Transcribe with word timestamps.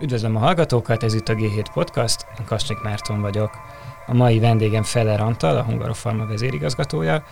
Üdvözlöm 0.00 0.36
a 0.36 0.38
hallgatókat, 0.38 1.02
ez 1.02 1.14
itt 1.14 1.28
a 1.28 1.34
G7 1.34 1.66
Podcast, 1.72 2.26
én 2.38 2.44
Kasnyik 2.46 2.82
Márton 2.82 3.20
vagyok. 3.20 3.50
A 4.06 4.14
mai 4.14 4.38
vendégem 4.38 4.82
Feller 4.82 5.20
Antal, 5.20 5.56
a 5.56 5.62
Hungarofarma 5.62 6.26
vezérigazgatója, 6.26 7.22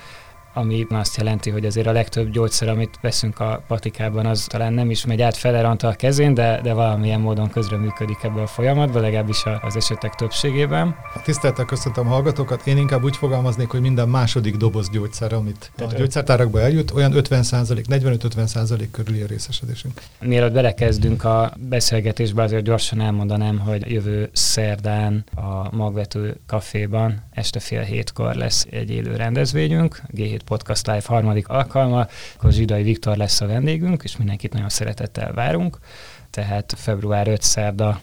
ami 0.56 0.86
azt 0.90 1.16
jelenti, 1.16 1.50
hogy 1.50 1.66
azért 1.66 1.86
a 1.86 1.92
legtöbb 1.92 2.30
gyógyszer, 2.30 2.68
amit 2.68 2.98
veszünk 3.00 3.40
a 3.40 3.62
patikában, 3.66 4.26
az 4.26 4.44
talán 4.44 4.72
nem 4.72 4.90
is 4.90 5.04
megy 5.06 5.22
át 5.22 5.36
Feller 5.36 5.64
Antal 5.64 5.94
kezén, 5.96 6.34
de, 6.34 6.60
de 6.62 6.72
valamilyen 6.72 7.20
módon 7.20 7.50
közreműködik 7.50 8.22
ebbe 8.22 8.42
a 8.42 8.46
folyamatban, 8.46 9.02
legalábbis 9.02 9.44
az 9.62 9.76
esetek 9.76 10.14
többségében. 10.14 10.96
A 11.14 11.22
tisztelettel 11.22 11.64
köszöntöm 11.64 12.06
a 12.06 12.10
hallgatókat. 12.10 12.66
Én 12.66 12.76
inkább 12.76 13.04
úgy 13.04 13.16
fogalmaznék, 13.16 13.68
hogy 13.68 13.80
minden 13.80 14.08
második 14.08 14.56
doboz 14.56 14.90
gyógyszer, 14.90 15.32
amit 15.32 15.70
a 15.78 15.94
gyógyszertárakba 15.96 16.60
eljut, 16.60 16.90
olyan 16.90 17.12
50% 17.14 17.84
45-50% 17.88 18.86
körüli 18.90 19.20
a 19.20 19.26
részesedésünk. 19.26 20.00
Mielőtt 20.20 20.52
belekezdünk 20.52 21.24
a 21.24 21.52
beszélgetésbe, 21.58 22.42
azért 22.42 22.64
gyorsan 22.64 23.00
elmondanám, 23.00 23.58
hogy 23.58 23.90
jövő 23.90 24.30
szerdán 24.32 25.24
a 25.34 25.76
Magvető 25.76 26.36
kaféban 26.46 27.22
este 27.30 27.60
fél 27.60 27.82
hétkor 27.82 28.34
lesz 28.34 28.66
egy 28.70 28.90
élő 28.90 29.16
rendezvényünk, 29.16 30.02
G7 30.16 30.40
Podcast 30.46 30.86
Live 30.86 31.02
harmadik 31.04 31.48
alkalma, 31.48 32.06
akkor 32.36 32.52
Zsidai 32.52 32.82
Viktor 32.82 33.16
lesz 33.16 33.40
a 33.40 33.46
vendégünk, 33.46 34.02
és 34.02 34.16
mindenkit 34.16 34.52
nagyon 34.52 34.68
szeretettel 34.68 35.32
várunk. 35.32 35.78
Tehát 36.30 36.74
február 36.76 37.28
5 37.28 37.42
szerda 37.42 38.00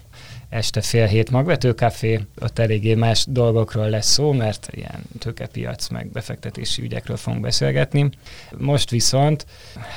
este 0.50 0.82
fél 0.82 1.06
hét 1.06 1.32
magvetőkafé, 1.32 2.20
ott 2.42 2.60
eléggé 2.60 2.94
más 2.94 3.26
dolgokról 3.30 3.90
lesz 3.90 4.12
szó, 4.12 4.32
mert 4.32 4.68
ilyen 4.72 5.04
tőkepiac, 5.20 5.88
meg 5.88 6.08
befektetési 6.12 6.82
ügyekről 6.82 7.18
fogunk 7.18 7.42
beszélgetni. 7.42 8.10
Most 8.58 8.90
viszont, 8.90 9.46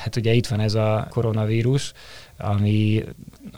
hát 0.03 0.15
ugye 0.15 0.33
itt 0.33 0.47
van 0.47 0.59
ez 0.59 0.73
a 0.73 1.07
koronavírus, 1.09 1.91
ami 2.37 3.03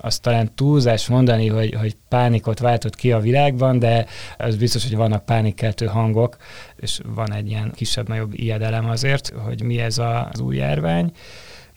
azt 0.02 0.22
talán 0.22 0.56
túlzás 0.56 1.08
mondani, 1.08 1.48
hogy, 1.48 1.74
hogy 1.74 1.96
pánikot 2.10 2.60
váltott 2.60 2.96
ki 2.96 3.12
a 3.12 3.20
világban, 3.20 3.80
de 3.80 4.06
az 4.38 4.56
biztos, 4.56 4.84
hogy 4.84 4.96
vannak 4.96 5.26
pánikkeltő 5.26 5.86
hangok, 5.86 6.38
és 6.76 7.00
van 7.06 7.34
egy 7.34 7.50
ilyen 7.50 7.72
kisebb-nagyobb 7.76 8.34
ijedelem 8.34 8.90
azért, 8.90 9.30
hogy 9.46 9.64
mi 9.64 9.80
ez 9.80 9.98
az 9.98 10.40
új 10.40 10.56
járvány 10.56 11.12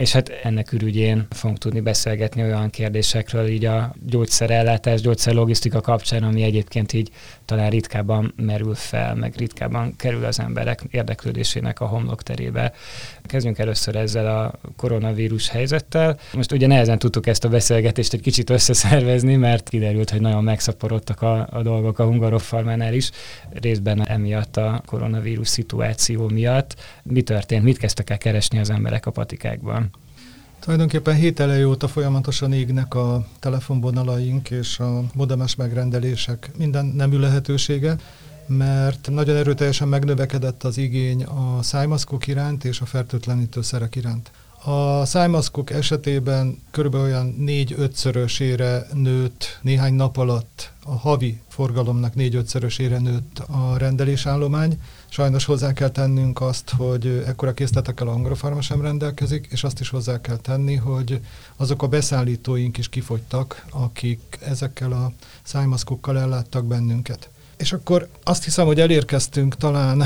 és 0.02 0.12
hát 0.12 0.28
ennek 0.42 0.72
ürügyén 0.72 1.26
fogunk 1.30 1.58
tudni 1.58 1.80
beszélgetni 1.80 2.42
olyan 2.42 2.70
kérdésekről 2.70 3.46
így 3.46 3.64
a 3.64 3.94
gyógyszerellátás, 4.06 5.00
gyógyszerlogisztika 5.00 5.80
kapcsán, 5.80 6.22
ami 6.22 6.42
egyébként 6.42 6.92
így 6.92 7.10
talán 7.44 7.70
ritkábban 7.70 8.34
merül 8.36 8.74
fel, 8.74 9.14
meg 9.14 9.34
ritkábban 9.36 9.96
kerül 9.96 10.24
az 10.24 10.40
emberek 10.40 10.82
érdeklődésének 10.90 11.80
a 11.80 11.86
homlok 11.86 12.22
terébe. 12.22 12.72
Kezdjünk 13.22 13.58
először 13.58 13.96
ezzel 13.96 14.38
a 14.38 14.58
koronavírus 14.76 15.48
helyzettel. 15.48 16.18
Most 16.32 16.52
ugye 16.52 16.66
nehezen 16.66 16.98
tudtuk 16.98 17.26
ezt 17.26 17.44
a 17.44 17.48
beszélgetést 17.48 18.12
egy 18.12 18.20
kicsit 18.20 18.50
összeszervezni, 18.50 19.36
mert 19.36 19.68
kiderült, 19.68 20.10
hogy 20.10 20.20
nagyon 20.20 20.44
megszaporodtak 20.44 21.22
a, 21.22 21.48
a 21.50 21.62
dolgok 21.62 21.98
a 21.98 22.04
Hungarofarmánál 22.04 22.94
is, 22.94 23.10
részben 23.50 24.06
emiatt 24.08 24.56
a 24.56 24.82
koronavírus 24.86 25.48
szituáció 25.48 26.28
miatt. 26.28 26.74
Mi 27.02 27.22
történt? 27.22 27.62
Mit 27.62 27.78
kezdtek 27.78 28.10
el 28.10 28.18
keresni 28.18 28.58
az 28.58 28.70
emberek 28.70 29.06
a 29.06 29.10
patikákban? 29.10 29.90
Tulajdonképpen 30.62 31.14
hét 31.14 31.40
elejé 31.40 31.62
óta 31.62 31.88
folyamatosan 31.88 32.52
égnek 32.52 32.94
a 32.94 33.26
telefonvonalaink 33.38 34.50
és 34.50 34.78
a 34.78 35.02
modemes 35.14 35.54
megrendelések 35.54 36.50
minden 36.58 36.86
nemű 36.86 37.18
lehetősége, 37.18 37.96
mert 38.46 39.08
nagyon 39.10 39.36
erőteljesen 39.36 39.88
megnövekedett 39.88 40.62
az 40.64 40.78
igény 40.78 41.24
a 41.24 41.62
szájmaszkok 41.62 42.26
iránt 42.26 42.64
és 42.64 42.80
a 42.80 42.84
fertőtlenítőszerek 42.84 43.96
iránt. 43.96 44.30
A 44.64 45.04
szájmaszkok 45.04 45.70
esetében 45.70 46.58
kb. 46.70 46.94
olyan 46.94 47.34
4-5-szörösére 47.40 48.92
nőtt 48.92 49.58
néhány 49.62 49.94
nap 49.94 50.16
alatt, 50.16 50.72
a 50.84 50.96
havi 50.96 51.40
forgalomnak 51.48 52.12
4-5-szörösére 52.16 53.00
nőtt 53.00 53.38
a 53.38 53.76
rendelésállomány. 53.78 54.80
Sajnos 55.12 55.44
hozzá 55.44 55.72
kell 55.72 55.88
tennünk 55.88 56.40
azt, 56.40 56.70
hogy 56.70 57.22
ekkora 57.26 57.54
készletekkel 57.54 58.08
Angrofarma 58.08 58.60
sem 58.60 58.80
rendelkezik, 58.80 59.48
és 59.50 59.64
azt 59.64 59.80
is 59.80 59.88
hozzá 59.88 60.20
kell 60.20 60.36
tenni, 60.36 60.74
hogy 60.74 61.20
azok 61.56 61.82
a 61.82 61.86
beszállítóink 61.86 62.78
is 62.78 62.88
kifogytak, 62.88 63.66
akik 63.70 64.38
ezekkel 64.40 64.92
a 64.92 65.12
szájmaszkokkal 65.42 66.18
elláttak 66.18 66.64
bennünket. 66.64 67.30
És 67.56 67.72
akkor 67.72 68.08
azt 68.22 68.44
hiszem, 68.44 68.66
hogy 68.66 68.80
elérkeztünk 68.80 69.56
talán 69.56 70.02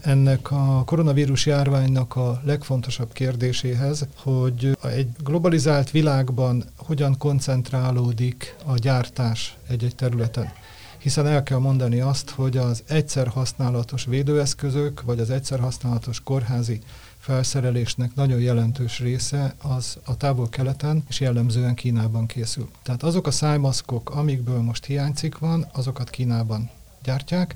ennek 0.00 0.50
a 0.50 0.82
koronavírus 0.84 1.46
járványnak 1.46 2.16
a 2.16 2.40
legfontosabb 2.44 3.12
kérdéséhez, 3.12 4.06
hogy 4.14 4.76
egy 4.82 5.08
globalizált 5.24 5.90
világban 5.90 6.64
hogyan 6.76 7.18
koncentrálódik 7.18 8.56
a 8.66 8.74
gyártás 8.74 9.56
egy-egy 9.68 9.94
területen. 9.94 10.52
Hiszen 11.00 11.26
el 11.26 11.42
kell 11.42 11.58
mondani 11.58 12.00
azt, 12.00 12.30
hogy 12.30 12.56
az 12.56 12.82
egyszer 12.86 13.28
használatos 13.28 14.04
védőeszközök, 14.04 15.02
vagy 15.02 15.20
az 15.20 15.30
egyszer 15.30 15.60
használatos 15.60 16.20
kórházi 16.20 16.80
felszerelésnek 17.18 18.14
nagyon 18.14 18.40
jelentős 18.40 18.98
része 18.98 19.54
az 19.62 19.98
a 20.04 20.16
távol-keleten 20.16 21.04
és 21.08 21.20
jellemzően 21.20 21.74
Kínában 21.74 22.26
készül. 22.26 22.68
Tehát 22.82 23.02
azok 23.02 23.26
a 23.26 23.30
szájmaszkok, 23.30 24.10
amikből 24.10 24.60
most 24.60 24.84
hiányzik 24.84 25.38
van, 25.38 25.66
azokat 25.72 26.10
Kínában 26.10 26.70
gyártják. 27.02 27.54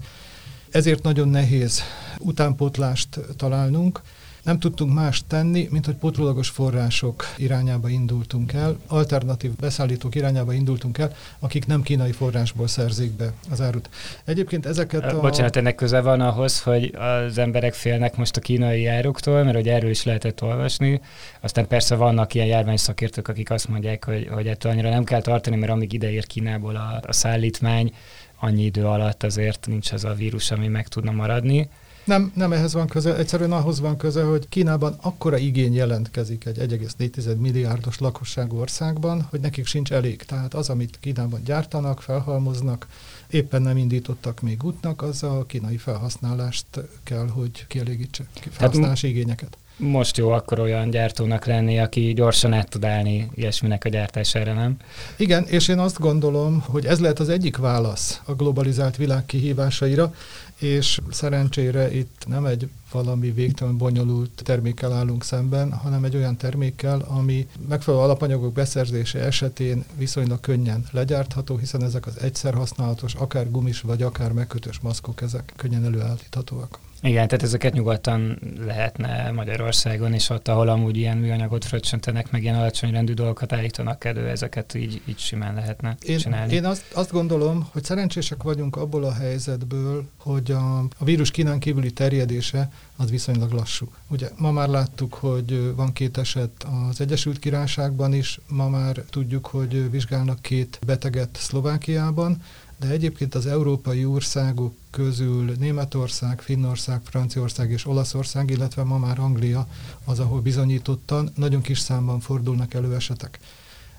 Ezért 0.71 1.03
nagyon 1.03 1.29
nehéz 1.29 1.83
utánpótlást 2.19 3.21
találnunk. 3.37 4.01
Nem 4.45 4.59
tudtunk 4.59 4.95
más 4.95 5.23
tenni, 5.27 5.69
mint 5.71 5.85
hogy 5.85 5.95
potrólagos 5.95 6.49
források 6.49 7.25
irányába 7.37 7.89
indultunk 7.89 8.53
el, 8.53 8.77
alternatív 8.87 9.51
beszállítók 9.57 10.15
irányába 10.15 10.53
indultunk 10.53 10.99
el, 10.99 11.15
akik 11.39 11.67
nem 11.67 11.83
kínai 11.83 12.13
forrásból 12.13 12.67
szerzik 12.67 13.13
be 13.13 13.33
az 13.51 13.61
árut. 13.61 13.89
Egyébként 14.25 14.67
ezeket 14.67 15.13
a... 15.13 15.21
Bocsánat, 15.21 15.57
ennek 15.57 15.75
köze 15.75 16.01
van 16.01 16.21
ahhoz, 16.21 16.63
hogy 16.63 16.95
az 16.95 17.39
emberek 17.39 17.75
félnek 17.75 18.17
most 18.17 18.37
a 18.37 18.41
kínai 18.41 18.87
áruktól, 18.87 19.43
mert 19.43 19.57
hogy 19.57 19.69
erről 19.69 19.91
is 19.91 20.05
lehetett 20.05 20.43
olvasni. 20.43 21.01
Aztán 21.41 21.67
persze 21.67 21.95
vannak 21.95 22.35
ilyen 22.35 22.47
járványszakértők, 22.47 23.29
akik 23.29 23.51
azt 23.51 23.69
mondják, 23.69 24.05
hogy, 24.05 24.29
hogy 24.33 24.47
ettől 24.47 24.73
annyira 24.73 24.89
nem 24.89 25.05
kell 25.05 25.21
tartani, 25.21 25.57
mert 25.57 25.73
amíg 25.73 25.93
ideér 25.93 26.27
Kínából 26.27 26.77
a, 26.77 27.01
a 27.07 27.13
szállítmány, 27.13 27.93
annyi 28.39 28.65
idő 28.65 28.85
alatt 28.87 29.23
azért 29.23 29.67
nincs 29.67 29.93
ez 29.93 30.05
a 30.05 30.15
vírus, 30.15 30.51
ami 30.51 30.69
meg 30.69 30.89
tudna 30.89 31.11
maradni. 31.11 31.69
Nem, 32.05 32.33
nem 32.35 32.53
ehhez 32.53 32.73
van 32.73 32.87
köze, 32.87 33.17
egyszerűen 33.17 33.53
ahhoz 33.53 33.81
van 33.81 33.97
köze, 33.97 34.23
hogy 34.23 34.49
Kínában 34.49 34.97
akkora 35.01 35.37
igény 35.37 35.75
jelentkezik 35.75 36.45
egy 36.45 36.59
1,4 36.59 37.37
milliárdos 37.37 37.99
lakosságú 37.99 38.59
országban, 38.59 39.27
hogy 39.31 39.41
nekik 39.41 39.67
sincs 39.67 39.93
elég. 39.93 40.23
Tehát 40.23 40.55
az, 40.55 40.69
amit 40.69 40.99
Kínában 41.01 41.41
gyártanak, 41.45 42.03
felhalmoznak, 42.03 42.87
éppen 43.31 43.63
nem 43.63 43.77
indítottak 43.77 44.41
még 44.41 44.65
útnak, 44.65 45.03
az 45.03 45.23
a 45.23 45.45
kínai 45.47 45.77
felhasználást 45.77 46.67
kell, 47.03 47.29
hogy 47.29 47.67
kielégítse, 47.67 48.25
felhasználási 48.51 49.09
igényeket 49.09 49.57
most 49.77 50.17
jó 50.17 50.31
akkor 50.31 50.59
olyan 50.59 50.91
gyártónak 50.91 51.45
lenni, 51.45 51.79
aki 51.79 52.13
gyorsan 52.13 52.53
át 52.53 52.69
tud 52.69 52.85
állni 52.85 53.31
ilyesminek 53.35 53.85
a 53.85 53.89
gyártására, 53.89 54.53
nem? 54.53 54.77
Igen, 55.17 55.45
és 55.45 55.69
én 55.69 55.79
azt 55.79 55.99
gondolom, 55.99 56.65
hogy 56.67 56.87
ez 56.87 57.01
lehet 57.01 57.19
az 57.19 57.29
egyik 57.29 57.57
válasz 57.57 58.21
a 58.25 58.33
globalizált 58.33 58.97
világ 58.97 59.27
kihívásaira, 59.27 60.15
és 60.59 61.01
szerencsére 61.11 61.95
itt 61.95 62.25
nem 62.27 62.45
egy 62.47 62.69
valami 62.95 63.31
végtelen 63.31 63.77
bonyolult 63.77 64.43
termékkel 64.45 64.93
állunk 64.93 65.25
szemben, 65.25 65.73
hanem 65.73 66.05
egy 66.05 66.17
olyan 66.17 66.37
termékkel, 66.37 67.01
ami 67.01 67.49
megfelelő 67.69 68.03
alapanyagok 68.03 68.53
beszerzése 68.53 69.19
esetén 69.19 69.85
viszonylag 69.97 70.41
könnyen 70.41 70.85
legyártható, 70.91 71.57
hiszen 71.57 71.83
ezek 71.83 72.07
az 72.07 72.21
egyszer 72.21 72.55
használatos, 72.55 73.15
akár 73.15 73.51
gumis 73.51 73.81
vagy 73.81 74.03
akár 74.03 74.33
megkötős 74.33 74.81
maszkok, 74.81 75.21
ezek 75.21 75.53
könnyen 75.57 75.85
előállíthatóak. 75.85 76.79
Igen, 77.05 77.29
tehát 77.29 77.43
ezeket 77.43 77.73
nyugodtan 77.73 78.39
lehetne 78.67 79.31
Magyarországon, 79.31 80.13
és 80.13 80.31
ott, 80.31 80.49
ahol 80.49 80.69
amúgy 80.69 80.97
ilyen 80.97 81.17
műanyagot 81.17 81.65
fröccsöntenek, 81.65 82.31
meg 82.31 82.43
ilyen 82.43 82.55
alacsony 82.55 82.91
rendű 82.91 83.13
dolgokat 83.13 83.53
állítanak 83.53 84.05
elő, 84.05 84.29
ezeket 84.29 84.75
így, 84.75 85.03
így 85.05 85.19
simán 85.19 85.55
lehetne 85.55 85.97
én, 86.03 86.19
csinálni. 86.19 86.55
Én 86.55 86.65
azt, 86.65 86.85
azt 86.93 87.13
gondolom, 87.13 87.69
hogy 87.73 87.85
szerencsések 87.85 88.43
vagyunk 88.43 88.77
abból 88.77 89.05
a 89.05 89.13
helyzetből, 89.13 90.05
hogy 90.17 90.51
a, 90.51 90.79
a 90.79 91.05
vírus 91.05 91.31
Kínán 91.31 91.59
kívüli 91.59 91.93
terjedése 91.93 92.71
az 92.97 93.11
viszonylag 93.11 93.53
lassú. 93.53 93.89
Ugye 94.09 94.31
ma 94.37 94.51
már 94.51 94.69
láttuk, 94.69 95.15
hogy 95.15 95.75
van 95.75 95.93
két 95.93 96.19
eset 96.19 96.67
az 96.91 97.01
Egyesült 97.01 97.39
Királyságban 97.39 98.13
is, 98.13 98.41
ma 98.49 98.69
már 98.69 99.05
tudjuk, 99.11 99.47
hogy 99.47 99.91
vizsgálnak 99.91 100.43
két 100.43 100.79
beteget 100.87 101.37
Szlovákiában, 101.41 102.43
de 102.79 102.89
egyébként 102.89 103.35
az 103.35 103.47
európai 103.47 104.05
országok 104.05 104.75
közül 104.91 105.53
Németország, 105.59 106.41
Finnország, 106.41 107.01
Franciaország 107.05 107.71
és 107.71 107.87
Olaszország, 107.87 108.51
illetve 108.51 108.83
ma 108.83 108.99
már 108.99 109.19
Anglia 109.19 109.67
az, 110.05 110.19
ahol 110.19 110.41
bizonyítottan 110.41 111.31
nagyon 111.35 111.61
kis 111.61 111.79
számban 111.79 112.21
fordulnak 112.21 112.75
elő 112.75 112.95
esetek. 112.95 113.39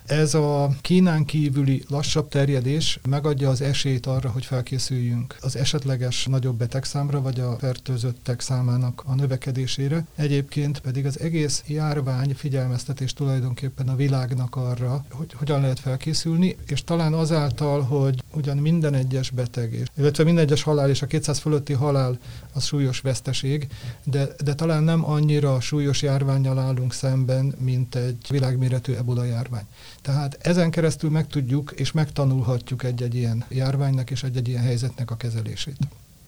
Ez 0.06 0.34
a 0.34 0.69
Kínán 0.81 1.25
kívüli 1.25 1.84
lassabb 1.88 2.28
terjedés 2.28 3.00
megadja 3.10 3.50
az 3.50 3.62
esélyt 3.62 4.06
arra, 4.06 4.30
hogy 4.30 4.46
felkészüljünk 4.46 5.36
az 5.42 5.56
esetleges 5.56 6.25
nagyobb 6.25 6.57
betegszámra, 6.57 7.22
vagy 7.22 7.40
a 7.40 7.57
fertőzöttek 7.57 8.42
számának 8.42 9.04
a 9.06 9.16
növekedésére. 9.16 10.06
Egyébként 10.16 10.80
pedig 10.80 11.06
az 11.06 11.19
egész 11.19 11.63
járvány 11.68 12.36
figyelmeztetés 12.36 13.13
tulajdonképpen 13.13 13.88
a 13.90 13.96
világnak 13.96 14.56
arra, 14.56 15.06
hogy 15.10 15.34
hogyan 15.34 15.62
lehet 15.62 15.80
felkészülni, 15.80 16.56
és 16.68 16.84
talán 16.84 17.13
azáltal, 17.13 17.81
hogy 17.81 18.24
ugyan 18.34 18.58
minden 18.58 18.94
egyes 18.94 19.30
beteg, 19.30 19.90
illetve 19.98 20.24
minden 20.24 20.44
egyes 20.44 20.63
halál 20.63 20.90
és 20.90 21.01
a 21.01 21.06
200 21.06 21.40
fölötti 21.40 21.74
halál 21.74 22.18
az 22.54 22.66
súlyos 22.66 23.00
veszteség, 23.00 23.68
de, 24.04 24.28
de 24.44 24.54
talán 24.54 24.84
nem 24.84 25.10
annyira 25.10 25.60
súlyos 25.60 26.01
járványjal 26.01 26.60
állunk 26.60 26.94
szemben, 26.94 27.56
mint 27.60 27.96
egy 27.96 28.25
világméretű 28.30 28.94
ebola 28.94 29.24
járvány. 29.24 29.66
Tehát 30.06 30.38
ezen 30.42 30.72
keresztül 30.72 31.10
meg 31.10 31.28
tudjuk 31.28 31.74
és 31.75 31.92
megtanulhatjuk 31.92 32.84
egy-egy 32.84 33.16
ilyen 33.16 33.46
járványnak 33.50 34.12
és 34.12 34.24
egy-egy 34.24 34.48
ilyen 34.48 34.63
helyzetnek 34.63 35.12
a 35.12 35.18
kezelését. 35.18 35.78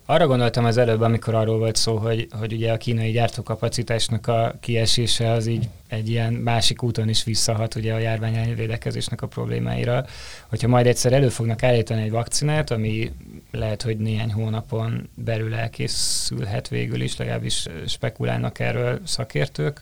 Arra 0.06 0.27
gondoltam 0.27 0.65
az 0.65 0.77
előbb, 0.77 1.01
amikor 1.01 1.33
arról 1.33 1.57
volt 1.57 1.75
szó, 1.75 1.97
hogy, 1.97 2.27
hogy 2.31 2.53
ugye 2.53 2.71
a 2.71 2.77
kínai 2.77 3.12
gyártókapacitásnak 3.12 4.27
a 4.27 4.56
kiesése 4.59 5.31
az 5.31 5.45
így 5.45 5.69
egy 5.88 6.09
ilyen 6.09 6.33
másik 6.33 6.83
úton 6.83 7.09
is 7.09 7.24
visszahat 7.24 7.75
ugye 7.75 7.94
a 7.94 7.97
járvány 7.97 8.56
védekezésnek 8.56 9.21
a 9.21 9.27
problémáira. 9.27 10.06
Hogyha 10.47 10.68
majd 10.68 10.88
egyszer 10.88 11.13
elő 11.13 11.30
fognak 11.30 11.63
állítani 11.63 12.01
egy 12.01 12.12
vakcinát, 12.12 12.71
ami 12.71 13.12
lehet, 13.51 13.81
hogy 13.81 13.97
néhány 13.97 14.33
hónapon 14.33 15.09
belül 15.15 15.53
elkészülhet 15.53 16.67
végül 16.67 17.01
is, 17.01 17.17
legalábbis 17.17 17.65
spekulálnak 17.85 18.59
erről 18.59 18.99
szakértők 19.03 19.81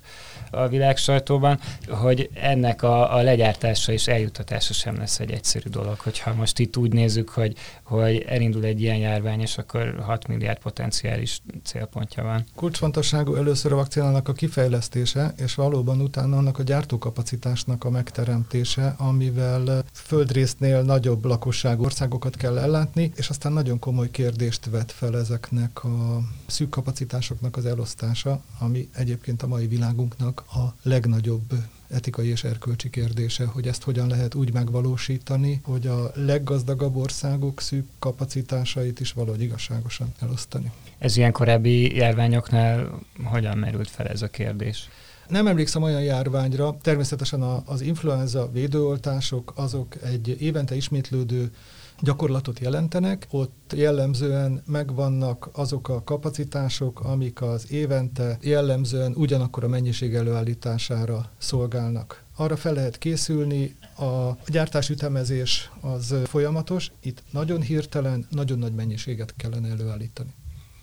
a 0.52 0.68
világ 0.68 0.98
sajtóban, 0.98 1.60
hogy 1.88 2.30
ennek 2.34 2.84
a, 2.84 3.16
a 3.16 3.22
legyártása 3.22 3.92
és 3.92 4.08
eljutatása 4.08 4.74
sem 4.74 4.98
lesz 4.98 5.20
egy 5.20 5.32
egyszerű 5.32 5.70
dolog. 5.70 6.00
Hogyha 6.00 6.34
most 6.34 6.60
itt 6.60 6.78
úgy 6.78 6.94
nézzük, 6.94 7.30
hogy, 7.30 7.56
hogy 7.84 8.26
elindul 8.28 8.64
egy 8.64 8.82
ilyen 8.82 8.98
járvány, 8.98 9.42
és 9.42 9.58
akkor 9.58 9.96
6 10.06 10.28
milliárd 10.28 10.60
potenciális 10.60 11.42
célpontja 11.64 12.24
van. 12.24 12.46
Kulcsfontosságú 12.56 13.36
először 13.36 13.72
a 13.72 13.76
vakcinának 13.76 14.28
a 14.28 14.34
kifejlesztése, 14.34 15.34
és 15.38 15.56
valóban 15.56 16.02
utána 16.02 16.38
annak 16.38 16.60
a 16.60 16.64
gyártókapacitásnak 16.64 17.84
a 17.84 17.90
megteremtése, 17.90 18.96
amivel 18.98 19.84
földrésznél 19.94 20.82
nagyobb 20.82 21.26
lakosságú 21.26 21.84
országokat 21.84 22.36
kell 22.36 22.58
ellátni, 22.58 23.12
és 23.16 23.30
aztán 23.30 23.52
nagyon 23.56 23.80
komoly 23.80 24.12
kérdést 24.12 24.66
vet 24.66 24.92
fel 24.92 25.18
ezeknek 25.18 25.84
a 25.84 26.20
szűk 26.46 26.70
kapacitásoknak 26.70 27.58
az 27.58 27.66
elosztása, 27.66 28.42
ami 28.60 28.90
egyébként 28.96 29.42
a 29.42 29.48
mai 29.48 29.68
világunknak 29.68 30.44
a 30.48 30.76
legnagyobb 30.82 31.54
etikai 31.88 32.28
és 32.28 32.44
erkölcsi 32.44 32.90
kérdése, 32.90 33.46
hogy 33.46 33.68
ezt 33.68 33.84
hogyan 33.84 34.08
lehet 34.08 34.36
úgy 34.36 34.54
megvalósítani, 34.54 35.62
hogy 35.64 35.88
a 35.88 36.12
leggazdagabb 36.16 36.96
országok 36.96 37.62
szűk 37.62 37.86
kapacitásait 38.00 39.00
is 39.00 39.12
valahogy 39.12 39.42
igazságosan 39.42 40.14
elosztani. 40.20 40.72
Ez 40.98 41.18
ilyen 41.18 41.32
korábbi 41.32 41.96
járványoknál 41.96 43.00
hogyan 43.24 43.58
merült 43.58 43.90
fel 43.90 44.08
ez 44.08 44.22
a 44.22 44.28
kérdés? 44.28 44.90
Nem 45.28 45.48
emlékszem 45.48 45.84
olyan 45.84 46.04
járványra, 46.04 46.78
természetesen 46.82 47.42
az 47.42 47.82
influenza 47.82 48.50
védőoltások 48.52 49.54
azok 49.56 50.04
egy 50.04 50.42
évente 50.42 50.76
ismétlődő 50.76 51.52
gyakorlatot 52.00 52.60
jelentenek. 52.60 53.28
Ott 53.30 53.74
jellemzően 53.76 54.64
megvannak 54.66 55.50
azok 55.54 55.90
a 55.90 56.04
kapacitások, 56.04 57.00
amik 57.00 57.42
az 57.42 57.72
évente 57.72 58.38
jellemzően 58.42 59.14
ugyanakkor 59.16 59.64
a 59.64 59.68
mennyiség 59.68 60.14
előállítására 60.16 61.30
szolgálnak. 61.38 62.24
Arra 62.36 62.56
fel 62.56 62.74
lehet 62.74 62.98
készülni, 62.98 63.76
a 63.98 64.32
gyártásütemezés 64.48 65.72
az 65.82 66.16
folyamatos, 66.24 66.92
itt 67.02 67.24
nagyon 67.32 67.62
hirtelen, 67.62 68.28
nagyon 68.30 68.60
nagy 68.60 68.74
mennyiséget 68.74 69.34
kellene 69.38 69.70
előállítani. 69.70 70.34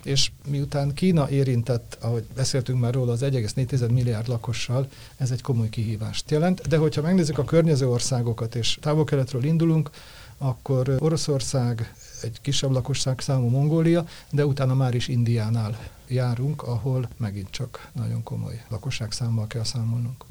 És 0.04 0.31
miután 0.49 0.94
Kína 0.94 1.31
érintett, 1.31 1.96
ahogy 2.00 2.25
beszéltünk 2.34 2.81
már 2.81 2.94
róla, 2.94 3.12
az 3.12 3.20
1,4 3.22 3.93
milliárd 3.93 4.28
lakossal, 4.28 4.88
ez 5.16 5.31
egy 5.31 5.43
komoly 5.43 5.69
kihívást 5.69 6.31
jelent. 6.31 6.69
De 6.69 6.76
hogyha 6.76 7.02
megnézzük 7.02 7.38
a 7.38 7.44
környező 7.44 7.88
országokat, 7.88 8.54
és 8.54 8.78
távol-keletről 8.81 9.44
indulunk, 9.44 9.90
akkor 10.38 10.96
Oroszország, 10.99 11.94
egy 12.22 12.40
kisebb 12.40 12.70
lakosság 12.70 13.20
számú 13.20 13.49
Mongólia, 13.49 14.06
de 14.31 14.46
utána 14.46 14.75
már 14.75 14.94
is 14.94 15.08
Indiánál 15.08 15.78
járunk, 16.08 16.62
ahol 16.62 17.08
megint 17.16 17.50
csak 17.50 17.90
nagyon 17.93 18.22
komoly 18.22 18.64
lakosságszámmal 18.69 19.46
kell 19.46 19.64
számolnunk. 19.64 20.25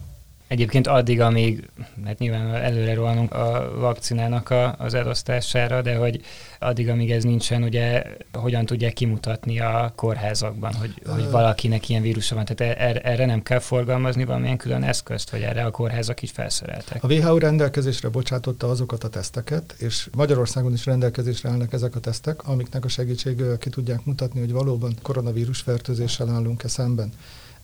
Egyébként 0.52 0.88
addig, 0.88 1.22
amíg, 1.22 1.70
mert 2.04 2.20
nyilván 2.20 2.56
előre 2.56 2.94
rohanunk 2.94 3.34
a 3.34 3.72
vakcinának 3.80 4.50
a, 4.50 4.76
az 4.78 4.94
elosztására, 4.94 5.82
de 5.82 5.96
hogy 5.96 6.22
addig, 6.60 6.90
amíg 6.90 7.12
ez 7.12 7.24
nincsen, 7.24 7.64
ugye 7.64 8.04
hogyan 8.34 8.66
tudják 8.66 8.94
kimutatni 8.94 9.60
a 9.60 9.94
kórházakban, 9.96 10.74
hogy, 10.74 10.94
hogy 11.06 11.30
valakinek 11.30 11.90
ilyen 11.90 12.02
vírusa 12.02 12.36
van. 12.36 12.46
Tehát 12.46 12.78
er, 12.80 13.02
erre 13.04 13.26
nem 13.26 13.44
kell 13.44 13.60
forgalmazni 13.60 14.24
valamilyen 14.24 14.58
külön 14.58 14.84
eszközt, 14.84 15.30
vagy 15.30 15.42
erre 15.42 15.64
a 15.64 15.72
kórházak 15.72 16.22
így 16.22 16.32
felszereltek. 16.32 17.04
A 17.04 17.08
WHO 17.08 17.38
rendelkezésre 17.38 18.10
bocsátotta 18.10 18.70
azokat 18.70 19.04
a 19.04 19.10
teszteket, 19.10 19.76
és 19.78 20.10
Magyarországon 20.16 20.74
is 20.74 20.86
rendelkezésre 20.86 21.50
állnak 21.50 21.74
ezek 21.74 21.96
a 21.96 22.00
tesztek, 22.00 22.48
amiknek 22.48 22.86
a 22.86 22.88
segítségével 22.88 23.58
ki 23.58 23.70
tudják 23.70 24.06
mutatni, 24.06 24.40
hogy 24.40 24.52
valóban 24.52 24.94
koronavírus 25.02 25.60
fertőzéssel 25.60 26.30
állunk-e 26.30 26.68
szemben. 26.68 27.12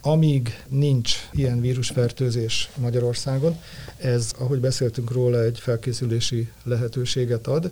Amíg 0.07 0.63
nincs 0.67 1.29
ilyen 1.31 1.61
vírusfertőzés 1.61 2.69
Magyarországon, 2.75 3.57
ez, 3.97 4.31
ahogy 4.37 4.59
beszéltünk 4.59 5.11
róla, 5.11 5.43
egy 5.43 5.59
felkészülési 5.59 6.49
lehetőséget 6.63 7.47
ad, 7.47 7.71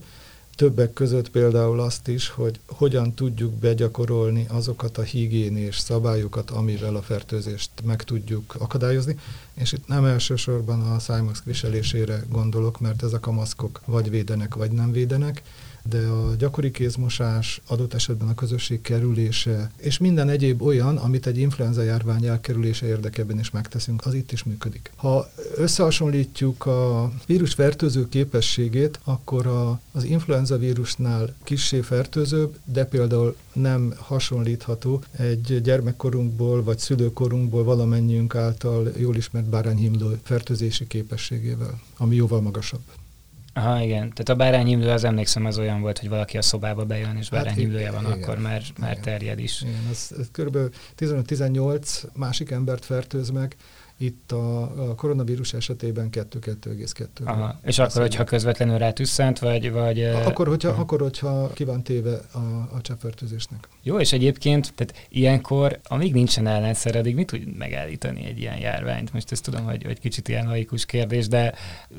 Többek 0.55 0.93
között 0.93 1.29
például 1.29 1.79
azt 1.79 2.07
is, 2.07 2.29
hogy 2.29 2.59
hogyan 2.65 3.13
tudjuk 3.13 3.53
begyakorolni 3.53 4.45
azokat 4.49 4.97
a 4.97 5.01
higiénés 5.01 5.77
szabályokat, 5.79 6.49
amivel 6.49 6.95
a 6.95 7.01
fertőzést 7.01 7.69
meg 7.83 8.03
tudjuk 8.03 8.55
akadályozni, 8.59 9.17
és 9.53 9.71
itt 9.71 9.87
nem 9.87 10.05
elsősorban 10.05 10.81
a 10.81 10.99
szájmax 10.99 11.41
viselésére 11.43 12.23
gondolok, 12.29 12.79
mert 12.79 13.03
ezek 13.03 13.27
a 13.27 13.31
maszkok 13.31 13.81
vagy 13.85 14.09
védenek, 14.09 14.55
vagy 14.55 14.71
nem 14.71 14.91
védenek, 14.91 15.41
de 15.89 16.07
a 16.07 16.35
gyakori 16.35 16.71
kézmosás, 16.71 17.61
adott 17.67 17.93
esetben 17.93 18.27
a 18.27 18.33
közösség 18.33 18.81
kerülése, 18.81 19.71
és 19.77 19.97
minden 19.97 20.29
egyéb 20.29 20.61
olyan, 20.61 20.97
amit 20.97 21.27
egy 21.27 21.37
influenza 21.37 21.81
járvány 21.81 22.25
elkerülése 22.25 22.85
érdekében 22.85 23.39
is 23.39 23.51
megteszünk, 23.51 24.05
az 24.05 24.13
itt 24.13 24.31
is 24.31 24.43
működik. 24.43 24.91
Ha 24.95 25.29
összehasonlítjuk 25.55 26.65
a 26.65 27.11
vírus 27.25 27.53
fertőző 27.53 28.09
képességét, 28.09 28.99
akkor 29.03 29.47
a, 29.47 29.79
az 29.91 30.03
influenza 30.03 30.57
vírusnál 30.57 31.35
kissé 31.43 31.81
fertőzőbb, 31.81 32.57
de 32.63 32.85
például 32.85 33.35
nem 33.53 33.93
hasonlítható 33.97 35.03
egy 35.11 35.61
gyermekkorunkból 35.61 36.63
vagy 36.63 36.79
szülőkorunkból 36.79 37.63
valamennyiünk 37.63 38.35
által 38.35 38.91
jól 38.97 39.15
ismert 39.15 39.49
bárányhimlő 39.49 40.19
fertőzési 40.23 40.87
képességével, 40.87 41.81
ami 41.97 42.15
jóval 42.15 42.41
magasabb. 42.41 42.81
Aha, 43.57 43.81
igen. 43.81 43.99
Tehát 43.99 44.29
a 44.29 44.35
bárányhimlő, 44.35 44.89
az 44.89 45.03
emlékszem, 45.03 45.45
az 45.45 45.57
olyan 45.57 45.81
volt, 45.81 45.99
hogy 45.99 46.09
valaki 46.09 46.37
a 46.37 46.41
szobába 46.41 46.85
bejön, 46.85 47.17
és 47.17 47.29
bárányhimlője 47.29 47.91
hát, 47.91 47.93
van, 47.93 48.11
igen, 48.11 48.23
akkor 48.23 48.39
már, 48.39 48.61
már 48.79 48.91
igen. 48.91 49.03
terjed 49.03 49.39
is. 49.39 49.61
Igen, 49.61 49.87
ez, 49.89 50.11
ez 50.19 50.27
kb. 50.31 50.57
15-18 50.97 52.03
másik 52.13 52.51
embert 52.51 52.85
fertőz 52.85 53.29
meg, 53.29 53.55
itt 53.97 54.31
a, 54.31 54.61
a 54.61 54.95
koronavírus 54.95 55.53
esetében 55.53 56.09
2-2,2. 56.11 57.07
Aha. 57.23 57.59
És 57.63 57.79
akkor, 57.79 58.01
hogyha 58.01 58.23
közvetlenül 58.23 58.77
rátüsszent, 58.77 59.39
vagy... 59.39 59.71
vagy 59.71 60.03
akkor, 60.03 60.47
hogyha, 60.47 60.69
aha. 60.69 60.81
akkor, 60.81 61.01
hogyha 61.01 61.49
ki 61.53 61.63
van 61.63 61.83
téve 61.83 62.19
a, 62.33 62.37
a 62.75 62.81
cseppfertőzésnek. 62.81 63.67
Jó, 63.83 63.99
és 63.99 64.13
egyébként, 64.13 64.73
tehát 64.75 65.07
ilyenkor, 65.09 65.79
amíg 65.83 66.13
nincsen 66.13 66.47
ellenszer, 66.47 66.95
addig 66.95 67.15
mit 67.15 67.27
tud 67.27 67.57
megállítani 67.57 68.25
egy 68.25 68.39
ilyen 68.39 68.57
járványt? 68.57 69.13
Most 69.13 69.31
ezt 69.31 69.43
tudom, 69.43 69.63
hogy, 69.63 69.83
hogy 69.83 69.99
kicsit 69.99 70.27
ilyen 70.27 70.47
laikus 70.47 70.85
kérdés, 70.85 71.27
de 71.27 71.53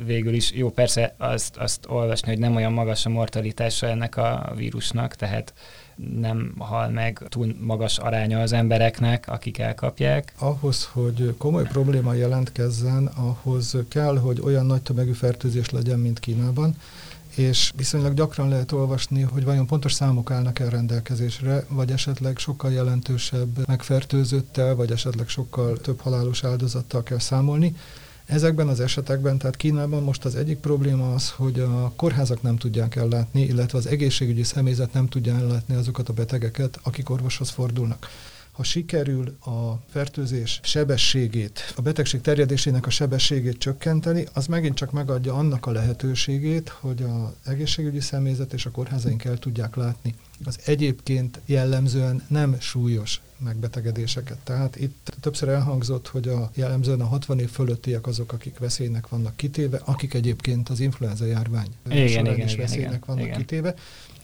végül 0.04 0.34
is 0.34 0.52
jó, 0.52 0.70
persze 0.70 1.14
azt, 1.18 1.56
azt 1.56 1.86
olvasni, 1.88 2.28
hogy 2.28 2.38
nem 2.38 2.56
olyan 2.56 2.72
magas 2.72 3.06
a 3.06 3.08
mortalitása 3.08 3.86
ennek 3.86 4.16
a 4.16 4.52
vírusnak, 4.56 5.14
tehát 5.14 5.54
nem 5.96 6.54
hal 6.58 6.88
meg 6.88 7.22
túl 7.28 7.54
magas 7.60 7.98
aránya 7.98 8.40
az 8.40 8.52
embereknek, 8.52 9.28
akik 9.28 9.58
elkapják. 9.58 10.32
Ahhoz, 10.38 10.88
hogy 10.92 11.34
komoly 11.38 11.64
probléma 11.86 12.14
jelentkezzen, 12.14 13.06
ahhoz 13.06 13.76
kell, 13.88 14.18
hogy 14.18 14.40
olyan 14.40 14.66
nagy 14.66 14.82
tömegű 14.82 15.12
fertőzés 15.12 15.70
legyen, 15.70 15.98
mint 15.98 16.18
Kínában, 16.18 16.76
és 17.34 17.72
viszonylag 17.76 18.14
gyakran 18.14 18.48
lehet 18.48 18.72
olvasni, 18.72 19.22
hogy 19.22 19.44
vajon 19.44 19.66
pontos 19.66 19.92
számok 19.92 20.30
állnak 20.30 20.58
el 20.58 20.68
rendelkezésre, 20.68 21.64
vagy 21.68 21.90
esetleg 21.90 22.38
sokkal 22.38 22.72
jelentősebb 22.72 23.66
megfertőzöttel, 23.66 24.74
vagy 24.74 24.90
esetleg 24.90 25.28
sokkal 25.28 25.76
több 25.76 26.00
halálos 26.00 26.44
áldozattal 26.44 27.02
kell 27.02 27.18
számolni. 27.18 27.76
Ezekben 28.24 28.68
az 28.68 28.80
esetekben, 28.80 29.38
tehát 29.38 29.56
Kínában 29.56 30.02
most 30.02 30.24
az 30.24 30.34
egyik 30.34 30.58
probléma 30.58 31.14
az, 31.14 31.30
hogy 31.30 31.60
a 31.60 31.92
kórházak 31.96 32.42
nem 32.42 32.56
tudják 32.56 32.96
ellátni, 32.96 33.42
illetve 33.42 33.78
az 33.78 33.86
egészségügyi 33.86 34.42
személyzet 34.42 34.92
nem 34.92 35.08
tudja 35.08 35.36
ellátni 35.36 35.74
azokat 35.74 36.08
a 36.08 36.12
betegeket, 36.12 36.78
akik 36.82 37.10
orvoshoz 37.10 37.50
fordulnak. 37.50 38.08
Ha 38.56 38.62
sikerül 38.62 39.36
a 39.40 39.80
fertőzés 39.88 40.60
sebességét, 40.62 41.72
a 41.76 41.82
betegség 41.82 42.20
terjedésének 42.20 42.86
a 42.86 42.90
sebességét 42.90 43.58
csökkenteni, 43.58 44.26
az 44.32 44.46
megint 44.46 44.74
csak 44.74 44.92
megadja 44.92 45.34
annak 45.34 45.66
a 45.66 45.70
lehetőségét, 45.70 46.68
hogy 46.68 47.02
az 47.02 47.50
egészségügyi 47.50 48.00
személyzet 48.00 48.52
és 48.52 48.66
a 48.66 48.70
kórházaink 48.70 49.24
el 49.24 49.38
tudják 49.38 49.76
látni 49.76 50.14
az 50.44 50.58
egyébként 50.64 51.40
jellemzően 51.44 52.22
nem 52.28 52.56
súlyos 52.60 53.20
megbetegedéseket. 53.38 54.38
Tehát 54.38 54.76
itt 54.76 55.12
többször 55.20 55.48
elhangzott, 55.48 56.08
hogy 56.08 56.28
a 56.28 56.50
jellemzően 56.54 57.00
a 57.00 57.06
60 57.06 57.38
év 57.38 57.50
fölöttiek 57.50 58.06
azok, 58.06 58.32
akik 58.32 58.58
veszélynek 58.58 59.08
vannak 59.08 59.36
kitéve, 59.36 59.80
akik 59.84 60.14
egyébként 60.14 60.68
az 60.68 60.80
influenza 60.80 61.24
járvány 61.24 61.68
igen, 61.90 62.08
során 62.08 62.34
igen, 62.34 62.46
is 62.46 62.54
veszélynek 62.54 62.88
igen, 62.88 63.02
vannak 63.06 63.24
igen. 63.24 63.38
kitéve. 63.38 63.74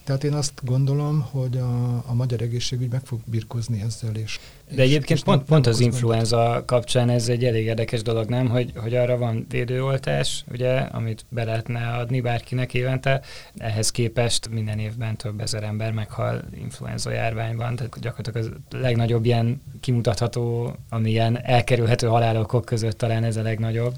Tehát 0.05 0.25
én 0.25 0.35
azt 0.35 0.61
gondolom, 0.65 1.21
hogy 1.21 1.57
a, 1.57 1.95
a 2.07 2.15
magyar 2.15 2.41
egészségügy 2.41 2.91
meg 2.91 3.05
fog 3.05 3.21
birkozni 3.25 3.81
ezzel. 3.81 4.15
És, 4.15 4.39
De 4.75 4.83
egyébként 4.83 5.19
és 5.19 5.25
pont, 5.25 5.37
nem, 5.37 5.47
pont 5.47 5.65
nem 5.65 5.75
az 5.75 5.81
influenza 5.81 6.63
kapcsán 6.67 7.09
ez 7.09 7.29
egy 7.29 7.45
elég 7.45 7.65
érdekes 7.65 8.03
dolog, 8.03 8.29
nem? 8.29 8.49
Hogy, 8.49 8.73
hogy 8.77 8.95
arra 8.95 9.17
van 9.17 9.47
védőoltás, 9.49 10.45
ugye, 10.53 10.77
amit 10.77 11.25
be 11.29 11.45
lehetne 11.45 11.87
adni 11.87 12.21
bárkinek 12.21 12.75
évente. 12.75 13.21
Ehhez 13.57 13.91
képest 13.91 14.49
minden 14.49 14.79
évben 14.79 15.17
több 15.17 15.41
ezer 15.41 15.63
ember 15.63 15.93
meghal 15.93 16.43
influenza 16.55 17.11
járványban, 17.11 17.77
tehát 17.77 18.01
gyakorlatilag 18.01 18.49
az 18.71 18.81
legnagyobb 18.81 19.25
ilyen 19.25 19.63
kimutatható, 19.81 20.77
ami 20.89 21.11
ilyen 21.11 21.39
elkerülhető 21.43 22.07
halálokok 22.07 22.65
között 22.65 22.99
talán 22.99 23.25
ez 23.25 23.37
a 23.37 23.43
legnagyobb. 23.43 23.95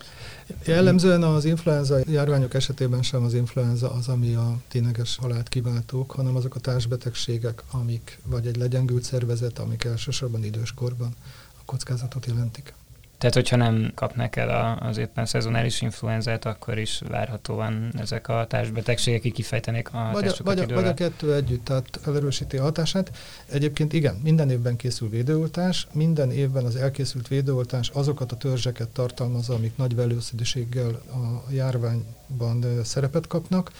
Jellemzően 0.64 1.22
az 1.22 1.44
influenza 1.44 1.98
járványok 2.10 2.54
esetében 2.54 3.02
sem 3.02 3.22
az 3.24 3.34
influenza 3.34 3.92
az, 3.92 4.08
ami 4.08 4.34
a 4.34 4.56
tényleges 4.68 5.16
halált 5.16 5.48
kiváltók, 5.48 6.10
hanem 6.10 6.36
azok 6.36 6.54
a 6.54 6.60
társbetegségek, 6.60 7.62
amik 7.70 8.18
vagy 8.24 8.46
egy 8.46 8.56
legyengült 8.56 9.02
szervezet, 9.02 9.58
amik 9.58 9.84
elsősorban 9.84 10.44
időskorban 10.64 11.14
a 11.58 11.62
kockázatot 11.64 12.26
jelentik. 12.26 12.74
Tehát, 13.18 13.34
hogyha 13.34 13.56
nem 13.56 13.92
kapnak 13.94 14.36
el 14.36 14.78
az 14.80 14.96
éppen 14.96 15.26
szezonális 15.26 15.80
influenzát, 15.80 16.44
akkor 16.44 16.78
is 16.78 17.02
várhatóan 17.08 17.92
ezek 17.98 18.28
a 18.28 18.46
társbetegségek, 18.48 19.20
ki 19.20 19.30
kifejtenék 19.30 19.88
a 19.92 20.10
vagy 20.12 20.26
a, 20.26 20.34
vagy, 20.42 20.58
a, 20.58 20.66
vagy 20.74 20.86
a 20.86 20.94
kettő 20.94 21.34
együtt, 21.34 21.64
tehát 21.64 22.00
elerősíti 22.06 22.56
a 22.56 22.62
hatását. 22.62 23.10
Egyébként 23.46 23.92
igen, 23.92 24.14
minden 24.22 24.50
évben 24.50 24.76
készül 24.76 25.08
védőoltás, 25.08 25.86
minden 25.92 26.30
évben 26.30 26.64
az 26.64 26.76
elkészült 26.76 27.28
védőoltás 27.28 27.88
azokat 27.88 28.32
a 28.32 28.36
törzseket 28.36 28.88
tartalmazza, 28.88 29.54
amik 29.54 29.76
nagy 29.76 29.94
velőszidőséggel 29.94 30.90
a 30.90 31.50
járványban 31.50 32.64
szerepet 32.82 33.26
kapnak, 33.26 33.70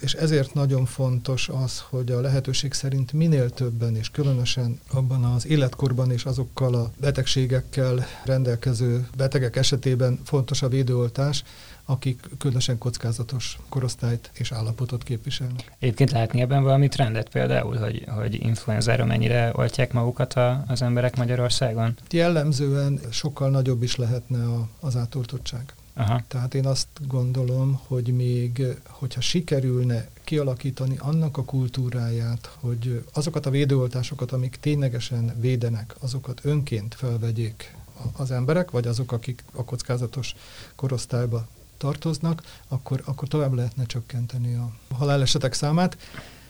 és 0.00 0.14
ezért 0.14 0.54
nagyon 0.54 0.84
fontos 0.84 1.48
az, 1.48 1.84
hogy 1.88 2.10
a 2.10 2.20
lehetőség 2.20 2.72
szerint 2.72 3.12
minél 3.12 3.50
többen, 3.50 3.96
és 3.96 4.10
különösen 4.10 4.80
abban 4.92 5.24
az 5.24 5.46
életkorban 5.46 6.10
és 6.10 6.24
azokkal 6.24 6.74
a 6.74 6.90
betegségekkel 7.00 8.06
rendelkező 8.24 9.08
betegek 9.16 9.56
esetében 9.56 10.20
fontos 10.24 10.62
a 10.62 10.68
védőoltás, 10.68 11.44
akik 11.84 12.28
különösen 12.38 12.78
kockázatos 12.78 13.58
korosztályt 13.68 14.30
és 14.32 14.52
állapotot 14.52 15.02
képviselnek. 15.02 15.72
Egyébként 15.78 16.10
látni 16.10 16.40
ebben 16.40 16.62
valami 16.62 16.88
trendet 16.88 17.28
például, 17.28 17.76
hogy, 17.76 18.04
hogy 18.08 18.34
influenzára 18.34 19.04
mennyire 19.04 19.52
oltják 19.54 19.92
magukat 19.92 20.34
a, 20.34 20.64
az 20.68 20.82
emberek 20.82 21.16
Magyarországon? 21.16 21.96
Jellemzően 22.10 23.00
sokkal 23.10 23.50
nagyobb 23.50 23.82
is 23.82 23.96
lehetne 23.96 24.44
a, 24.44 24.68
az 24.80 24.96
átoltottság. 24.96 25.74
Aha. 25.98 26.22
Tehát 26.28 26.54
én 26.54 26.66
azt 26.66 26.88
gondolom, 27.06 27.80
hogy 27.86 28.14
még, 28.14 28.62
hogyha 28.88 29.20
sikerülne 29.20 30.08
kialakítani 30.24 30.96
annak 30.98 31.36
a 31.36 31.44
kultúráját, 31.44 32.56
hogy 32.60 33.04
azokat 33.12 33.46
a 33.46 33.50
védőoltásokat, 33.50 34.32
amik 34.32 34.56
ténylegesen 34.60 35.34
védenek, 35.40 35.96
azokat 36.00 36.40
önként 36.42 36.94
felvegyék 36.94 37.76
az 38.16 38.30
emberek, 38.30 38.70
vagy 38.70 38.86
azok, 38.86 39.12
akik 39.12 39.44
a 39.52 39.64
kockázatos 39.64 40.34
korosztályba 40.74 41.46
tartoznak, 41.76 42.42
akkor, 42.68 43.02
akkor 43.04 43.28
tovább 43.28 43.52
lehetne 43.52 43.84
csökkenteni 43.86 44.54
a 44.54 44.70
halálesetek 44.94 45.52
számát. 45.52 45.96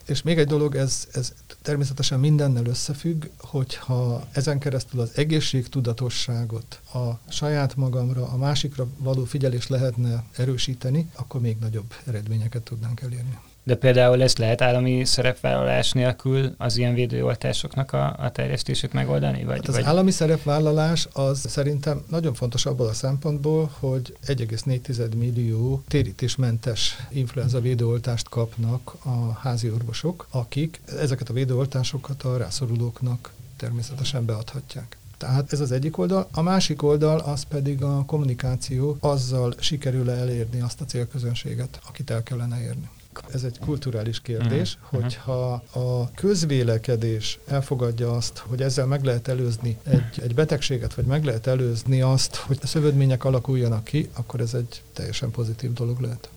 És 0.06 0.22
még 0.22 0.38
egy 0.38 0.46
dolog, 0.46 0.74
ez, 0.74 1.08
ez 1.12 1.32
természetesen 1.62 2.20
mindennel 2.20 2.66
összefügg, 2.66 3.24
hogyha 3.38 4.26
ezen 4.32 4.58
keresztül 4.58 5.00
az 5.00 5.10
egészségtudatosságot 5.14 6.80
a 6.94 7.30
saját 7.30 7.76
magamra, 7.76 8.28
a 8.28 8.36
másikra 8.36 8.86
való 8.98 9.24
figyelés 9.24 9.66
lehetne 9.68 10.24
erősíteni, 10.36 11.10
akkor 11.14 11.40
még 11.40 11.56
nagyobb 11.60 11.94
eredményeket 12.06 12.62
tudnánk 12.62 13.00
elérni. 13.00 13.38
De 13.66 13.74
például 13.74 14.22
ezt 14.22 14.38
lehet 14.38 14.62
állami 14.62 15.04
szerepvállalás 15.04 15.92
nélkül 15.92 16.54
az 16.58 16.76
ilyen 16.76 16.94
védőoltásoknak 16.94 17.92
a, 17.92 18.16
a 18.18 18.30
terjesztését 18.30 18.92
megoldani? 18.92 19.44
Vagy, 19.44 19.56
hát 19.56 19.68
az 19.68 19.74
vagy... 19.74 19.84
állami 19.84 20.10
szerepvállalás 20.10 21.08
az 21.12 21.44
szerintem 21.48 22.04
nagyon 22.10 22.34
fontos 22.34 22.66
abból 22.66 22.86
a 22.86 22.92
szempontból, 22.92 23.70
hogy 23.78 24.16
1,4 24.26 25.16
millió 25.16 25.82
térítésmentes 25.88 26.96
influenza 27.08 27.60
védőoltást 27.60 28.28
kapnak 28.28 28.96
a 29.04 29.32
házi 29.32 29.70
orvosok, 29.70 30.26
akik 30.30 30.80
ezeket 30.98 31.28
a 31.28 31.32
védőoltásokat 31.32 32.22
a 32.22 32.36
rászorulóknak 32.36 33.32
természetesen 33.56 34.24
beadhatják. 34.24 34.96
Tehát 35.16 35.52
ez 35.52 35.60
az 35.60 35.72
egyik 35.72 35.98
oldal. 35.98 36.28
A 36.32 36.42
másik 36.42 36.82
oldal 36.82 37.18
az 37.18 37.42
pedig 37.42 37.82
a 37.82 38.04
kommunikáció, 38.04 38.96
azzal 39.00 39.54
sikerül-e 39.58 40.12
elérni 40.12 40.60
azt 40.60 40.80
a 40.80 40.84
célközönséget, 40.84 41.80
akit 41.88 42.10
el 42.10 42.22
kellene 42.22 42.60
érni. 42.60 42.88
Ez 43.34 43.42
egy 43.42 43.58
kulturális 43.58 44.20
kérdés, 44.20 44.78
uh-huh. 44.82 45.00
hogyha 45.00 45.52
a 45.72 46.10
közvélekedés 46.14 47.38
elfogadja 47.46 48.12
azt, 48.12 48.38
hogy 48.38 48.62
ezzel 48.62 48.86
meg 48.86 49.04
lehet 49.04 49.28
előzni 49.28 49.76
egy, 49.84 50.20
egy 50.22 50.34
betegséget, 50.34 50.94
vagy 50.94 51.04
meg 51.04 51.24
lehet 51.24 51.46
előzni 51.46 52.02
azt, 52.02 52.36
hogy 52.36 52.58
a 52.62 52.66
szövődmények 52.66 53.24
alakuljanak 53.24 53.84
ki, 53.84 54.08
akkor 54.16 54.40
ez 54.40 54.54
egy 54.54 54.82
teljesen 54.92 55.30
pozitív 55.30 55.72
dolog 55.72 56.00
lehet. 56.00 56.28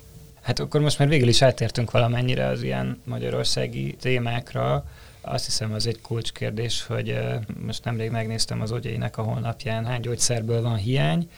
Hát 0.41 0.59
akkor 0.59 0.81
most 0.81 0.99
már 0.99 1.07
végül 1.07 1.27
is 1.27 1.41
átértünk 1.41 1.91
valamennyire 1.91 2.47
az 2.47 2.63
ilyen 2.63 3.01
magyarországi 3.03 3.95
témákra. 4.01 4.85
Azt 5.21 5.45
hiszem, 5.45 5.73
az 5.73 5.87
egy 5.87 6.01
kulcskérdés, 6.01 6.85
hogy 6.85 7.19
most 7.65 7.83
nemrég 7.83 8.11
megnéztem 8.11 8.61
az 8.61 8.71
ogyéinek 8.71 9.17
a 9.17 9.21
honlapján, 9.21 9.85
hány 9.85 10.01
gyógyszerből 10.01 10.61
van 10.61 10.75
hiány, 10.75 11.29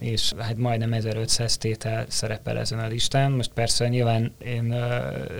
és 0.00 0.32
hát 0.38 0.56
majdnem 0.56 0.92
1500 0.92 1.56
tétel 1.56 2.04
szerepel 2.08 2.58
ezen 2.58 2.78
a 2.78 2.86
listán. 2.86 3.30
Most 3.30 3.50
persze 3.54 3.88
nyilván 3.88 4.32
én 4.44 4.74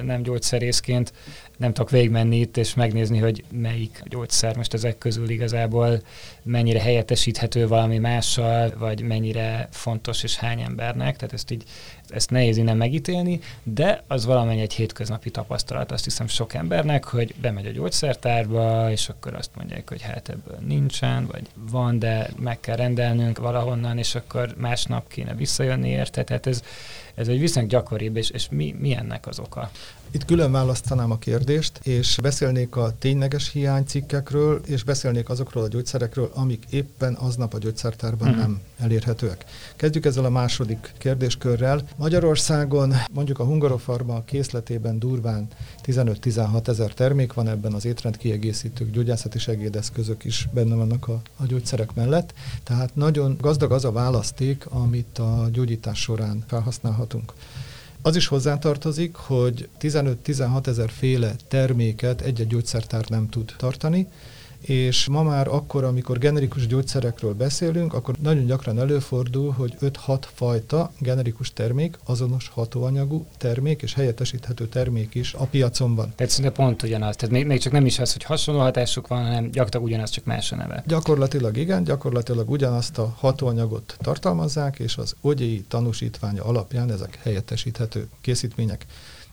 nem 0.02 0.23
gyógyszerészként 0.23 1.12
nem 1.59 1.73
tudok 1.73 1.90
végigmenni 1.90 2.37
itt 2.38 2.57
és 2.57 2.75
megnézni, 2.75 3.18
hogy 3.18 3.45
melyik 3.50 4.02
gyógyszer 4.04 4.57
most 4.57 4.75
ezek 4.75 4.99
közül 4.99 5.28
igazából 5.28 6.02
mennyire 6.42 6.80
helyettesíthető 6.80 7.68
valami 7.68 7.99
mással, 7.99 8.73
vagy 8.78 9.02
mennyire 9.02 9.68
fontos 9.71 10.23
és 10.23 10.37
hány 10.37 10.61
embernek, 10.61 11.16
tehát 11.16 11.35
ezt 11.35 11.50
így 11.50 11.64
ezt 12.09 12.30
nehéz 12.30 12.57
innen 12.57 12.76
megítélni, 12.76 13.40
de 13.62 14.02
az 14.07 14.25
valamennyi 14.25 14.61
egy 14.61 14.73
hétköznapi 14.73 15.30
tapasztalat, 15.30 15.92
azt 15.92 16.04
hiszem 16.04 16.26
sok 16.26 16.54
embernek, 16.54 17.04
hogy 17.04 17.35
bemegy 17.40 17.66
a 17.66 17.71
gyógyszertárba, 17.71 18.90
és 18.90 19.09
akkor 19.09 19.35
azt 19.35 19.50
mondják, 19.57 19.88
hogy 19.88 20.02
hát 20.02 20.28
ebből 20.28 20.59
nincsen, 20.66 21.26
vagy 21.26 21.42
van, 21.71 21.99
de 21.99 22.30
meg 22.38 22.61
kell 22.61 22.76
rendelnünk 22.76 23.38
valahonnan, 23.38 23.99
és 23.99 24.14
akkor 24.14 24.27
másnap 24.56 25.08
kéne 25.08 25.35
visszajönni 25.35 25.88
érte, 25.88 26.25
tehát 26.25 26.47
ez, 26.47 26.62
ez 27.14 27.28
egy 27.28 27.38
viszonylag 27.38 27.70
gyakoribb, 27.70 28.16
és, 28.16 28.30
és 28.30 28.49
mi, 28.49 28.75
mi 28.78 28.94
ennek 28.94 29.26
az 29.26 29.38
oka? 29.38 29.70
Itt 30.11 30.25
külön 30.25 30.53
választanám 30.53 31.11
a 31.11 31.19
kérdést, 31.19 31.81
és 31.83 32.19
beszélnék 32.23 32.77
a 32.77 32.93
tényleges 32.99 33.50
hiánycikkekről, 33.50 34.61
és 34.67 34.83
beszélnék 34.83 35.29
azokról 35.29 35.65
a 35.65 35.69
gyógyszerekről, 35.69 36.31
amik 36.35 36.65
éppen 36.71 37.15
aznap 37.15 37.55
a 37.55 37.59
gyógyszertárban 37.59 38.29
uh-huh. 38.29 38.43
nem 38.43 38.61
elérhetőek. 38.79 39.45
Kezdjük 39.77 40.05
ezzel 40.05 40.25
a 40.25 40.31
második 40.31 40.93
kérdéskörrel. 40.99 41.83
Magyarországon 41.97 42.95
mondjuk 43.12 43.38
a 43.38 43.45
Hungarofarma 43.45 44.23
készletében 44.25 44.99
durván 44.99 45.47
15-16 45.85 46.69
ezer 46.69 46.95
termék 46.95 47.33
van, 47.33 47.49
ebben 47.49 47.73
az 47.73 47.85
étrendkiegészítők, 47.85 48.91
gyógyászati 48.91 49.38
segédeszközök 49.38 50.25
is 50.25 50.49
benne 50.53 50.75
vannak 50.75 51.09
a, 51.09 51.21
a 51.37 51.47
gyógyszerek 51.47 51.95
mellett. 51.95 52.35
Tehát 52.62 52.95
nagyon 52.95 53.37
gazdag 53.41 53.73
az 53.73 53.85
a 53.85 53.93
választék, 53.93 54.67
amit 54.67 55.19
a 55.19 55.49
gyógyítás 55.53 56.00
során 56.00 56.45
felhasználhatunk. 56.47 57.33
Az 58.02 58.17
is 58.17 58.26
hozzátartozik, 58.26 59.14
hogy 59.14 59.69
15-16 59.81 60.67
ezer 60.67 60.90
féle 60.90 61.35
terméket 61.49 62.21
egy-egy 62.21 62.47
gyógyszertár 62.47 63.09
nem 63.09 63.28
tud 63.28 63.55
tartani, 63.57 64.09
és 64.61 65.07
ma 65.09 65.23
már 65.23 65.49
akkor, 65.49 65.85
amikor 65.85 66.19
generikus 66.19 66.67
gyógyszerekről 66.67 67.35
beszélünk, 67.35 67.95
akkor 67.95 68.15
nagyon 68.23 68.47
gyakran 68.47 68.79
előfordul, 68.79 69.50
hogy 69.50 69.77
5-6 69.81 70.23
fajta 70.35 70.93
generikus 70.99 71.53
termék, 71.53 71.99
azonos 72.05 72.49
hatóanyagú 72.49 73.27
termék 73.37 73.83
és 73.83 73.95
helyettesíthető 73.95 74.67
termék 74.67 75.15
is 75.15 75.35
a 75.35 75.45
piacon 75.45 75.95
van. 75.95 76.12
Tehát 76.17 76.33
szinte 76.33 76.50
pont 76.50 76.83
ugyanaz. 76.83 77.17
Tehát 77.17 77.35
még, 77.35 77.47
még 77.47 77.61
csak 77.61 77.73
nem 77.73 77.87
is 77.87 77.99
az, 77.99 78.12
hogy 78.12 78.23
hasonló 78.23 78.61
hatásuk 78.61 79.07
van, 79.07 79.23
hanem 79.23 79.45
gyakorlatilag 79.45 79.87
ugyanaz, 79.87 80.11
csak 80.11 80.25
más 80.25 80.53
a 80.53 80.57
neve. 80.57 80.83
Gyakorlatilag 80.87 81.57
igen, 81.57 81.85
gyakorlatilag 81.85 82.50
ugyanazt 82.50 82.99
a 82.99 83.15
hatóanyagot 83.19 83.97
tartalmazzák, 83.99 84.79
és 84.79 84.97
az 84.97 85.15
ogyéi 85.21 85.65
tanúsítványa 85.69 86.45
alapján 86.45 86.91
ezek 86.91 87.19
helyettesíthető 87.23 88.09
készítmények. 88.21 88.87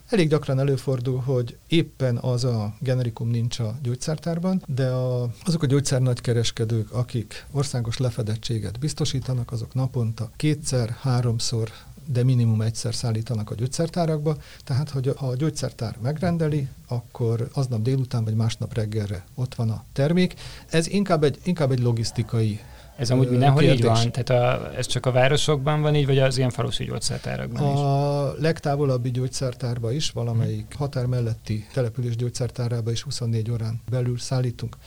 Elég 0.09 0.29
gyakran 0.29 0.59
előfordul, 0.59 1.19
hogy 1.19 1.57
éppen 1.67 2.17
az 2.17 2.43
a 2.43 2.74
generikum 2.79 3.29
nincs 3.29 3.59
a 3.59 3.75
gyógyszertárban, 3.81 4.63
de 4.67 4.88
a, 4.88 5.29
azok 5.43 5.63
a 5.63 5.65
gyógyszer 5.65 6.01
nagykereskedők, 6.01 6.91
akik 6.91 7.45
országos 7.51 7.97
lefedettséget 7.97 8.79
biztosítanak, 8.79 9.51
azok 9.51 9.74
naponta 9.74 10.31
kétszer, 10.35 10.89
háromszor 11.01 11.69
de 12.05 12.24
minimum 12.24 12.62
egyszer 12.62 12.95
szállítanak 12.95 13.51
a 13.51 13.55
gyógyszertárakba, 13.55 14.38
tehát 14.63 14.89
hogy 14.89 15.13
ha 15.17 15.27
a 15.27 15.35
gyógyszertár 15.35 15.97
megrendeli, 16.01 16.67
akkor 16.88 17.50
aznap 17.53 17.81
délután 17.81 18.24
vagy 18.24 18.35
másnap 18.35 18.74
reggelre 18.74 19.25
ott 19.35 19.55
van 19.55 19.69
a 19.69 19.83
termék. 19.93 20.33
Ez 20.69 20.88
inkább 20.88 21.24
egy, 21.24 21.39
inkább 21.43 21.71
egy 21.71 21.79
logisztikai 21.79 22.59
ez 22.97 23.09
amúgy 23.09 23.29
mindenhol 23.29 23.61
kérdés. 23.61 23.79
így 23.79 23.85
van? 23.85 24.11
Tehát 24.11 24.29
a, 24.29 24.71
ez 24.77 24.85
csak 24.87 25.05
a 25.05 25.11
városokban 25.11 25.81
van 25.81 25.95
így, 25.95 26.05
vagy 26.05 26.19
az 26.19 26.37
ilyen 26.37 26.49
falusi 26.49 26.83
gyógyszertárakban 26.83 27.63
a 27.63 27.73
is? 27.73 27.79
A 27.79 28.41
legtávolabbi 28.41 29.11
gyógyszertárba 29.11 29.91
is, 29.91 30.11
valamelyik 30.11 30.75
határ 30.77 31.05
melletti 31.05 31.67
település 31.73 32.15
gyógyszertárába 32.15 32.91
is 32.91 33.01
24 33.01 33.51
órán 33.51 33.81
belül 33.89 34.17
szállítunk. 34.17 34.77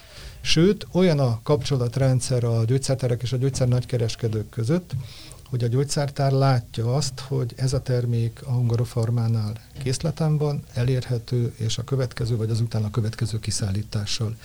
Sőt, 0.40 0.86
olyan 0.92 1.18
a 1.18 1.40
kapcsolatrendszer 1.42 2.44
a 2.44 2.64
gyógyszertárak 2.64 3.22
és 3.22 3.32
a 3.32 3.36
gyógyszer 3.36 3.68
nagykereskedők 3.68 4.48
között, 4.48 4.92
hogy 5.48 5.64
a 5.64 5.66
gyógyszertár 5.66 6.32
látja 6.32 6.94
azt, 6.94 7.20
hogy 7.20 7.52
ez 7.56 7.72
a 7.72 7.82
termék 7.82 8.40
a 8.44 8.50
Hungarofarmánál 8.50 9.52
készleten 9.82 10.38
van, 10.38 10.62
elérhető, 10.74 11.54
és 11.56 11.78
a 11.78 11.84
következő 11.84 12.36
vagy 12.36 12.50
az 12.50 12.60
utána 12.60 12.90
következő 12.90 13.38
kiszállítással 13.38 14.36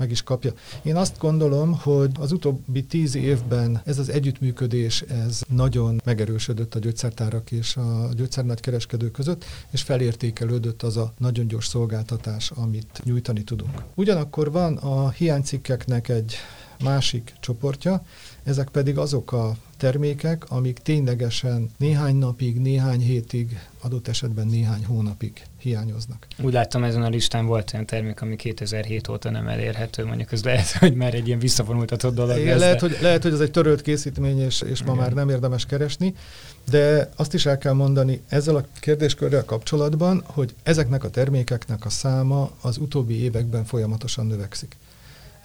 meg 0.00 0.10
is 0.10 0.22
kapja. 0.22 0.52
Én 0.82 0.96
azt 0.96 1.18
gondolom, 1.18 1.78
hogy 1.82 2.10
az 2.18 2.32
utóbbi 2.32 2.84
tíz 2.84 3.14
évben 3.14 3.80
ez 3.84 3.98
az 3.98 4.08
együttműködés, 4.08 5.00
ez 5.00 5.42
nagyon 5.48 6.00
megerősödött 6.04 6.74
a 6.74 6.78
gyógyszertárak 6.78 7.52
és 7.52 7.76
a 7.76 8.08
gyógyszernagkereskedők 8.16 9.12
között, 9.12 9.44
és 9.70 9.82
felértékelődött 9.82 10.82
az 10.82 10.96
a 10.96 11.12
nagyon 11.18 11.46
gyors 11.46 11.66
szolgáltatás, 11.66 12.50
amit 12.50 13.00
nyújtani 13.04 13.42
tudunk. 13.42 13.82
Ugyanakkor 13.94 14.50
van 14.50 14.76
a 14.76 15.10
hiánycikkeknek 15.10 16.08
egy 16.08 16.34
másik 16.82 17.32
csoportja, 17.40 18.04
ezek 18.42 18.68
pedig 18.68 18.98
azok 18.98 19.32
a 19.32 19.56
termékek, 19.76 20.50
amik 20.50 20.78
ténylegesen 20.78 21.70
néhány 21.76 22.16
napig, 22.16 22.60
néhány 22.60 23.00
hétig, 23.00 23.58
adott 23.80 24.08
esetben 24.08 24.46
néhány 24.46 24.84
hónapig 24.84 25.42
hiányoznak. 25.58 26.26
Úgy 26.42 26.52
láttam, 26.52 26.84
ezen 26.84 27.02
a 27.02 27.08
listán 27.08 27.46
volt 27.46 27.70
olyan 27.72 27.86
termék, 27.86 28.20
ami 28.20 28.36
2007 28.36 29.08
óta 29.08 29.30
nem 29.30 29.48
elérhető, 29.48 30.04
mondjuk 30.04 30.32
ez 30.32 30.44
lehet, 30.44 30.70
hogy 30.70 30.94
már 30.94 31.14
egy 31.14 31.26
ilyen 31.26 31.38
visszavonultatott 31.38 32.14
dolog. 32.14 32.38
Igen, 32.38 32.46
lesz, 32.48 32.60
lehet, 32.60 32.80
de... 32.80 32.86
hogy, 32.86 32.98
lehet, 33.00 33.22
hogy 33.22 33.32
ez 33.32 33.40
egy 33.40 33.50
törölt 33.50 33.82
készítmény, 33.82 34.40
és, 34.40 34.60
és 34.60 34.82
ma 34.82 34.92
Igen. 34.92 35.04
már 35.04 35.12
nem 35.12 35.28
érdemes 35.28 35.66
keresni, 35.66 36.14
de 36.70 37.10
azt 37.16 37.34
is 37.34 37.46
el 37.46 37.58
kell 37.58 37.72
mondani 37.72 38.22
ezzel 38.28 38.56
a 38.56 38.64
kérdéskörrel 38.80 39.44
kapcsolatban, 39.44 40.22
hogy 40.26 40.54
ezeknek 40.62 41.04
a 41.04 41.10
termékeknek 41.10 41.84
a 41.84 41.90
száma 41.90 42.50
az 42.60 42.78
utóbbi 42.78 43.22
években 43.22 43.64
folyamatosan 43.64 44.26
növekszik. 44.26 44.76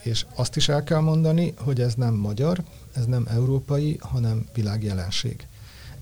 És 0.06 0.26
azt 0.36 0.56
is 0.56 0.70
el 0.70 0.84
kell 0.84 1.00
mondani, 1.00 1.54
hogy 1.58 1.82
ez 1.82 1.94
nem 1.94 2.14
magyar, 2.14 2.64
ez 2.94 3.06
nem 3.06 3.28
európai, 3.30 3.98
hanem 4.00 4.46
világjelenség. 4.54 5.48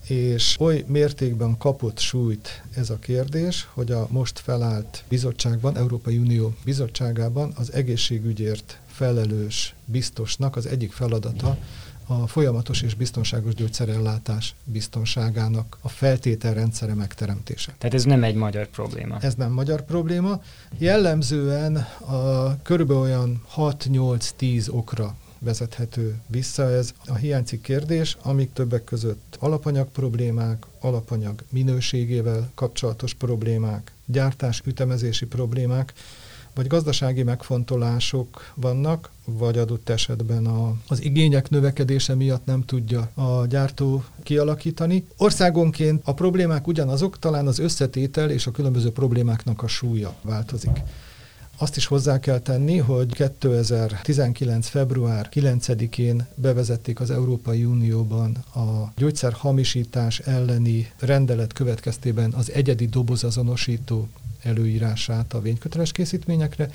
És 0.06 0.56
oly 0.58 0.84
mértékben 0.86 1.56
kapott 1.58 1.98
súlyt 1.98 2.62
ez 2.74 2.90
a 2.90 2.98
kérdés, 2.98 3.68
hogy 3.72 3.90
a 3.90 4.06
most 4.10 4.38
felállt 4.38 5.04
bizottságban, 5.08 5.76
Európai 5.76 6.18
Unió 6.18 6.54
bizottságában 6.64 7.52
az 7.56 7.72
egészségügyért 7.72 8.78
felelős 8.86 9.74
biztosnak 9.84 10.56
az 10.56 10.66
egyik 10.66 10.92
feladata 10.92 11.58
a 12.06 12.26
folyamatos 12.26 12.82
és 12.82 12.94
biztonságos 12.94 13.54
gyógyszerellátás 13.54 14.54
biztonságának 14.64 15.78
a 15.80 15.88
feltételrendszere 15.88 16.94
megteremtése. 16.94 17.74
Tehát 17.78 17.94
ez 17.94 18.04
nem 18.04 18.24
egy 18.24 18.34
magyar 18.34 18.66
probléma. 18.66 19.18
Ez 19.20 19.34
nem 19.34 19.52
magyar 19.52 19.84
probléma. 19.84 20.40
Jellemzően 20.78 21.76
a 22.06 22.56
körülbelül 22.62 23.02
olyan 23.02 23.42
6-8-10 23.56 24.70
okra 24.70 25.14
vezethető 25.38 26.20
vissza 26.26 26.70
ez 26.70 26.92
a 27.06 27.14
hiánycik 27.14 27.60
kérdés, 27.60 28.16
amik 28.22 28.52
többek 28.52 28.84
között 28.84 29.36
alapanyag 29.40 29.88
problémák, 29.88 30.66
alapanyag 30.80 31.42
minőségével 31.50 32.50
kapcsolatos 32.54 33.14
problémák, 33.14 33.92
gyártás 34.06 34.62
ütemezési 34.64 35.26
problémák, 35.26 35.92
vagy 36.54 36.66
gazdasági 36.66 37.22
megfontolások 37.22 38.52
vannak, 38.54 39.10
vagy 39.24 39.58
adott 39.58 39.88
esetben 39.88 40.46
a, 40.46 40.74
az 40.88 41.02
igények 41.02 41.50
növekedése 41.50 42.14
miatt 42.14 42.44
nem 42.44 42.64
tudja 42.64 43.10
a 43.14 43.46
gyártó 43.46 44.04
kialakítani. 44.22 45.06
Országonként 45.16 46.00
a 46.04 46.14
problémák 46.14 46.66
ugyanazok, 46.66 47.18
talán 47.18 47.46
az 47.46 47.58
összetétel 47.58 48.30
és 48.30 48.46
a 48.46 48.50
különböző 48.50 48.92
problémáknak 48.92 49.62
a 49.62 49.68
súlya 49.68 50.14
változik. 50.22 50.82
Azt 51.56 51.76
is 51.76 51.86
hozzá 51.86 52.20
kell 52.20 52.38
tenni, 52.38 52.78
hogy 52.78 53.14
2019. 53.14 54.68
február 54.68 55.28
9-én 55.32 56.26
bevezették 56.34 57.00
az 57.00 57.10
Európai 57.10 57.64
Unióban 57.64 58.36
a 58.54 58.92
gyógyszerhamisítás 58.96 60.18
elleni 60.18 60.92
rendelet 60.98 61.52
következtében 61.52 62.32
az 62.32 62.52
egyedi 62.52 62.86
dobozazonosító 62.86 64.08
előírását 64.44 65.32
a 65.32 65.40
vényköteles 65.40 65.92
készítményekre, 65.92 66.70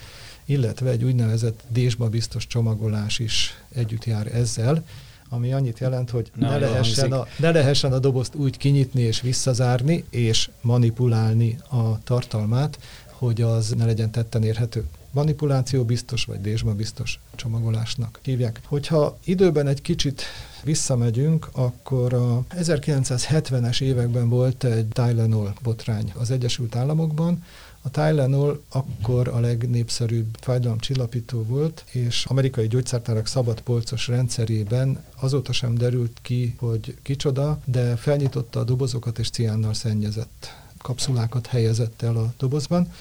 illetve 0.45 0.89
egy 0.89 1.03
úgynevezett 1.03 1.63
désba 1.67 2.09
biztos 2.09 2.47
csomagolás 2.47 3.19
is 3.19 3.53
együtt 3.73 4.05
jár 4.05 4.35
ezzel, 4.35 4.83
ami 5.29 5.53
annyit 5.53 5.79
jelent, 5.79 6.09
hogy 6.09 6.31
ne, 6.35 6.49
ne, 6.49 6.57
lehessen 6.57 7.11
a, 7.11 7.27
ne 7.37 7.51
lehessen 7.51 7.93
a 7.93 7.99
dobozt 7.99 8.35
úgy 8.35 8.57
kinyitni 8.57 9.01
és 9.01 9.21
visszazárni, 9.21 10.03
és 10.09 10.49
manipulálni 10.61 11.57
a 11.69 12.03
tartalmát, 12.03 12.79
hogy 13.05 13.41
az 13.41 13.69
ne 13.69 13.85
legyen 13.85 14.11
tetten 14.11 14.43
érhető. 14.43 14.85
Manipuláció 15.11 15.83
biztos, 15.83 16.25
vagy 16.25 16.41
désma 16.41 16.73
biztos 16.73 17.19
csomagolásnak 17.35 18.19
hívják. 18.23 18.61
Hogyha 18.65 19.17
időben 19.23 19.67
egy 19.67 19.81
kicsit 19.81 20.21
visszamegyünk, 20.63 21.49
akkor 21.51 22.13
a 22.13 22.43
1970-es 22.49 23.81
években 23.81 24.29
volt 24.29 24.63
egy 24.63 24.87
Tylenol 24.87 25.53
botrány 25.61 26.13
az 26.15 26.31
Egyesült 26.31 26.75
Államokban, 26.75 27.43
a 27.81 27.89
Tylenol 27.89 28.63
akkor 28.69 29.27
a 29.27 29.39
legnépszerűbb 29.39 30.37
fájdalomcsillapító 30.39 31.43
volt, 31.43 31.85
és 31.91 32.25
amerikai 32.25 32.67
gyógyszertárak 32.67 33.27
szabadpolcos 33.27 34.07
rendszerében 34.07 35.03
azóta 35.19 35.51
sem 35.51 35.75
derült 35.75 36.19
ki, 36.21 36.55
hogy 36.57 36.97
kicsoda, 37.01 37.59
de 37.65 37.95
felnyitotta 37.95 38.59
a 38.59 38.63
dobozokat 38.63 39.19
és 39.19 39.29
ciánnal 39.29 39.73
szennyezett 39.73 40.55
kapszulákat 40.77 41.47
helyezett 41.47 42.01
el 42.01 42.17
a 42.17 42.33
dobozban. 42.37 42.91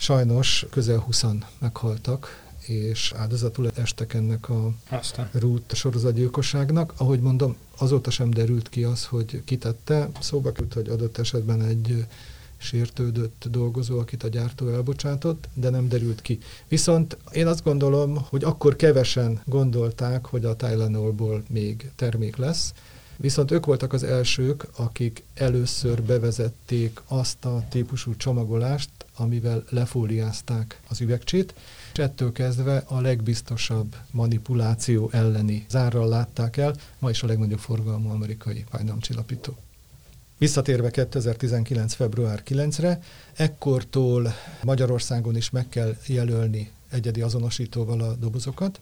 Sajnos 0.00 0.66
közel 0.70 0.98
20 0.98 1.24
meghaltak, 1.58 2.42
és 2.66 3.12
áldozatul 3.16 3.70
estek 3.74 4.14
ennek 4.14 4.48
a 4.48 4.72
Aztán. 4.88 5.28
rút 5.32 5.74
sorozatgyilkosságnak. 5.74 6.92
Ahogy 6.96 7.20
mondom, 7.20 7.56
azóta 7.78 8.10
sem 8.10 8.30
derült 8.30 8.68
ki 8.68 8.84
az, 8.84 9.04
hogy 9.04 9.42
kitette. 9.44 10.10
Szóba 10.20 10.52
került, 10.52 10.74
hogy 10.74 10.88
adott 10.88 11.18
esetben 11.18 11.62
egy 11.62 12.06
sértődött 12.56 13.44
dolgozó, 13.50 13.98
akit 13.98 14.22
a 14.22 14.28
gyártó 14.28 14.68
elbocsátott, 14.68 15.48
de 15.54 15.70
nem 15.70 15.88
derült 15.88 16.22
ki. 16.22 16.38
Viszont 16.68 17.16
én 17.32 17.46
azt 17.46 17.64
gondolom, 17.64 18.26
hogy 18.28 18.44
akkor 18.44 18.76
kevesen 18.76 19.40
gondolták, 19.44 20.26
hogy 20.26 20.44
a 20.44 20.56
Tylenolból 20.56 21.42
még 21.48 21.90
termék 21.96 22.36
lesz, 22.36 22.72
Viszont 23.20 23.50
ők 23.50 23.66
voltak 23.66 23.92
az 23.92 24.02
elsők, 24.02 24.66
akik 24.76 25.24
először 25.34 26.02
bevezették 26.02 27.00
azt 27.06 27.44
a 27.44 27.64
típusú 27.68 28.16
csomagolást, 28.16 28.90
amivel 29.16 29.64
lefóliázták 29.68 30.80
az 30.88 31.00
üvegcsét, 31.00 31.54
és 31.92 31.98
ettől 31.98 32.32
kezdve 32.32 32.84
a 32.86 33.00
legbiztosabb 33.00 33.96
manipuláció 34.10 35.08
elleni 35.12 35.66
zárral 35.68 36.08
látták 36.08 36.56
el, 36.56 36.74
ma 36.98 37.10
is 37.10 37.22
a 37.22 37.26
legnagyobb 37.26 37.58
forgalmú 37.58 38.10
amerikai 38.10 38.64
fájdalomcsillapító. 38.70 39.56
Visszatérve 40.38 40.90
2019. 40.90 41.94
február 41.94 42.42
9-re, 42.46 43.02
ekkortól 43.34 44.34
Magyarországon 44.62 45.36
is 45.36 45.50
meg 45.50 45.68
kell 45.68 45.96
jelölni 46.06 46.70
egyedi 46.90 47.20
azonosítóval 47.20 48.00
a 48.00 48.14
dobozokat, 48.14 48.80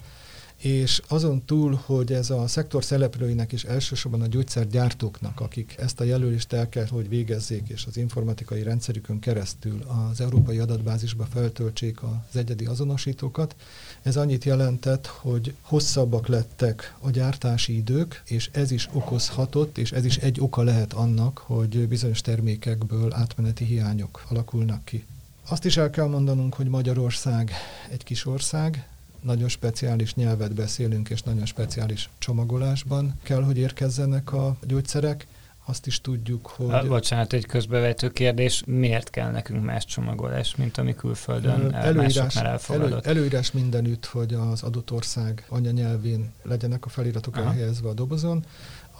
és 0.59 1.03
azon 1.09 1.44
túl, 1.44 1.81
hogy 1.85 2.12
ez 2.12 2.31
a 2.31 2.47
szektor 2.47 2.85
szereplőinek 2.85 3.53
és 3.53 3.64
elsősorban 3.64 4.21
a 4.21 4.27
gyógyszergyártóknak, 4.27 5.40
akik 5.40 5.75
ezt 5.79 6.01
a 6.01 6.05
jelölést 6.05 6.53
el 6.53 6.68
kell, 6.68 6.87
hogy 6.87 7.09
végezzék, 7.09 7.68
és 7.68 7.85
az 7.87 7.97
informatikai 7.97 8.62
rendszerükön 8.62 9.18
keresztül 9.18 9.83
az 10.11 10.21
európai 10.21 10.59
adatbázisba 10.59 11.25
feltöltsék 11.25 12.03
az 12.03 12.37
egyedi 12.37 12.64
azonosítókat, 12.64 13.57
ez 14.03 14.16
annyit 14.16 14.44
jelentett, 14.44 15.07
hogy 15.07 15.55
hosszabbak 15.61 16.27
lettek 16.27 16.97
a 17.01 17.11
gyártási 17.11 17.77
idők, 17.77 18.23
és 18.27 18.49
ez 18.53 18.71
is 18.71 18.88
okozhatott, 18.92 19.79
és 19.79 19.92
ez 19.92 20.05
is 20.05 20.16
egy 20.16 20.40
oka 20.40 20.62
lehet 20.62 20.92
annak, 20.92 21.38
hogy 21.38 21.88
bizonyos 21.88 22.21
termékekből 22.21 23.12
átmeneti 23.12 23.64
hiányok 23.64 24.25
alakulnak 24.29 24.85
ki. 24.85 25.05
Azt 25.49 25.64
is 25.64 25.77
el 25.77 25.90
kell 25.90 26.07
mondanunk, 26.07 26.55
hogy 26.55 26.66
Magyarország 26.66 27.53
egy 27.90 28.05
kis 28.05 28.27
ország, 28.27 28.88
nagyon 29.21 29.49
speciális 29.49 30.15
nyelvet 30.15 30.55
beszélünk, 30.55 31.11
és 31.11 31.23
nagyon 31.23 31.47
speciális 31.47 32.09
csomagolásban 32.19 33.19
kell, 33.23 33.43
hogy 33.43 33.59
érkezzenek 33.59 34.33
a 34.33 34.57
gyógyszerek. 34.67 35.27
azt 35.65 35.87
is 35.87 36.01
tudjuk, 36.01 36.47
hogy... 36.47 36.71
A, 36.71 36.87
bocsánat, 36.87 37.33
egy 37.33 37.47
közbevető 37.47 38.11
kérdés, 38.11 38.63
miért 38.67 39.11
kell 39.11 39.31
nekünk 39.31 39.65
más 39.65 39.85
csomagolás, 39.85 40.57
mint 40.57 40.79
ami 40.79 40.95
külföldön 40.95 41.75
előírás, 41.75 42.37
elfogadott? 42.37 43.07
Elő, 43.07 43.19
előírás 43.19 43.53
mindenütt, 43.53 44.07
hogy 44.07 44.35
az 44.35 44.63
adott 44.63 44.93
ország 44.93 45.45
anyanyelvén 45.49 46.33
legyenek 46.43 46.87
a 46.87 46.89
feliratok 46.89 47.37
Aha. 47.37 47.47
elhelyezve 47.47 47.89
a 47.89 47.93
dobozon, 47.93 48.45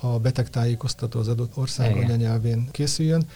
a 0.01 0.19
betegtájékoztató 0.19 1.19
az 1.19 1.29
adott 1.29 1.57
ország 1.57 1.91
Igen. 1.91 2.05
anyanyelvén 2.05 2.69
készüljön, 2.71 3.27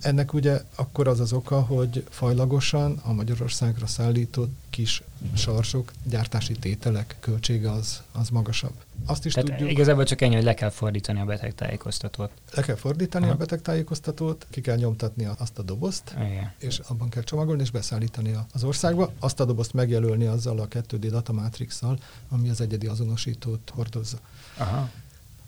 ennek 0.00 0.32
ugye 0.32 0.62
akkor 0.74 1.08
az 1.08 1.20
az 1.20 1.32
oka, 1.32 1.60
hogy 1.60 2.04
fajlagosan 2.08 3.00
a 3.02 3.12
Magyarországra 3.12 3.86
szállított 3.86 4.54
kis 4.70 5.02
sarsok, 5.34 5.92
gyártási 6.04 6.52
tételek 6.52 7.16
költsége 7.20 7.70
az, 7.70 8.02
az 8.12 8.28
magasabb. 8.28 8.72
Azt 9.06 9.26
is 9.26 9.32
Tehát 9.32 9.48
tudjuk, 9.48 9.70
igazából 9.70 10.04
csak 10.04 10.20
ennyi, 10.20 10.34
hogy 10.34 10.44
le 10.44 10.54
kell 10.54 10.70
fordítani 10.70 11.20
a 11.20 11.24
betegtájékoztatót. 11.24 12.30
Le 12.54 12.62
kell 12.62 12.74
fordítani 12.74 13.24
Aha. 13.24 13.34
a 13.34 13.36
betegtájékoztatót, 13.36 14.46
ki 14.50 14.60
kell 14.60 14.76
nyomtatni 14.76 15.28
azt 15.38 15.58
a 15.58 15.62
dobozt, 15.62 16.14
Igen. 16.16 16.52
és 16.58 16.78
abban 16.78 17.08
kell 17.08 17.22
csomagolni, 17.22 17.62
és 17.62 17.70
beszállítani 17.70 18.36
az 18.52 18.64
országba. 18.64 19.12
Azt 19.18 19.40
a 19.40 19.44
dobozt 19.44 19.72
megjelölni 19.72 20.26
azzal 20.26 20.60
a 20.60 20.68
2D 20.68 21.06
datamatrixal, 21.10 21.98
ami 22.28 22.48
az 22.48 22.60
egyedi 22.60 22.86
azonosítót 22.86 23.72
hordozza. 23.74 24.18
Aha. 24.56 24.90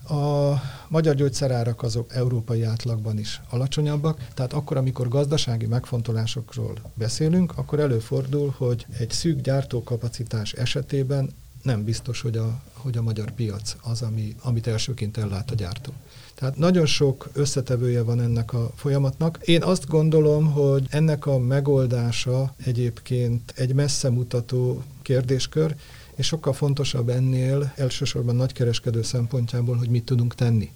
A 0.07 0.53
magyar 0.87 1.15
gyógyszerárak 1.15 1.83
azok 1.83 2.13
európai 2.15 2.63
átlagban 2.63 3.19
is 3.19 3.41
alacsonyabbak, 3.49 4.27
tehát 4.33 4.53
akkor, 4.53 4.77
amikor 4.77 5.07
gazdasági 5.07 5.65
megfontolásokról 5.65 6.73
beszélünk, 6.93 7.57
akkor 7.57 7.79
előfordul, 7.79 8.53
hogy 8.57 8.85
egy 8.97 9.11
szűk 9.11 9.41
gyártókapacitás 9.41 10.53
esetében 10.53 11.29
nem 11.61 11.83
biztos, 11.83 12.21
hogy 12.21 12.37
a, 12.37 12.61
hogy 12.73 12.97
a 12.97 13.01
magyar 13.01 13.31
piac 13.31 13.75
az, 13.81 14.01
ami, 14.01 14.35
amit 14.41 14.67
elsőként 14.67 15.17
ellát 15.17 15.51
a 15.51 15.55
gyártó. 15.55 15.91
Tehát 16.35 16.57
nagyon 16.57 16.85
sok 16.85 17.29
összetevője 17.33 18.01
van 18.01 18.21
ennek 18.21 18.53
a 18.53 18.71
folyamatnak. 18.75 19.39
Én 19.45 19.63
azt 19.63 19.87
gondolom, 19.87 20.51
hogy 20.51 20.87
ennek 20.89 21.25
a 21.25 21.37
megoldása 21.39 22.53
egyébként 22.65 23.53
egy 23.55 23.73
messze 23.73 24.09
mutató 24.09 24.83
kérdéskör, 25.01 25.75
és 26.19 26.25
sokkal 26.25 26.53
fontosabb 26.53 27.09
ennél 27.09 27.73
elsősorban 27.75 28.35
nagykereskedő 28.35 29.01
szempontjából, 29.01 29.75
hogy 29.75 29.89
mit 29.89 30.05
tudunk 30.05 30.35
tenni 30.35 30.71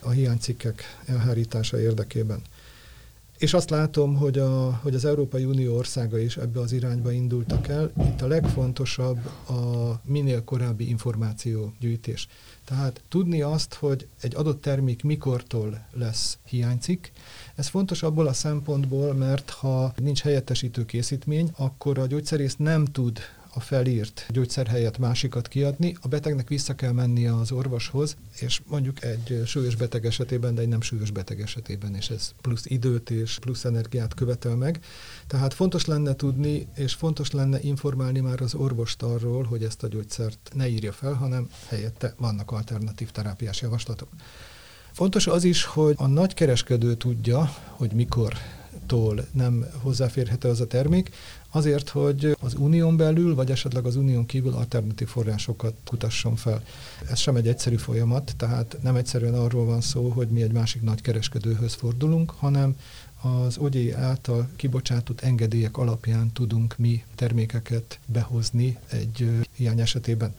a 0.00 0.10
hiánycikkek 0.10 0.82
elhárítása 1.06 1.80
érdekében. 1.80 2.42
És 3.38 3.54
azt 3.54 3.70
látom, 3.70 4.14
hogy, 4.16 4.38
a, 4.38 4.70
hogy 4.82 4.94
az 4.94 5.04
Európai 5.04 5.44
Unió 5.44 5.76
országa 5.76 6.18
is 6.18 6.36
ebbe 6.36 6.60
az 6.60 6.72
irányba 6.72 7.12
indultak 7.12 7.68
el. 7.68 7.92
Itt 7.98 8.22
a 8.22 8.26
legfontosabb 8.26 9.26
a 9.48 10.00
minél 10.04 10.44
korábbi 10.44 10.88
információgyűjtés. 10.88 12.28
Tehát 12.64 13.02
tudni 13.08 13.42
azt, 13.42 13.74
hogy 13.74 14.06
egy 14.20 14.34
adott 14.34 14.60
termék 14.60 15.02
mikortól 15.02 15.86
lesz 15.92 16.38
hiánycikk. 16.44 17.06
Ez 17.54 17.66
fontos 17.66 18.02
abból 18.02 18.26
a 18.26 18.32
szempontból, 18.32 19.14
mert 19.14 19.50
ha 19.50 19.92
nincs 19.96 20.20
helyettesítő 20.20 20.84
készítmény, 20.84 21.50
akkor 21.56 21.98
a 21.98 22.06
gyógyszerész 22.06 22.56
nem 22.56 22.84
tud 22.84 23.18
a 23.56 23.60
felírt 23.60 24.26
gyógyszer 24.28 24.66
helyett 24.66 24.98
másikat 24.98 25.48
kiadni, 25.48 25.96
a 26.00 26.08
betegnek 26.08 26.48
vissza 26.48 26.74
kell 26.74 26.92
mennie 26.92 27.34
az 27.34 27.52
orvoshoz, 27.52 28.16
és 28.38 28.60
mondjuk 28.66 29.04
egy 29.04 29.42
súlyos 29.46 29.74
beteg 29.74 30.06
esetében, 30.06 30.54
de 30.54 30.60
egy 30.60 30.68
nem 30.68 30.80
súlyos 30.80 31.10
beteg 31.10 31.40
esetében, 31.40 31.94
és 31.94 32.10
ez 32.10 32.32
plusz 32.40 32.66
időt 32.66 33.10
és 33.10 33.38
plusz 33.38 33.64
energiát 33.64 34.14
követel 34.14 34.56
meg. 34.56 34.80
Tehát 35.26 35.54
fontos 35.54 35.84
lenne 35.84 36.14
tudni, 36.14 36.66
és 36.74 36.94
fontos 36.94 37.30
lenne 37.30 37.60
informálni 37.60 38.20
már 38.20 38.40
az 38.40 38.54
orvost 38.54 39.02
arról, 39.02 39.44
hogy 39.44 39.62
ezt 39.62 39.82
a 39.82 39.88
gyógyszert 39.88 40.50
ne 40.54 40.68
írja 40.68 40.92
fel, 40.92 41.12
hanem 41.12 41.48
helyette 41.68 42.14
vannak 42.18 42.50
alternatív 42.50 43.10
terápiás 43.10 43.60
javaslatok. 43.60 44.08
Fontos 44.92 45.26
az 45.26 45.44
is, 45.44 45.64
hogy 45.64 45.94
a 45.98 46.06
nagykereskedő 46.06 46.94
tudja, 46.94 47.54
hogy 47.68 47.92
mikor 47.92 48.32
tól 48.86 49.26
nem 49.32 49.66
hozzáférhető 49.82 50.48
az 50.48 50.60
a 50.60 50.66
termék, 50.66 51.10
azért, 51.56 51.88
hogy 51.88 52.36
az 52.40 52.54
unión 52.54 52.96
belül, 52.96 53.34
vagy 53.34 53.50
esetleg 53.50 53.84
az 53.86 53.96
unión 53.96 54.26
kívül 54.26 54.52
alternatív 54.52 55.08
forrásokat 55.08 55.74
kutasson 55.84 56.36
fel. 56.36 56.62
Ez 57.10 57.18
sem 57.18 57.36
egy 57.36 57.48
egyszerű 57.48 57.76
folyamat, 57.76 58.34
tehát 58.36 58.78
nem 58.82 58.96
egyszerűen 58.96 59.34
arról 59.34 59.64
van 59.64 59.80
szó, 59.80 60.08
hogy 60.08 60.28
mi 60.28 60.42
egy 60.42 60.52
másik 60.52 60.82
nagy 60.82 61.00
kereskedőhöz 61.00 61.74
fordulunk, 61.74 62.30
hanem 62.30 62.76
az 63.22 63.58
OGI 63.58 63.92
által 63.92 64.48
kibocsátott 64.56 65.20
engedélyek 65.20 65.76
alapján 65.76 66.32
tudunk 66.32 66.74
mi 66.78 67.04
termékeket 67.14 67.98
behozni 68.06 68.78
egy 68.90 69.30
hiány 69.52 69.80
esetében. 69.80 70.34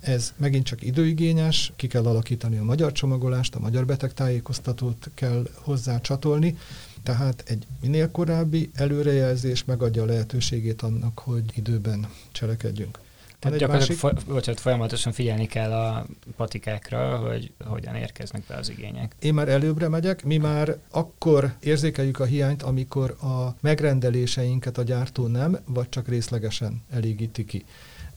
Ez 0.00 0.32
megint 0.36 0.64
csak 0.64 0.82
időigényes, 0.82 1.72
ki 1.76 1.86
kell 1.86 2.06
alakítani 2.06 2.56
a 2.56 2.64
magyar 2.64 2.92
csomagolást, 2.92 3.54
a 3.54 3.60
magyar 3.60 3.86
betegtájékoztatót 3.86 5.10
kell 5.14 5.48
hozzá 5.54 6.00
csatolni, 6.00 6.56
tehát 7.02 7.42
egy 7.46 7.66
minél 7.80 8.10
korábbi 8.10 8.70
előrejelzés 8.74 9.64
megadja 9.64 10.02
a 10.02 10.06
lehetőségét 10.06 10.82
annak, 10.82 11.18
hogy 11.18 11.44
időben 11.54 12.06
cselekedjünk. 12.32 12.98
Tehát 13.38 13.58
gyakorlatilag 13.58 14.02
másik... 14.02 14.28
bocsánat, 14.28 14.60
folyamatosan 14.60 15.12
figyelni 15.12 15.46
kell 15.46 15.72
a 15.72 16.06
patikákra, 16.36 17.16
hogy 17.16 17.52
hogyan 17.64 17.94
érkeznek 17.94 18.42
be 18.48 18.54
az 18.54 18.70
igények. 18.70 19.14
Én 19.18 19.34
már 19.34 19.48
előbbre 19.48 19.88
megyek, 19.88 20.24
mi 20.24 20.36
már 20.36 20.76
akkor 20.90 21.54
érzékeljük 21.60 22.18
a 22.18 22.24
hiányt, 22.24 22.62
amikor 22.62 23.16
a 23.20 23.56
megrendeléseinket 23.60 24.78
a 24.78 24.82
gyártó 24.82 25.26
nem, 25.26 25.58
vagy 25.64 25.88
csak 25.88 26.08
részlegesen 26.08 26.82
elégíti 26.90 27.44
ki 27.44 27.64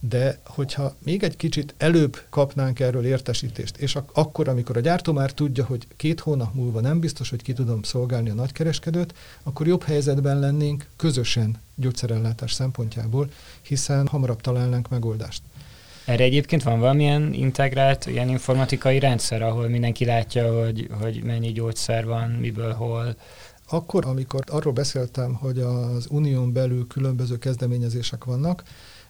de 0.09 0.39
hogyha 0.43 0.95
még 1.03 1.23
egy 1.23 1.35
kicsit 1.35 1.73
előbb 1.77 2.21
kapnánk 2.29 2.79
erről 2.79 3.05
értesítést, 3.05 3.77
és 3.77 3.95
ak- 3.95 4.17
akkor, 4.17 4.47
amikor 4.47 4.77
a 4.77 4.79
gyártó 4.79 5.13
már 5.13 5.31
tudja, 5.31 5.65
hogy 5.65 5.87
két 5.95 6.19
hónap 6.19 6.53
múlva 6.53 6.79
nem 6.79 6.99
biztos, 6.99 7.29
hogy 7.29 7.41
ki 7.41 7.53
tudom 7.53 7.83
szolgálni 7.83 8.29
a 8.29 8.33
nagykereskedőt, 8.33 9.13
akkor 9.43 9.67
jobb 9.67 9.83
helyzetben 9.83 10.39
lennénk 10.39 10.87
közösen 10.95 11.61
gyógyszerellátás 11.75 12.53
szempontjából, 12.53 13.29
hiszen 13.61 14.07
hamarabb 14.07 14.41
találnánk 14.41 14.89
megoldást. 14.89 15.41
Erre 16.05 16.23
egyébként 16.23 16.63
van 16.63 16.79
valamilyen 16.79 17.33
integrált 17.33 18.05
ilyen 18.05 18.29
informatikai 18.29 18.99
rendszer, 18.99 19.41
ahol 19.41 19.67
mindenki 19.67 20.05
látja, 20.05 20.63
hogy, 20.63 20.89
hogy 21.01 21.23
mennyi 21.23 21.51
gyógyszer 21.51 22.05
van, 22.05 22.29
miből, 22.29 22.73
hol, 22.73 23.15
akkor, 23.69 24.05
amikor 24.05 24.43
arról 24.47 24.73
beszéltem, 24.73 25.33
hogy 25.33 25.59
az 25.59 26.07
unión 26.09 26.53
belül 26.53 26.87
különböző 26.87 27.37
kezdeményezések 27.37 28.23
vannak, 28.23 28.63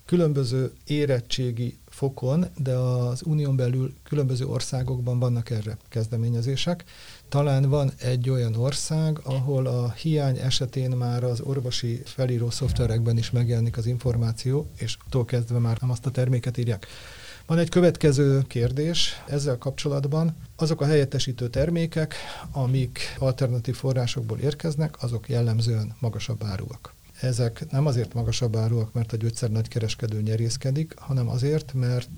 különböző 0.05 0.71
érettségi 0.85 1.77
fokon, 1.89 2.45
de 2.57 2.73
az 2.73 3.21
unión 3.25 3.55
belül 3.55 3.93
különböző 4.03 4.45
országokban 4.45 5.19
vannak 5.19 5.49
erre 5.49 5.77
kezdeményezések. 5.89 6.83
Talán 7.29 7.69
van 7.69 7.91
egy 7.97 8.29
olyan 8.29 8.55
ország, 8.55 9.19
ahol 9.23 9.65
a 9.65 9.91
hiány 9.91 10.37
esetén 10.37 10.89
már 10.89 11.23
az 11.23 11.41
orvosi 11.41 12.01
felíró 12.05 12.49
szoftverekben 12.49 13.17
is 13.17 13.31
megjelenik 13.31 13.77
az 13.77 13.85
információ, 13.85 14.67
és 14.77 14.97
attól 15.05 15.25
kezdve 15.25 15.59
már 15.59 15.77
nem 15.81 15.91
azt 15.91 16.05
a 16.05 16.11
terméket 16.11 16.57
írják. 16.57 16.87
Van 17.45 17.57
egy 17.57 17.69
következő 17.69 18.41
kérdés 18.47 19.23
ezzel 19.27 19.57
kapcsolatban. 19.57 20.35
Azok 20.55 20.81
a 20.81 20.85
helyettesítő 20.85 21.49
termékek, 21.49 22.15
amik 22.51 22.99
alternatív 23.17 23.75
forrásokból 23.75 24.39
érkeznek, 24.39 25.03
azok 25.03 25.29
jellemzően 25.29 25.95
magasabb 25.99 26.43
áruak. 26.43 26.93
Ezek 27.19 27.71
nem 27.71 27.85
azért 27.85 28.13
magasabb 28.13 28.55
áruak, 28.55 28.93
mert 28.93 29.13
a 29.13 29.17
gyógyszer 29.17 29.51
nagykereskedő 29.51 30.21
nyerészkedik, 30.21 30.93
hanem 30.97 31.29
azért, 31.29 31.73
mert 31.73 32.09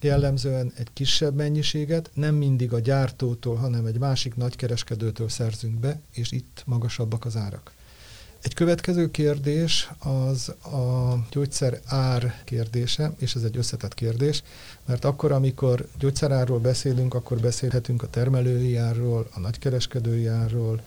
jellemzően 0.00 0.72
egy 0.76 0.88
kisebb 0.92 1.34
mennyiséget 1.34 2.10
nem 2.14 2.34
mindig 2.34 2.72
a 2.72 2.78
gyártótól, 2.78 3.56
hanem 3.56 3.86
egy 3.86 3.98
másik 3.98 4.36
nagykereskedőtől 4.36 5.28
szerzünk 5.28 5.80
be, 5.80 6.00
és 6.12 6.32
itt 6.32 6.62
magasabbak 6.66 7.24
az 7.24 7.36
árak. 7.36 7.72
Egy 8.42 8.54
következő 8.54 9.10
kérdés 9.10 9.90
az 9.98 10.48
a 10.48 11.14
gyógyszer 11.30 11.80
ár 11.84 12.42
kérdése, 12.44 13.12
és 13.18 13.34
ez 13.34 13.42
egy 13.42 13.56
összetett 13.56 13.94
kérdés, 13.94 14.42
mert 14.84 15.04
akkor, 15.04 15.32
amikor 15.32 15.88
gyógyszerárról 15.98 16.58
beszélünk, 16.58 17.14
akkor 17.14 17.38
beszélhetünk 17.38 18.02
a 18.02 18.10
termelői 18.10 18.76
árról, 18.76 19.28
a 19.34 19.40
nagykereskedői 19.40 20.26
árról, 20.26 20.82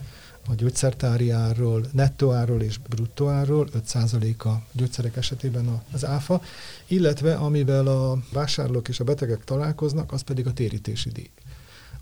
a 0.49 0.55
gyógyszertári 0.55 1.29
árról, 1.29 1.85
nettó 1.91 2.31
árról 2.31 2.61
és 2.61 2.77
bruttó 2.77 3.27
árról, 3.27 3.69
5% 3.93 4.37
a 4.37 4.61
gyógyszerek 4.71 5.15
esetében 5.15 5.81
az 5.91 6.05
áfa, 6.05 6.41
illetve 6.87 7.35
amivel 7.35 7.87
a 7.87 8.17
vásárlók 8.31 8.87
és 8.87 8.99
a 8.99 9.03
betegek 9.03 9.43
találkoznak, 9.43 10.11
az 10.11 10.21
pedig 10.21 10.47
a 10.47 10.53
térítési 10.53 11.09
díj. 11.09 11.29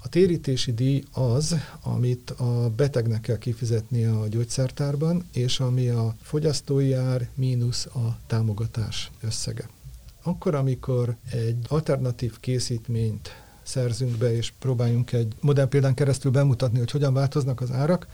A 0.03 0.09
térítési 0.09 0.73
díj 0.73 1.03
az, 1.11 1.55
amit 1.81 2.29
a 2.29 2.69
betegnek 2.75 3.21
kell 3.21 3.37
kifizetni 3.37 4.05
a 4.05 4.27
gyógyszertárban, 4.27 5.25
és 5.33 5.59
ami 5.59 5.87
a 5.87 6.15
fogyasztói 6.21 6.93
ár 6.93 7.29
mínusz 7.33 7.85
a 7.85 8.17
támogatás 8.27 9.11
összege. 9.21 9.69
Akkor, 10.23 10.55
amikor 10.55 11.15
egy 11.31 11.57
alternatív 11.67 12.39
készítményt 12.39 13.29
szerzünk 13.63 14.17
be, 14.17 14.35
és 14.35 14.53
próbáljunk 14.59 15.11
egy 15.11 15.33
modern 15.39 15.69
példán 15.69 15.93
keresztül 15.93 16.31
bemutatni, 16.31 16.77
hogy 16.77 16.91
hogyan 16.91 17.13
változnak 17.13 17.61
az 17.61 17.71
árak, 17.71 18.07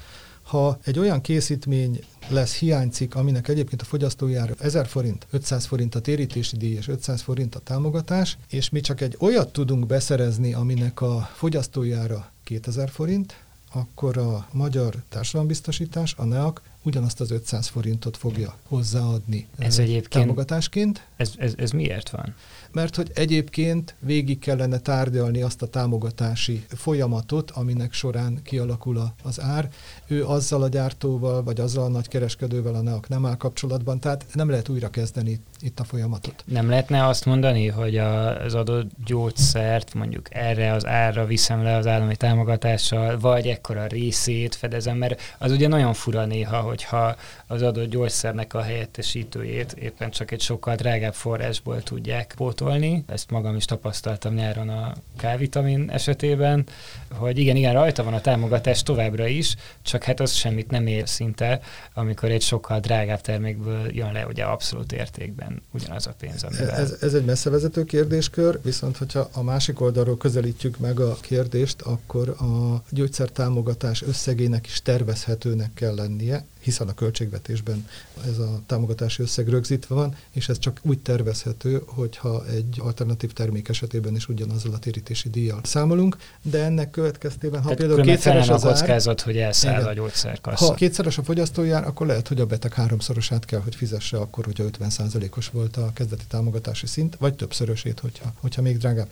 ha 0.43 0.79
egy 0.83 0.99
olyan 0.99 1.21
készítmény 1.21 1.99
lesz 2.27 2.55
hiánycik, 2.55 3.15
aminek 3.15 3.47
egyébként 3.47 3.81
a 3.81 3.85
fogyasztói 3.85 4.35
ára 4.35 4.53
1000 4.59 4.87
forint, 4.87 5.27
500 5.31 5.65
forint 5.65 5.95
a 5.95 5.99
térítési 5.99 6.57
díj 6.57 6.75
és 6.75 6.87
500 6.87 7.21
forint 7.21 7.55
a 7.55 7.59
támogatás, 7.59 8.37
és 8.49 8.69
mi 8.69 8.79
csak 8.79 9.01
egy 9.01 9.15
olyat 9.19 9.51
tudunk 9.51 9.85
beszerezni, 9.85 10.53
aminek 10.53 11.01
a 11.01 11.29
fogyasztói 11.33 11.91
ára 11.91 12.31
2000 12.43 12.89
forint, 12.89 13.35
akkor 13.73 14.17
a 14.17 14.47
magyar 14.51 14.95
társadalombiztosítás, 15.09 16.13
a 16.17 16.23
NEAK 16.23 16.61
ugyanazt 16.83 17.21
az 17.21 17.31
500 17.31 17.67
forintot 17.67 18.17
fogja 18.17 18.57
hozzáadni 18.67 19.47
ez 19.57 19.79
egyébként, 19.79 20.09
támogatásként. 20.09 21.07
Ez, 21.15 21.31
ez, 21.37 21.53
ez 21.57 21.71
miért 21.71 22.09
van? 22.09 22.35
Mert 22.73 22.95
hogy 22.95 23.11
egyébként 23.13 23.95
végig 23.99 24.39
kellene 24.39 24.77
tárgyalni 24.77 25.41
azt 25.41 25.61
a 25.61 25.67
támogatási 25.67 26.65
folyamatot, 26.67 27.51
aminek 27.51 27.93
során 27.93 28.39
kialakul 28.43 29.13
az 29.23 29.41
ár. 29.41 29.69
Ő 30.07 30.25
azzal 30.25 30.63
a 30.63 30.67
gyártóval, 30.67 31.43
vagy 31.43 31.59
azzal 31.59 31.83
a 31.83 31.87
nagy 31.87 32.07
kereskedővel 32.07 32.75
a 32.75 32.81
NEAK 32.81 33.07
nem 33.07 33.25
áll 33.25 33.35
kapcsolatban, 33.35 33.99
tehát 33.99 34.25
nem 34.33 34.49
lehet 34.49 34.69
újra 34.69 34.89
kezdeni 34.89 35.39
itt 35.61 35.79
a 35.79 35.83
folyamatot. 35.83 36.43
Nem 36.45 36.69
lehetne 36.69 37.07
azt 37.07 37.25
mondani, 37.25 37.67
hogy 37.67 37.97
az 37.97 38.53
adott 38.53 38.91
gyógyszert 39.05 39.93
mondjuk 39.93 40.35
erre 40.35 40.71
az 40.71 40.85
árra 40.85 41.25
viszem 41.25 41.63
le 41.63 41.75
az 41.75 41.87
állami 41.87 42.15
támogatással, 42.15 43.19
vagy 43.19 43.47
ekkora 43.47 43.85
részét 43.87 44.55
fedezem, 44.55 44.97
mert 44.97 45.21
az 45.37 45.51
ugye 45.51 45.67
nagyon 45.67 45.93
fura 45.93 46.25
néha, 46.25 46.59
hogyha 46.61 47.15
az 47.47 47.61
adott 47.61 47.89
gyógyszernek 47.89 48.53
a 48.53 48.61
helyettesítőjét 48.61 49.71
éppen 49.71 50.11
csak 50.11 50.31
egy 50.31 50.41
sokkal 50.41 50.75
drágább 50.75 51.13
forrásból 51.13 51.81
tudják 51.83 52.33
pótolni. 52.35 52.61
Ezt 53.07 53.29
magam 53.29 53.55
is 53.55 53.65
tapasztaltam 53.65 54.33
nyáron 54.33 54.69
a 54.69 54.93
K-vitamin 55.17 55.89
esetében, 55.89 56.65
hogy 57.09 57.37
igen, 57.37 57.55
igen, 57.55 57.73
rajta 57.73 58.03
van 58.03 58.13
a 58.13 58.21
támogatás 58.21 58.83
továbbra 58.83 59.27
is, 59.27 59.55
csak 59.81 60.03
hát 60.03 60.19
az 60.19 60.31
semmit 60.31 60.71
nem 60.71 60.87
ér 60.87 61.09
szinte, 61.09 61.59
amikor 61.93 62.31
egy 62.31 62.41
sokkal 62.41 62.79
drágább 62.79 63.21
termékből 63.21 63.95
jön 63.95 64.11
le 64.11 64.25
ugye 64.25 64.43
abszolút 64.43 64.91
értékben 64.91 65.61
ugyanaz 65.71 66.07
a 66.07 66.13
pénz, 66.19 66.43
amivel... 66.43 66.69
Ez, 66.69 66.97
ez 67.01 67.13
egy 67.13 67.25
messzevezető 67.25 67.83
kérdéskör, 67.83 68.59
viszont 68.63 68.97
hogyha 68.97 69.29
a 69.33 69.43
másik 69.43 69.81
oldalról 69.81 70.17
közelítjük 70.17 70.77
meg 70.77 70.99
a 70.99 71.17
kérdést, 71.21 71.81
akkor 71.81 72.29
a 72.29 72.83
gyógyszertámogatás 72.89 74.01
összegének 74.01 74.65
is 74.65 74.81
tervezhetőnek 74.81 75.73
kell 75.73 75.95
lennie, 75.95 76.45
hiszen 76.63 76.87
a 76.87 76.93
költségvetésben 76.93 77.87
ez 78.27 78.37
a 78.37 78.59
támogatási 78.65 79.21
összeg 79.21 79.47
rögzítve 79.47 79.95
van, 79.95 80.15
és 80.31 80.49
ez 80.49 80.59
csak 80.59 80.79
úgy 80.83 80.99
tervezhető, 80.99 81.81
hogyha 81.85 82.45
egy 82.47 82.77
alternatív 82.79 83.33
termék 83.33 83.69
esetében 83.69 84.15
is 84.15 84.29
ugyanazzal 84.29 84.73
a 84.73 84.79
térítési 84.79 85.29
díjjal 85.29 85.59
számolunk, 85.63 86.17
de 86.41 86.63
ennek 86.63 86.89
következtében, 86.89 87.61
ha 87.61 87.63
Tehát 87.63 87.77
például 87.77 88.01
kétszeres 88.01 88.49
az 88.49 88.63
a 88.63 88.67
kockázat, 88.67 89.19
ár, 89.19 89.25
hogy 89.25 89.37
elszáll 89.37 89.73
igen, 89.73 89.87
a 89.87 89.93
gyógyszerkassa. 89.93 90.65
Ha 90.65 90.73
kétszeres 90.73 91.17
a 91.17 91.23
fogyasztójár, 91.23 91.87
akkor 91.87 92.07
lehet, 92.07 92.27
hogy 92.27 92.41
a 92.41 92.45
beteg 92.45 92.73
háromszorosát 92.73 93.45
kell, 93.45 93.59
hogy 93.59 93.75
fizesse 93.75 94.17
akkor, 94.17 94.45
hogyha 94.45 94.63
50%-os 94.79 95.49
volt 95.49 95.77
a 95.77 95.91
kezdeti 95.93 96.23
támogatási 96.27 96.87
szint, 96.87 97.15
vagy 97.19 97.33
többszörösét, 97.33 97.99
hogyha, 97.99 98.33
hogyha 98.41 98.61
még 98.61 98.77
drágább. 98.77 99.09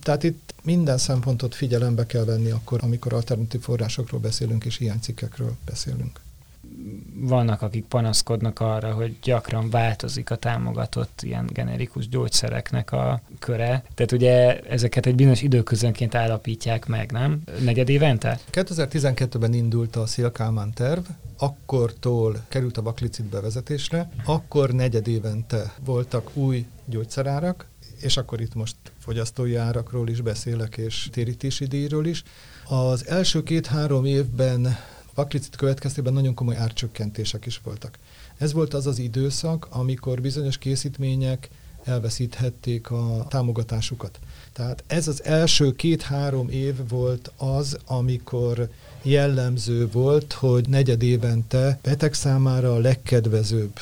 Tehát 0.00 0.22
itt 0.22 0.54
minden 0.62 0.98
szempontot 0.98 1.54
figyelembe 1.54 2.06
kell 2.06 2.24
venni 2.24 2.50
akkor, 2.50 2.80
amikor 2.82 3.12
alternatív 3.12 3.60
forrásokról 3.60 4.20
beszélünk 4.20 4.64
és 4.64 4.80
ilyen 4.80 5.00
cikkekről 5.00 5.56
beszélünk 5.64 6.20
vannak, 7.28 7.62
akik 7.62 7.84
panaszkodnak 7.84 8.60
arra, 8.60 8.92
hogy 8.92 9.16
gyakran 9.22 9.70
változik 9.70 10.30
a 10.30 10.36
támogatott 10.36 11.20
ilyen 11.22 11.46
generikus 11.52 12.08
gyógyszereknek 12.08 12.92
a 12.92 13.20
köre. 13.38 13.84
Tehát 13.94 14.12
ugye 14.12 14.60
ezeket 14.60 15.06
egy 15.06 15.14
bizonyos 15.14 15.42
időközönként 15.42 16.14
állapítják 16.14 16.86
meg, 16.86 17.12
nem? 17.12 17.42
Negyed 17.64 17.88
évente? 17.88 18.38
2012-ben 18.52 19.52
indult 19.52 19.96
a 19.96 20.06
Szélkálmán 20.06 20.72
terv, 20.72 21.04
akkortól 21.38 22.44
került 22.48 22.76
a 22.76 22.82
baklicit 22.82 23.24
bevezetésre, 23.24 24.10
akkor 24.24 24.70
negyed 24.70 25.08
évente 25.08 25.72
voltak 25.84 26.30
új 26.36 26.66
gyógyszerárak, 26.84 27.66
és 28.00 28.16
akkor 28.16 28.40
itt 28.40 28.54
most 28.54 28.76
fogyasztói 28.98 29.56
árakról 29.56 30.08
is 30.08 30.20
beszélek, 30.20 30.76
és 30.76 31.08
térítési 31.12 31.66
díjról 31.66 32.06
is. 32.06 32.22
Az 32.68 33.06
első 33.08 33.42
két-három 33.42 34.04
évben 34.04 34.76
vaklicit 35.14 35.56
következtében 35.56 36.12
nagyon 36.12 36.34
komoly 36.34 36.56
árcsökkentések 36.56 37.46
is 37.46 37.60
voltak. 37.64 37.98
Ez 38.38 38.52
volt 38.52 38.74
az 38.74 38.86
az 38.86 38.98
időszak, 38.98 39.66
amikor 39.70 40.20
bizonyos 40.20 40.58
készítmények 40.58 41.48
elveszíthették 41.84 42.90
a 42.90 43.26
támogatásukat. 43.28 44.18
Tehát 44.52 44.84
ez 44.86 45.08
az 45.08 45.24
első 45.24 45.72
két-három 45.72 46.48
év 46.48 46.88
volt 46.88 47.30
az, 47.36 47.78
amikor 47.86 48.68
jellemző 49.02 49.88
volt, 49.90 50.32
hogy 50.32 50.68
negyed 50.68 51.02
évente 51.02 51.78
beteg 51.82 52.14
számára 52.14 52.74
a 52.74 52.78
legkedvezőbb 52.78 53.78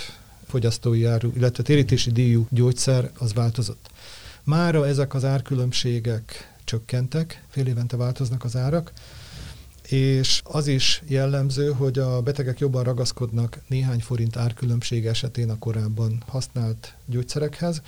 fogyasztói 0.46 1.04
áru, 1.04 1.30
illetve 1.36 1.62
térítési 1.62 2.10
díjú 2.10 2.46
gyógyszer 2.50 3.10
az 3.18 3.34
változott. 3.34 3.90
Mára 4.44 4.86
ezek 4.86 5.14
az 5.14 5.24
árkülönbségek 5.24 6.54
csökkentek, 6.64 7.44
fél 7.48 7.66
évente 7.66 7.96
változnak 7.96 8.44
az 8.44 8.56
árak, 8.56 8.92
és 9.90 10.40
az 10.44 10.66
is 10.66 11.02
jellemző, 11.06 11.70
hogy 11.70 11.98
a 11.98 12.20
betegek 12.20 12.58
jobban 12.58 12.82
ragaszkodnak 12.84 13.58
néhány 13.68 14.00
forint 14.00 14.36
árkülönbség 14.36 15.06
esetén 15.06 15.50
a 15.50 15.58
korábban 15.58 16.22
használt 16.26 16.94
gyógyszerekhez, 17.06 17.82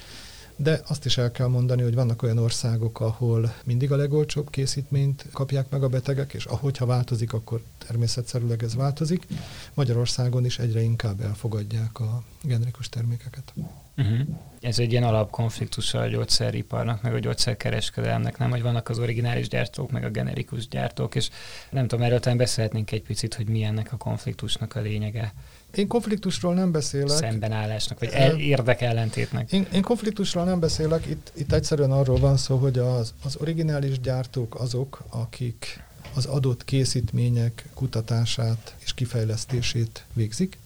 de 0.56 0.80
azt 0.86 1.04
is 1.04 1.18
el 1.18 1.30
kell 1.30 1.46
mondani, 1.46 1.82
hogy 1.82 1.94
vannak 1.94 2.22
olyan 2.22 2.38
országok, 2.38 3.00
ahol 3.00 3.54
mindig 3.64 3.92
a 3.92 3.96
legolcsóbb 3.96 4.50
készítményt 4.50 5.26
kapják 5.32 5.70
meg 5.70 5.82
a 5.82 5.88
betegek, 5.88 6.32
és 6.34 6.44
ahogyha 6.44 6.86
változik, 6.86 7.32
akkor 7.32 7.62
természetszerűleg 7.92 8.62
ez 8.62 8.74
változik. 8.74 9.26
Magyarországon 9.74 10.44
is 10.44 10.58
egyre 10.58 10.80
inkább 10.80 11.20
elfogadják 11.20 12.00
a 12.00 12.22
generikus 12.42 12.88
termékeket. 12.88 13.52
Uh-huh. 13.96 14.18
Ez 14.60 14.78
egy 14.78 14.90
ilyen 14.90 15.02
alapkonfliktus 15.02 15.94
a 15.94 16.06
gyógyszeriparnak, 16.06 17.02
meg 17.02 17.14
a 17.14 17.18
gyógyszerkereskedelemnek, 17.18 18.38
nem, 18.38 18.50
hogy 18.50 18.62
vannak 18.62 18.88
az 18.88 18.98
originális 18.98 19.48
gyártók, 19.48 19.90
meg 19.90 20.04
a 20.04 20.10
generikus 20.10 20.68
gyártók, 20.68 21.14
és 21.14 21.30
nem 21.70 21.86
tudom, 21.86 22.04
erről 22.04 22.20
talán 22.20 22.38
beszélhetnénk 22.38 22.90
egy 22.90 23.02
picit, 23.02 23.34
hogy 23.34 23.48
mi 23.48 23.62
ennek 23.62 23.92
a 23.92 23.96
konfliktusnak 23.96 24.74
a 24.74 24.80
lényege. 24.80 25.32
Én 25.74 25.88
konfliktusról 25.88 26.54
nem 26.54 26.72
beszélek. 26.72 27.08
Szembenállásnak, 27.08 27.98
vagy 27.98 28.08
el, 28.12 28.38
érdekellentétnek. 28.38 29.52
Én, 29.52 29.66
én 29.72 29.82
konfliktusról 29.82 30.44
nem 30.44 30.60
beszélek, 30.60 31.06
itt, 31.06 31.32
itt 31.34 31.52
egyszerűen 31.52 31.90
arról 31.90 32.18
van 32.18 32.36
szó, 32.36 32.56
hogy 32.56 32.78
az, 32.78 33.14
az 33.24 33.36
originális 33.36 34.00
gyártók 34.00 34.54
azok, 34.60 35.02
akik 35.10 35.82
az 36.14 36.24
adott 36.24 36.64
készítmények 36.64 37.68
kutatását 37.74 38.76
és 38.78 38.94
kifejlesztését 38.94 40.04
végzik, 40.12 40.58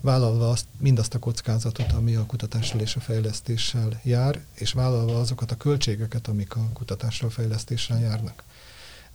vállalva 0.00 0.50
azt, 0.50 0.66
mindazt 0.78 1.14
a 1.14 1.18
kockázatot, 1.18 1.92
ami 1.92 2.14
a 2.14 2.26
kutatással 2.26 2.80
és 2.80 2.96
a 2.96 3.00
fejlesztéssel 3.00 4.00
jár, 4.02 4.44
és 4.54 4.72
vállalva 4.72 5.20
azokat 5.20 5.50
a 5.50 5.56
költségeket, 5.56 6.28
amik 6.28 6.56
a 6.56 6.68
kutatással 6.72 7.30
fejlesztéssel 7.30 8.00
járnak. 8.00 8.42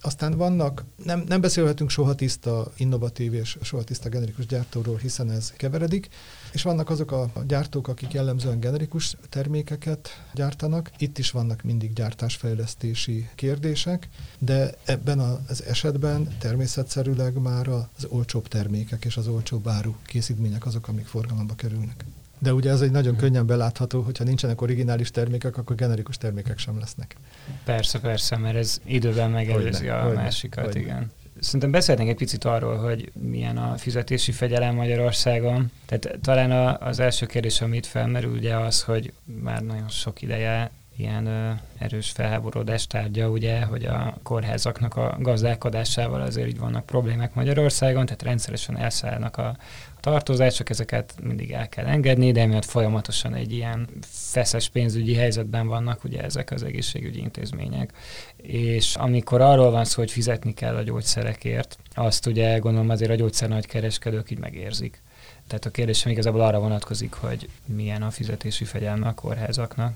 Aztán 0.01 0.37
vannak, 0.37 0.83
nem, 1.03 1.23
nem 1.27 1.41
beszélhetünk 1.41 1.89
soha 1.89 2.15
tiszta 2.15 2.71
innovatív 2.77 3.33
és 3.33 3.57
soha 3.61 3.83
tiszta 3.83 4.09
generikus 4.09 4.45
gyártóról, 4.45 4.97
hiszen 4.97 5.31
ez 5.31 5.51
keveredik, 5.51 6.09
és 6.51 6.61
vannak 6.61 6.89
azok 6.89 7.11
a 7.11 7.31
gyártók, 7.47 7.87
akik 7.87 8.13
jellemzően 8.13 8.59
generikus 8.59 9.15
termékeket 9.29 10.09
gyártanak. 10.33 10.91
Itt 10.97 11.17
is 11.17 11.31
vannak 11.31 11.61
mindig 11.61 11.93
gyártásfejlesztési 11.93 13.29
kérdések, 13.35 14.09
de 14.39 14.73
ebben 14.85 15.19
az 15.19 15.63
esetben 15.63 16.37
természetszerűleg 16.39 17.41
már 17.41 17.67
az 17.67 18.05
olcsóbb 18.09 18.47
termékek 18.47 19.05
és 19.05 19.17
az 19.17 19.27
olcsóbb 19.27 19.67
áru 19.67 19.95
készítmények 20.05 20.65
azok, 20.65 20.87
amik 20.87 21.05
forgalomba 21.05 21.55
kerülnek. 21.55 22.05
De 22.39 22.53
ugye 22.53 22.69
ez 22.69 22.81
egy 22.81 22.91
nagyon 22.91 23.15
könnyen 23.15 23.45
belátható, 23.45 24.01
hogyha 24.01 24.23
nincsenek 24.23 24.61
originális 24.61 25.11
termékek, 25.11 25.57
akkor 25.57 25.75
generikus 25.75 26.17
termékek 26.17 26.57
sem 26.57 26.79
lesznek. 26.79 27.15
Persze, 27.63 27.99
persze, 27.99 28.37
mert 28.37 28.55
ez 28.55 28.81
időben 28.85 29.31
megelőzi 29.31 29.87
a 29.87 30.01
hogyne, 30.01 30.21
másikat, 30.21 30.65
hogyne. 30.65 30.79
igen. 30.79 31.11
Szerintem 31.39 31.71
beszélnénk 31.71 32.09
egy 32.09 32.15
picit 32.15 32.43
arról, 32.43 32.77
hogy 32.77 33.11
milyen 33.13 33.57
a 33.57 33.77
fizetési 33.77 34.31
fegyelem 34.31 34.75
Magyarországon. 34.75 35.71
Tehát 35.85 36.19
talán 36.21 36.75
az 36.81 36.99
első 36.99 37.25
kérdés, 37.25 37.61
amit 37.61 37.85
felmerül, 37.85 38.31
ugye 38.31 38.55
az, 38.55 38.83
hogy 38.83 39.13
már 39.23 39.61
nagyon 39.61 39.89
sok 39.89 40.21
ideje 40.21 40.71
ilyen 40.97 41.25
ö, 41.25 41.51
erős 41.77 42.11
felháborodás 42.11 42.87
tárgya, 42.87 43.29
ugye, 43.29 43.61
hogy 43.61 43.85
a 43.85 44.17
kórházaknak 44.23 44.95
a 44.95 45.17
gazdálkodásával 45.19 46.21
azért 46.21 46.47
így 46.47 46.59
vannak 46.59 46.85
problémák 46.85 47.33
Magyarországon, 47.33 48.05
tehát 48.05 48.23
rendszeresen 48.23 48.77
elszállnak 48.77 49.37
a 49.37 49.57
tartozások, 49.99 50.69
ezeket 50.69 51.13
mindig 51.23 51.51
el 51.51 51.69
kell 51.69 51.85
engedni, 51.85 52.31
de 52.31 52.41
emiatt 52.41 52.65
folyamatosan 52.65 53.33
egy 53.33 53.51
ilyen 53.51 53.87
feszes 54.01 54.69
pénzügyi 54.69 55.15
helyzetben 55.15 55.67
vannak 55.67 56.03
ugye 56.03 56.23
ezek 56.23 56.51
az 56.51 56.63
egészségügyi 56.63 57.19
intézmények. 57.19 57.93
És 58.37 58.95
amikor 58.95 59.41
arról 59.41 59.71
van 59.71 59.85
szó, 59.85 59.99
hogy 59.99 60.11
fizetni 60.11 60.53
kell 60.53 60.75
a 60.75 60.83
gyógyszerekért, 60.83 61.77
azt 61.93 62.25
ugye 62.25 62.57
gondolom 62.57 62.89
azért 62.89 63.11
a 63.11 63.15
gyógyszer 63.15 63.49
nagykereskedők 63.49 64.31
így 64.31 64.39
megérzik. 64.39 65.01
Tehát 65.47 65.65
a 65.65 65.69
kérdésem 65.69 66.11
igazából 66.11 66.41
arra 66.41 66.59
vonatkozik, 66.59 67.13
hogy 67.13 67.49
milyen 67.65 68.01
a 68.01 68.11
fizetési 68.11 68.65
fegyelme 68.65 69.07
a 69.07 69.13
kórházaknak. 69.13 69.93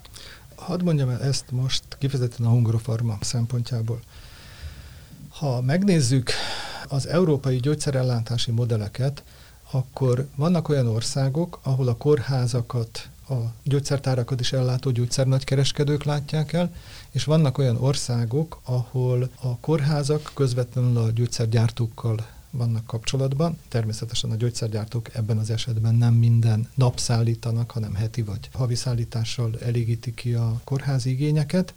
Hadd 0.65 0.83
mondjam 0.83 1.09
el 1.09 1.21
ezt 1.21 1.51
most 1.51 1.83
kifejezetten 1.97 2.45
a 2.45 2.49
Hungarofarma 2.49 3.17
szempontjából. 3.21 3.99
Ha 5.29 5.61
megnézzük 5.61 6.31
az 6.87 7.07
európai 7.07 7.57
gyógyszerellátási 7.57 8.51
modelleket, 8.51 9.23
akkor 9.71 10.27
vannak 10.35 10.69
olyan 10.69 10.87
országok, 10.87 11.59
ahol 11.63 11.87
a 11.87 11.95
kórházakat, 11.95 13.09
a 13.29 13.33
gyógyszertárakat 13.63 14.39
is 14.39 14.53
ellátó 14.53 14.89
gyógyszernagykereskedők 14.91 16.03
látják 16.03 16.53
el, 16.53 16.73
és 17.11 17.23
vannak 17.23 17.57
olyan 17.57 17.77
országok, 17.77 18.59
ahol 18.63 19.29
a 19.41 19.57
kórházak 19.57 20.31
közvetlenül 20.33 20.97
a 20.97 21.11
gyógyszergyártókkal 21.11 22.27
vannak 22.51 22.85
kapcsolatban. 22.85 23.57
Természetesen 23.67 24.31
a 24.31 24.35
gyógyszergyártók 24.35 25.15
ebben 25.15 25.37
az 25.37 25.49
esetben 25.49 25.95
nem 25.95 26.13
minden 26.13 26.69
nap 26.75 26.99
szállítanak, 26.99 27.71
hanem 27.71 27.93
heti 27.93 28.21
vagy 28.21 28.49
havi 28.53 28.75
szállítással 28.75 29.51
elégítik 29.61 30.13
ki 30.13 30.33
a 30.33 30.61
kórházi 30.63 31.09
igényeket, 31.09 31.73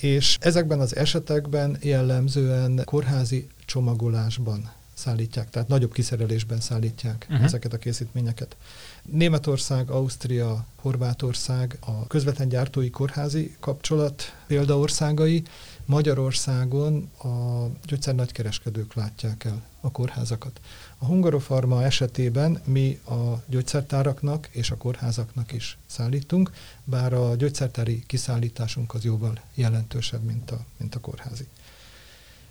és 0.00 0.36
ezekben 0.40 0.80
az 0.80 0.96
esetekben 0.96 1.76
jellemzően 1.80 2.82
kórházi 2.84 3.48
csomagolásban 3.64 4.70
szállítják, 4.94 5.50
tehát 5.50 5.68
nagyobb 5.68 5.92
kiszerelésben 5.92 6.60
szállítják 6.60 7.26
uh-huh. 7.30 7.44
ezeket 7.44 7.72
a 7.72 7.78
készítményeket. 7.78 8.56
Németország, 9.02 9.90
Ausztria, 9.90 10.66
Horvátország 10.76 11.76
a 11.80 12.06
közvetlen 12.06 12.48
gyártói 12.48 12.90
kórházi 12.90 13.56
kapcsolat 13.60 14.34
példaországai, 14.46 15.42
Magyarországon 15.90 17.10
a 17.22 17.66
gyógyszer 17.86 18.14
nagykereskedők 18.14 18.94
látják 18.94 19.44
el 19.44 19.62
a 19.80 19.90
kórházakat. 19.90 20.60
A 20.98 21.04
Hungarofarma 21.04 21.84
esetében 21.84 22.60
mi 22.64 23.00
a 23.08 23.42
gyógyszertáraknak 23.46 24.48
és 24.50 24.70
a 24.70 24.76
kórházaknak 24.76 25.52
is 25.52 25.78
szállítunk, 25.86 26.50
bár 26.84 27.12
a 27.12 27.34
gyógyszertári 27.34 28.02
kiszállításunk 28.06 28.94
az 28.94 29.04
jóval 29.04 29.40
jelentősebb, 29.54 30.22
mint 30.22 30.50
a, 30.50 30.64
mint 30.76 30.94
a 30.94 31.00
kórházi. 31.00 31.46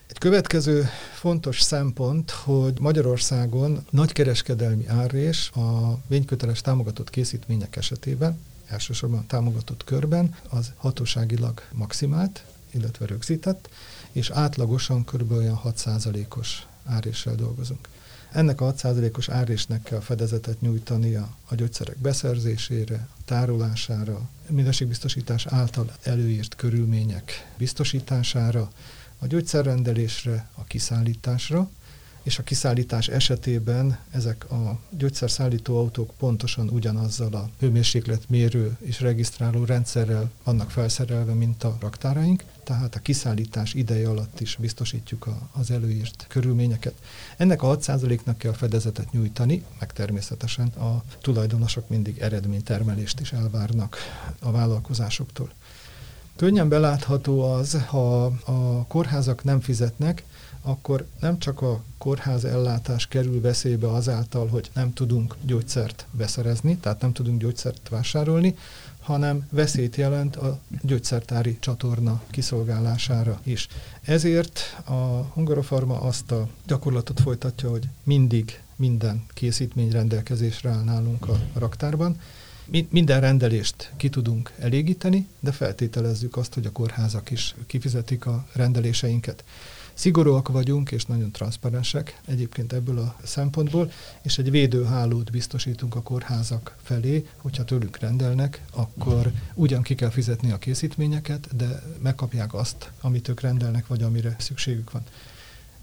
Egy 0.07 0.17
következő 0.17 0.85
fontos 1.13 1.61
szempont, 1.61 2.31
hogy 2.31 2.79
Magyarországon 2.79 3.85
nagykereskedelmi 3.89 4.87
árrés 4.87 5.49
a 5.49 5.97
vényköteles 6.07 6.61
támogatott 6.61 7.09
készítmények 7.09 7.75
esetében, 7.75 8.39
elsősorban 8.67 9.27
támogatott 9.27 9.83
körben, 9.83 10.35
az 10.49 10.71
hatóságilag 10.77 11.61
maximált, 11.73 12.43
illetve 12.71 13.05
rögzített, 13.05 13.69
és 14.11 14.29
átlagosan 14.29 15.05
kb. 15.05 15.31
olyan 15.31 15.59
6%-os 15.63 16.65
áréssel 16.85 17.35
dolgozunk. 17.35 17.87
Ennek 18.31 18.61
a 18.61 18.73
6%-os 18.73 19.29
árésnek 19.29 19.83
kell 19.83 19.99
fedezetet 19.99 20.61
nyújtani 20.61 21.15
a, 21.15 21.35
a 21.47 21.55
gyógyszerek 21.55 21.97
beszerzésére, 21.97 23.07
tárolására, 23.25 24.29
minőségbiztosítás 24.47 25.45
által 25.45 25.91
előírt 26.03 26.55
körülmények 26.55 27.53
biztosítására, 27.57 28.69
a 29.19 29.27
gyógyszerrendelésre, 29.27 30.49
a 30.55 30.63
kiszállításra, 30.63 31.69
és 32.23 32.37
a 32.39 32.43
kiszállítás 32.43 33.07
esetében 33.07 33.99
ezek 34.11 34.51
a 34.51 34.79
gyógyszerszállító 34.89 35.77
autók 35.77 36.11
pontosan 36.17 36.69
ugyanazzal 36.69 37.33
a 37.33 37.49
hőmérsékletmérő 37.59 38.77
és 38.79 39.01
regisztráló 39.01 39.65
rendszerrel 39.65 40.31
vannak 40.43 40.71
felszerelve, 40.71 41.33
mint 41.33 41.63
a 41.63 41.77
raktáraink, 41.79 42.43
tehát 42.63 42.95
a 42.95 42.99
kiszállítás 42.99 43.73
ideje 43.73 44.09
alatt 44.09 44.39
is 44.39 44.55
biztosítjuk 44.59 45.27
a, 45.27 45.49
az 45.51 45.71
előírt 45.71 46.25
körülményeket. 46.27 46.93
Ennek 47.37 47.61
a 47.61 47.77
6%-nak 47.77 48.37
kell 48.37 48.53
fedezetet 48.53 49.11
nyújtani, 49.11 49.63
meg 49.79 49.93
természetesen 49.93 50.67
a 50.67 51.03
tulajdonosok 51.21 51.89
mindig 51.89 52.17
eredménytermelést 52.17 53.19
is 53.19 53.31
elvárnak 53.31 53.97
a 54.39 54.51
vállalkozásoktól. 54.51 55.51
Könnyen 56.35 56.69
belátható 56.69 57.51
az, 57.51 57.77
ha 57.87 58.25
a 58.25 58.85
kórházak 58.87 59.43
nem 59.43 59.59
fizetnek, 59.59 60.23
akkor 60.61 61.07
nem 61.19 61.39
csak 61.39 61.61
a 61.61 61.83
kórház 61.97 62.45
ellátás 62.45 63.07
kerül 63.07 63.41
veszélybe 63.41 63.91
azáltal, 63.91 64.47
hogy 64.47 64.69
nem 64.73 64.93
tudunk 64.93 65.35
gyógyszert 65.41 66.05
beszerezni, 66.11 66.77
tehát 66.77 67.01
nem 67.01 67.13
tudunk 67.13 67.39
gyógyszert 67.41 67.89
vásárolni, 67.89 68.55
hanem 68.99 69.47
veszélyt 69.51 69.95
jelent 69.95 70.35
a 70.35 70.59
gyógyszertári 70.81 71.57
csatorna 71.59 72.21
kiszolgálására 72.29 73.39
is. 73.43 73.67
Ezért 74.01 74.81
a 74.85 75.23
Hungarofarma 75.33 76.01
azt 76.01 76.31
a 76.31 76.47
gyakorlatot 76.67 77.19
folytatja, 77.19 77.69
hogy 77.69 77.87
mindig 78.03 78.61
minden 78.75 79.25
készítmény 79.33 79.91
rendelkezésre 79.91 80.69
áll 80.69 80.83
nálunk 80.83 81.27
a 81.27 81.39
raktárban, 81.53 82.19
minden 82.89 83.21
rendelést 83.21 83.91
ki 83.97 84.09
tudunk 84.09 84.53
elégíteni, 84.59 85.27
de 85.39 85.51
feltételezzük 85.51 86.37
azt, 86.37 86.53
hogy 86.53 86.65
a 86.65 86.71
kórházak 86.71 87.31
is 87.31 87.55
kifizetik 87.67 88.25
a 88.25 88.47
rendeléseinket. 88.53 89.43
Szigorúak 89.99 90.47
vagyunk, 90.47 90.91
és 90.91 91.05
nagyon 91.05 91.31
transzparensek 91.31 92.21
egyébként 92.25 92.73
ebből 92.73 92.99
a 92.99 93.15
szempontból, 93.23 93.91
és 94.21 94.37
egy 94.37 94.51
védőhálót 94.51 95.31
biztosítunk 95.31 95.95
a 95.95 96.01
kórházak 96.01 96.75
felé, 96.81 97.27
hogyha 97.37 97.63
tőlük 97.63 97.97
rendelnek, 97.97 98.61
akkor 98.73 99.31
ugyan 99.53 99.81
ki 99.81 99.95
kell 99.95 100.09
fizetni 100.09 100.51
a 100.51 100.57
készítményeket, 100.57 101.55
de 101.55 101.83
megkapják 102.01 102.53
azt, 102.53 102.91
amit 103.01 103.27
ők 103.27 103.41
rendelnek, 103.41 103.87
vagy 103.87 104.03
amire 104.03 104.35
szükségük 104.37 104.91
van. 104.91 105.03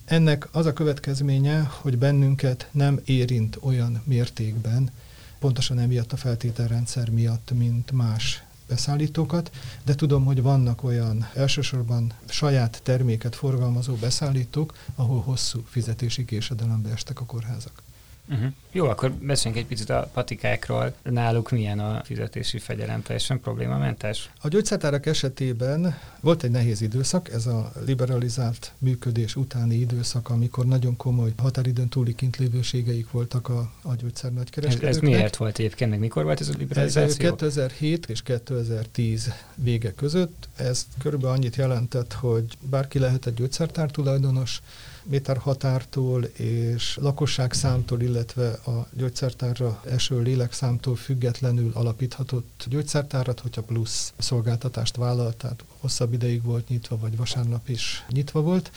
Ennek 0.04 0.48
az 0.52 0.66
a 0.66 0.72
következménye, 0.72 1.70
hogy 1.70 1.98
bennünket 1.98 2.68
nem 2.72 3.00
érint 3.04 3.58
olyan 3.60 4.02
mértékben, 4.04 4.90
pontosan 5.38 5.78
emiatt 5.78 6.12
a 6.12 6.16
feltételrendszer 6.16 7.10
miatt, 7.10 7.50
mint 7.54 7.92
más 7.92 8.45
beszállítókat, 8.68 9.50
de 9.84 9.94
tudom, 9.94 10.24
hogy 10.24 10.42
vannak 10.42 10.84
olyan 10.84 11.28
elsősorban 11.34 12.12
saját 12.28 12.80
terméket 12.82 13.34
forgalmazó 13.34 13.94
beszállítók, 13.94 14.74
ahol 14.94 15.20
hosszú 15.20 15.62
fizetési 15.66 16.24
késedelembe 16.24 16.90
estek 16.90 17.20
a 17.20 17.24
kórházak. 17.24 17.85
Uh-huh. 18.28 18.52
Jó, 18.72 18.86
akkor 18.88 19.12
beszéljünk 19.12 19.62
egy 19.62 19.68
picit 19.68 19.90
a 19.90 20.10
patikákról. 20.12 20.94
Náluk 21.02 21.50
milyen 21.50 21.78
a 21.78 22.00
fizetési 22.04 22.58
fegyelem? 22.58 23.02
Teljesen 23.02 23.40
problémamentes? 23.40 24.30
A 24.40 24.48
gyógyszertárak 24.48 25.06
esetében 25.06 25.98
volt 26.20 26.42
egy 26.42 26.50
nehéz 26.50 26.80
időszak, 26.80 27.30
ez 27.30 27.46
a 27.46 27.72
liberalizált 27.84 28.72
működés 28.78 29.36
utáni 29.36 29.74
időszak, 29.74 30.28
amikor 30.30 30.66
nagyon 30.66 30.96
komoly 30.96 31.32
határidőn 31.36 31.88
túli 31.88 32.14
kintlévőségeik 32.14 33.10
voltak 33.10 33.48
a, 33.48 33.72
a 33.82 33.94
gyógyszer 33.94 34.32
nagykereskedőknek. 34.32 34.90
Ez, 34.90 34.96
ez 34.96 35.02
miért 35.02 35.36
volt 35.36 35.58
egyébként? 35.58 35.90
Meg 35.90 36.00
mikor 36.00 36.24
volt 36.24 36.40
ez 36.40 36.48
a 36.48 36.54
liberalizáció? 36.58 37.02
Ez 37.02 37.16
2007 37.16 38.06
és 38.06 38.22
2010 38.22 39.32
vége 39.54 39.92
között. 39.92 40.48
Ez 40.56 40.86
körülbelül 40.98 41.36
annyit 41.36 41.56
jelentett, 41.56 42.12
hogy 42.12 42.44
bárki 42.60 42.98
lehet 42.98 43.26
egy 43.26 43.34
gyógyszertár 43.34 43.90
tulajdonos, 43.90 44.60
méterhatártól 45.08 46.22
és 46.24 46.96
lakosságszámtól, 47.00 48.00
illetve 48.00 48.48
a 48.48 48.88
gyógyszertárra 48.92 49.80
eső 49.84 50.20
lélekszámtól 50.20 50.96
függetlenül 50.96 51.70
alapíthatott 51.74 52.64
gyógyszertárat, 52.68 53.40
hogyha 53.40 53.62
plusz 53.62 54.12
szolgáltatást 54.18 54.96
vállalt, 54.96 55.36
tehát 55.36 55.64
hosszabb 55.80 56.12
ideig 56.12 56.42
volt 56.42 56.68
nyitva, 56.68 56.98
vagy 56.98 57.16
vasárnap 57.16 57.68
is 57.68 58.04
nyitva 58.10 58.40
volt. 58.40 58.70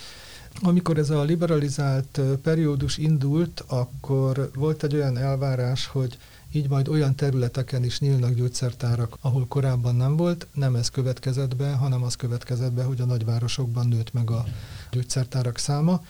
Amikor 0.62 0.98
ez 0.98 1.10
a 1.10 1.22
liberalizált 1.22 2.20
periódus 2.42 2.96
indult, 2.98 3.64
akkor 3.66 4.50
volt 4.54 4.82
egy 4.82 4.94
olyan 4.94 5.16
elvárás, 5.16 5.86
hogy 5.86 6.18
így 6.52 6.68
majd 6.68 6.88
olyan 6.88 7.14
területeken 7.14 7.84
is 7.84 8.00
nyílnak 8.00 8.34
gyógyszertárak, 8.34 9.16
ahol 9.20 9.46
korábban 9.46 9.94
nem 9.94 10.16
volt. 10.16 10.46
Nem 10.54 10.74
ez 10.74 10.88
következett 10.88 11.56
be, 11.56 11.72
hanem 11.72 12.02
az 12.02 12.14
következett 12.14 12.72
be, 12.72 12.82
hogy 12.82 13.00
a 13.00 13.04
nagyvárosokban 13.04 13.88
nőtt 13.88 14.12
meg 14.12 14.30
a 14.30 14.44
gyógyszertárak 14.90 15.58
száma. 15.58 16.02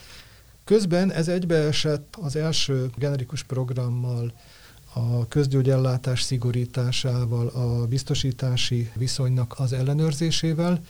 Közben 0.64 1.12
ez 1.12 1.29
egybeesett 1.29 2.16
az 2.20 2.37
első 2.37 2.90
generikus 2.96 3.42
programmal, 3.42 4.33
a 4.92 5.29
közgyógyellátás 5.29 6.22
szigorításával, 6.22 7.46
a 7.46 7.87
biztosítási 7.87 8.90
viszonynak 8.94 9.55
az 9.59 9.72
ellenőrzésével, 9.72 10.81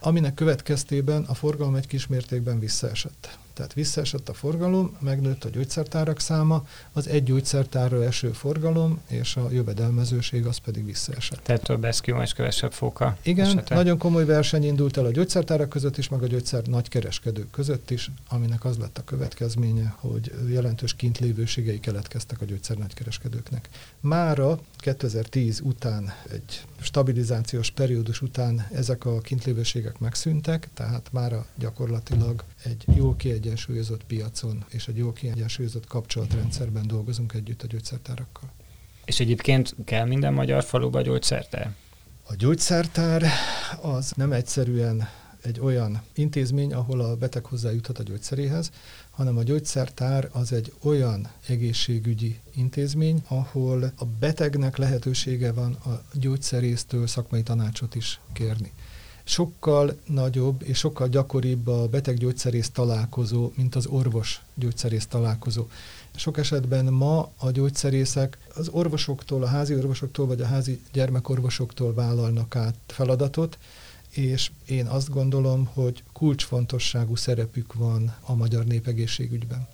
aminek 0.00 0.34
következtében 0.34 1.22
a 1.22 1.34
forgalom 1.34 1.74
egy 1.74 1.86
kis 1.86 2.06
mértékben 2.06 2.58
visszaesett. 2.58 3.38
Tehát 3.54 3.72
visszaesett 3.72 4.28
a 4.28 4.34
forgalom, 4.34 4.96
megnőtt 5.00 5.44
a 5.44 5.48
gyógyszertárak 5.48 6.20
száma, 6.20 6.66
az 6.92 7.08
egy 7.08 7.24
gyógyszertárra 7.24 8.04
eső 8.04 8.32
forgalom, 8.32 9.00
és 9.06 9.36
a 9.36 9.50
jövedelmezőség 9.50 10.46
az 10.46 10.56
pedig 10.56 10.84
visszaesett. 10.84 11.40
Tehát 11.42 11.62
több 11.62 11.84
eszkjó 11.84 12.20
és 12.20 12.32
kevesebb 12.32 12.72
fóka. 12.72 13.16
Igen, 13.22 13.46
esete. 13.46 13.74
nagyon 13.74 13.98
komoly 13.98 14.24
verseny 14.24 14.64
indult 14.64 14.96
el 14.96 15.04
a 15.04 15.10
gyógyszertárak 15.10 15.68
között 15.68 15.98
is, 15.98 16.08
meg 16.08 16.22
a 16.22 16.26
gyógyszer 16.26 16.62
nagykereskedők 16.66 17.50
között 17.50 17.90
is, 17.90 18.10
aminek 18.28 18.64
az 18.64 18.78
lett 18.78 18.98
a 18.98 19.04
következménye, 19.04 19.94
hogy 19.96 20.32
jelentős 20.48 20.94
kintlévőségei 20.94 21.80
keletkeztek 21.80 22.40
a 22.40 22.44
gyógyszer 22.44 22.76
nagykereskedőknek. 22.76 23.68
Mára 24.00 24.58
2010 24.76 25.60
után, 25.64 26.12
egy 26.30 26.64
stabilizációs 26.80 27.70
periódus 27.70 28.22
után 28.22 28.66
ezek 28.72 29.04
a 29.04 29.18
kintlévőségek 29.20 29.98
megszűntek, 29.98 30.68
tehát 30.74 31.08
mára 31.12 31.46
gyakorlatilag 31.58 32.44
egy 32.64 32.84
jó 32.94 33.16
kiegyensúlyozott 33.16 34.04
piacon 34.04 34.64
és 34.68 34.88
egy 34.88 34.96
jó 34.96 35.12
kiegyensúlyozott 35.12 35.86
kapcsolatrendszerben 35.86 36.86
dolgozunk 36.86 37.32
együtt 37.32 37.62
a 37.62 37.66
gyógyszertárakkal. 37.66 38.50
És 39.04 39.20
egyébként 39.20 39.74
kell 39.84 40.06
minden 40.06 40.32
magyar 40.32 40.64
faluba 40.64 41.00
gyógyszertár? 41.00 41.74
A 42.28 42.34
gyógyszertár 42.34 43.24
az 43.80 44.12
nem 44.16 44.32
egyszerűen 44.32 45.08
egy 45.42 45.60
olyan 45.60 46.02
intézmény, 46.14 46.72
ahol 46.72 47.00
a 47.00 47.16
beteg 47.16 47.44
hozzájuthat 47.44 47.98
a 47.98 48.02
gyógyszeréhez, 48.02 48.70
hanem 49.10 49.36
a 49.36 49.42
gyógyszertár 49.42 50.28
az 50.32 50.52
egy 50.52 50.72
olyan 50.82 51.30
egészségügyi 51.46 52.40
intézmény, 52.54 53.22
ahol 53.28 53.92
a 53.96 54.04
betegnek 54.04 54.76
lehetősége 54.76 55.52
van 55.52 55.72
a 55.72 56.02
gyógyszerésztől 56.12 57.06
szakmai 57.06 57.42
tanácsot 57.42 57.94
is 57.94 58.20
kérni 58.32 58.72
sokkal 59.24 59.98
nagyobb 60.06 60.62
és 60.62 60.78
sokkal 60.78 61.08
gyakoribb 61.08 61.66
a 61.66 61.88
beteg-gyógyszerész 61.88 62.70
találkozó, 62.70 63.52
mint 63.56 63.74
az 63.74 63.86
orvos-gyógyszerész 63.86 65.06
találkozó. 65.06 65.66
Sok 66.16 66.38
esetben 66.38 66.84
ma 66.84 67.30
a 67.36 67.50
gyógyszerészek 67.50 68.38
az 68.54 68.68
orvosoktól, 68.68 69.42
a 69.42 69.46
házi 69.46 69.74
orvosoktól 69.74 70.26
vagy 70.26 70.40
a 70.40 70.46
házi 70.46 70.80
gyermekorvosoktól 70.92 71.94
vállalnak 71.94 72.56
át 72.56 72.74
feladatot, 72.86 73.58
és 74.10 74.50
én 74.66 74.86
azt 74.86 75.10
gondolom, 75.10 75.64
hogy 75.72 76.02
kulcsfontosságú 76.12 77.16
szerepük 77.16 77.74
van 77.74 78.14
a 78.20 78.34
magyar 78.34 78.64
népegészségügyben. 78.64 79.68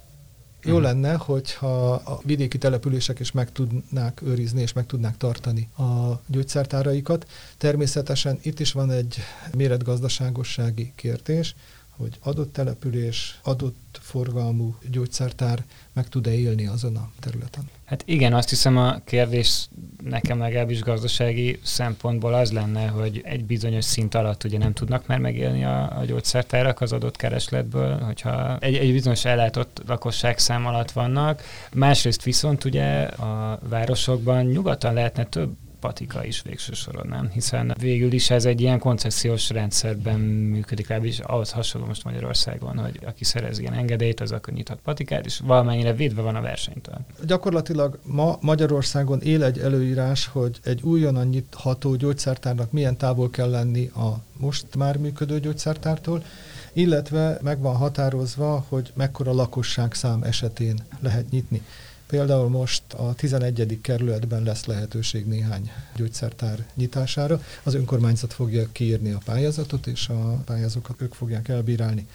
Jó 0.64 0.74
hmm. 0.74 0.82
lenne, 0.82 1.14
hogyha 1.14 1.92
a 1.92 2.20
vidéki 2.24 2.58
települések 2.58 3.18
is 3.18 3.32
meg 3.32 3.52
tudnák 3.52 4.22
őrizni 4.22 4.60
és 4.60 4.72
meg 4.72 4.86
tudnák 4.86 5.16
tartani 5.16 5.68
a 5.76 6.20
gyógyszertáraikat. 6.26 7.26
Természetesen 7.56 8.38
itt 8.42 8.60
is 8.60 8.72
van 8.72 8.90
egy 8.90 9.16
méretgazdaságossági 9.56 10.92
kérdés, 10.94 11.54
hogy 11.98 12.18
adott 12.20 12.52
település, 12.52 13.40
adott 13.42 13.98
forgalmú 14.00 14.76
gyógyszertár 14.90 15.64
meg 15.92 16.08
tud-e 16.08 16.34
élni 16.34 16.66
azon 16.66 16.96
a 16.96 17.10
területen. 17.20 17.68
Hát 17.84 18.02
igen, 18.06 18.34
azt 18.34 18.48
hiszem 18.48 18.76
a 18.76 19.00
kérdés 19.04 19.68
nekem 20.08 20.38
legalábbis 20.38 20.80
gazdasági 20.80 21.58
szempontból 21.62 22.34
az 22.34 22.52
lenne, 22.52 22.86
hogy 22.86 23.20
egy 23.24 23.44
bizonyos 23.44 23.84
szint 23.84 24.14
alatt 24.14 24.44
ugye 24.44 24.58
nem 24.58 24.72
tudnak 24.72 25.06
már 25.06 25.18
megélni 25.18 25.64
a, 25.64 25.98
a 25.98 26.04
gyógyszertárak 26.04 26.80
az 26.80 26.92
adott 26.92 27.16
keresletből, 27.16 27.98
hogyha 27.98 28.58
egy, 28.58 28.76
egy 28.76 28.92
bizonyos 28.92 29.24
ellátott 29.24 29.82
lakosság 29.86 30.38
szám 30.38 30.66
alatt 30.66 30.90
vannak. 30.90 31.42
Másrészt 31.72 32.22
viszont 32.22 32.64
ugye 32.64 33.02
a 33.02 33.58
városokban 33.68 34.44
nyugodtan 34.44 34.94
lehetne 34.94 35.24
több 35.24 35.50
patika 35.80 36.24
is 36.24 36.42
végső 36.42 36.72
soron, 36.72 37.06
nem? 37.08 37.30
Hiszen 37.30 37.74
végül 37.78 38.12
is 38.12 38.30
ez 38.30 38.44
egy 38.44 38.60
ilyen 38.60 38.78
koncesziós 38.78 39.50
rendszerben 39.50 40.20
működik, 40.20 40.88
legalábbis 40.88 41.18
ahhoz 41.18 41.50
hasonló 41.50 41.86
most 41.86 42.04
Magyarországon, 42.04 42.78
hogy 42.78 43.00
aki 43.06 43.24
szerez 43.24 43.58
ilyen 43.58 43.74
engedélyt, 43.74 44.20
az 44.20 44.32
akkor 44.32 44.54
nyithat 44.54 44.78
patikát, 44.84 45.26
és 45.26 45.38
valamennyire 45.38 45.92
védve 45.92 46.22
van 46.22 46.36
a 46.36 46.40
versenytől. 46.40 46.98
Gyakorlatilag 47.26 47.98
ma 48.02 48.38
Magyarországon 48.40 49.20
él 49.20 49.44
egy 49.44 49.58
előírás, 49.58 50.26
hogy 50.26 50.58
egy 50.64 50.82
újonnan 50.82 51.26
nyitható 51.26 51.94
gyógyszertárnak 51.94 52.72
milyen 52.72 52.96
távol 52.96 53.30
kell 53.30 53.50
lenni 53.50 53.86
a 53.86 54.22
most 54.36 54.76
már 54.76 54.96
működő 54.96 55.40
gyógyszertártól, 55.40 56.24
illetve 56.72 57.38
meg 57.42 57.60
van 57.60 57.76
határozva, 57.76 58.64
hogy 58.68 58.92
mekkora 58.94 59.32
lakosság 59.32 59.94
szám 59.94 60.22
esetén 60.22 60.78
lehet 61.00 61.30
nyitni. 61.30 61.62
Például 62.08 62.48
most 62.48 62.82
a 62.92 63.14
11. 63.14 63.78
kerületben 63.82 64.42
lesz 64.42 64.64
lehetőség 64.64 65.26
néhány 65.26 65.70
gyógyszertár 65.96 66.66
nyitására. 66.74 67.40
Az 67.62 67.74
önkormányzat 67.74 68.32
fogja 68.32 68.68
kiírni 68.72 69.10
a 69.10 69.20
pályázatot, 69.24 69.86
és 69.86 70.08
a 70.08 70.42
pályázókat 70.44 71.02
ők 71.02 71.14
fogják 71.14 71.48
elbírálni. 71.48 72.06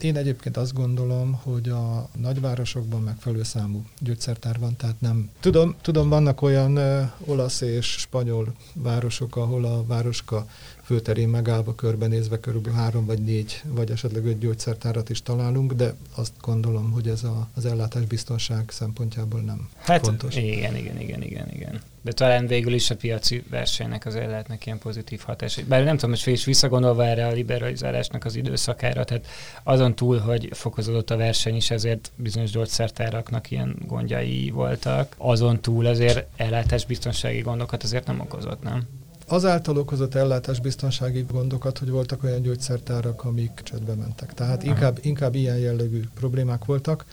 Én 0.00 0.16
egyébként 0.16 0.56
azt 0.56 0.72
gondolom, 0.72 1.40
hogy 1.42 1.68
a 1.68 2.08
nagyvárosokban 2.16 3.02
megfelelő 3.02 3.42
számú 3.42 3.84
gyógyszertár 3.98 4.58
van, 4.58 4.76
tehát 4.76 5.00
nem. 5.00 5.30
Tudom, 5.40 5.74
tudom 5.82 6.08
vannak 6.08 6.42
olyan 6.42 6.76
ö, 6.76 7.02
olasz 7.24 7.60
és 7.60 7.86
spanyol 7.86 8.54
városok, 8.74 9.36
ahol 9.36 9.64
a 9.64 9.84
városka 9.86 10.46
főterén 10.90 11.28
megállva 11.28 11.74
körbenézve 11.74 12.40
körülbelül 12.40 12.78
három 12.78 13.06
vagy 13.06 13.18
négy, 13.18 13.62
vagy 13.64 13.90
esetleg 13.90 14.24
öt 14.24 14.38
gyógyszertárat 14.38 15.10
is 15.10 15.22
találunk, 15.22 15.72
de 15.72 15.94
azt 16.14 16.32
gondolom, 16.40 16.90
hogy 16.90 17.08
ez 17.08 17.24
a, 17.24 17.48
az 17.54 17.64
ellátás 17.64 18.04
biztonság 18.04 18.70
szempontjából 18.70 19.40
nem 19.40 19.68
hát, 19.76 20.04
fontos. 20.04 20.36
Igen, 20.36 20.76
igen, 20.76 21.00
igen, 21.00 21.22
igen, 21.22 21.48
igen. 21.52 21.80
De 22.02 22.12
talán 22.12 22.46
végül 22.46 22.72
is 22.72 22.90
a 22.90 22.96
piaci 22.96 23.42
versenynek 23.50 24.06
azért 24.06 24.26
lehetnek 24.26 24.66
ilyen 24.66 24.78
pozitív 24.78 25.20
hatás. 25.20 25.62
Bár 25.68 25.84
nem 25.84 25.94
tudom, 25.94 26.10
most 26.10 26.26
is 26.26 26.44
visszagondolva 26.44 27.06
erre 27.06 27.26
a 27.26 27.32
liberalizálásnak 27.32 28.24
az 28.24 28.36
időszakára, 28.36 29.04
tehát 29.04 29.26
azon 29.62 29.94
túl, 29.94 30.18
hogy 30.18 30.48
fokozódott 30.52 31.10
a 31.10 31.16
verseny 31.16 31.56
is, 31.56 31.70
ezért 31.70 32.10
bizonyos 32.16 32.50
gyógyszertáraknak 32.50 33.50
ilyen 33.50 33.76
gondjai 33.86 34.50
voltak, 34.50 35.14
azon 35.18 35.60
túl 35.60 35.86
azért 35.86 36.26
ellátásbiztonsági 36.36 37.40
gondokat 37.40 37.82
azért 37.82 38.06
nem 38.06 38.20
okozott, 38.20 38.62
nem? 38.62 38.99
Azáltal 39.30 39.76
okozott 39.76 40.14
ellátásbiztonsági 40.14 41.24
gondokat, 41.32 41.78
hogy 41.78 41.90
voltak 41.90 42.22
olyan 42.22 42.42
gyógyszertárak, 42.42 43.24
amik 43.24 43.60
csődbe 43.62 43.94
mentek. 43.94 44.34
Tehát 44.34 44.62
inkább, 44.62 44.98
inkább 45.02 45.34
ilyen 45.34 45.58
jellegű 45.58 46.02
problémák 46.14 46.64
voltak. 46.64 47.04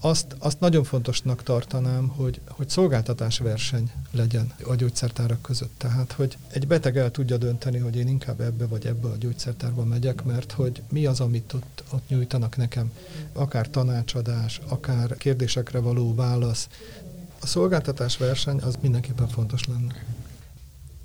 Azt, 0.00 0.36
azt 0.38 0.60
nagyon 0.60 0.84
fontosnak 0.84 1.42
tartanám, 1.42 2.08
hogy, 2.08 2.40
hogy 2.48 2.68
szolgáltatásverseny 2.68 3.90
legyen 4.10 4.52
a 4.66 4.74
gyógyszertárak 4.74 5.42
között. 5.42 5.72
Tehát, 5.76 6.12
hogy 6.12 6.36
egy 6.52 6.66
beteg 6.66 6.96
el 6.96 7.10
tudja 7.10 7.36
dönteni, 7.36 7.78
hogy 7.78 7.96
én 7.96 8.08
inkább 8.08 8.40
ebbe 8.40 8.66
vagy 8.66 8.86
ebbe 8.86 9.08
a 9.08 9.16
gyógyszertárba 9.16 9.84
megyek, 9.84 10.24
mert 10.24 10.52
hogy 10.52 10.82
mi 10.88 11.06
az, 11.06 11.20
amit 11.20 11.52
ott, 11.52 11.84
ott 11.92 12.08
nyújtanak 12.08 12.56
nekem. 12.56 12.92
Akár 13.32 13.70
tanácsadás, 13.70 14.60
akár 14.68 15.16
kérdésekre 15.16 15.78
való 15.78 16.14
válasz. 16.14 16.68
A 17.40 17.46
szolgáltatásverseny 17.46 18.60
az 18.60 18.78
mindenképpen 18.80 19.28
fontos 19.28 19.66
lenne. 19.66 20.19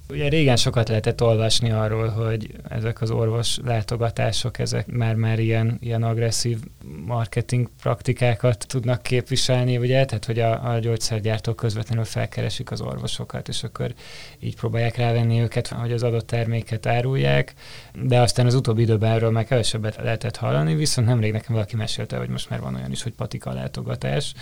Ugye 0.10 0.28
régen 0.28 0.56
sokat 0.56 0.88
lehetett 0.88 1.22
olvasni 1.22 1.72
arról, 1.72 2.08
hogy 2.08 2.56
ezek 2.70 3.02
az 3.02 3.12
orvos 3.12 3.58
látogatások, 3.64 4.60
ezek 4.60 4.88
már-már 4.88 5.40
ilyen, 5.40 5.78
ilyen 5.82 6.04
agresszív 6.04 6.58
marketing 7.06 7.70
praktikákat 7.82 8.66
tudnak 8.68 9.02
képviselni, 9.02 9.78
ugye? 9.78 10.06
Tehát, 10.06 10.26
hogy 10.26 10.40
a, 10.40 10.74
a 10.74 10.80
gyógyszergyártók 10.80 11.56
közvetlenül 11.56 12.04
felkeresik 12.04 12.72
az 12.72 12.82
orvosokat, 12.82 13.48
és 13.48 13.64
akkor 13.64 13.94
így 14.40 14.56
próbálják 14.56 14.98
rávenni 14.98 15.42
őket, 15.42 15.68
hogy 15.68 15.92
az 15.92 16.04
adott 16.04 16.28
terméket 16.28 16.86
árulják, 16.86 17.54
de 18.04 18.20
aztán 18.20 18.46
az 18.46 18.54
utóbbi 18.54 18.82
időben 18.82 19.12
erről 19.12 19.32
már 19.32 19.46
kevesebbet 19.46 19.96
lehetett 19.96 20.38
hallani, 20.38 20.76
viszont 20.76 21.08
nemrég 21.08 21.32
nekem 21.32 21.54
valaki 21.54 21.76
mesélte, 21.76 22.18
hogy 22.18 22.30
most 22.30 22.50
már 22.50 22.60
van 22.60 22.76
olyan 22.76 22.92
is, 22.92 23.04
hogy 23.04 23.14
patika 23.14 23.54
látogatás, 23.54 24.34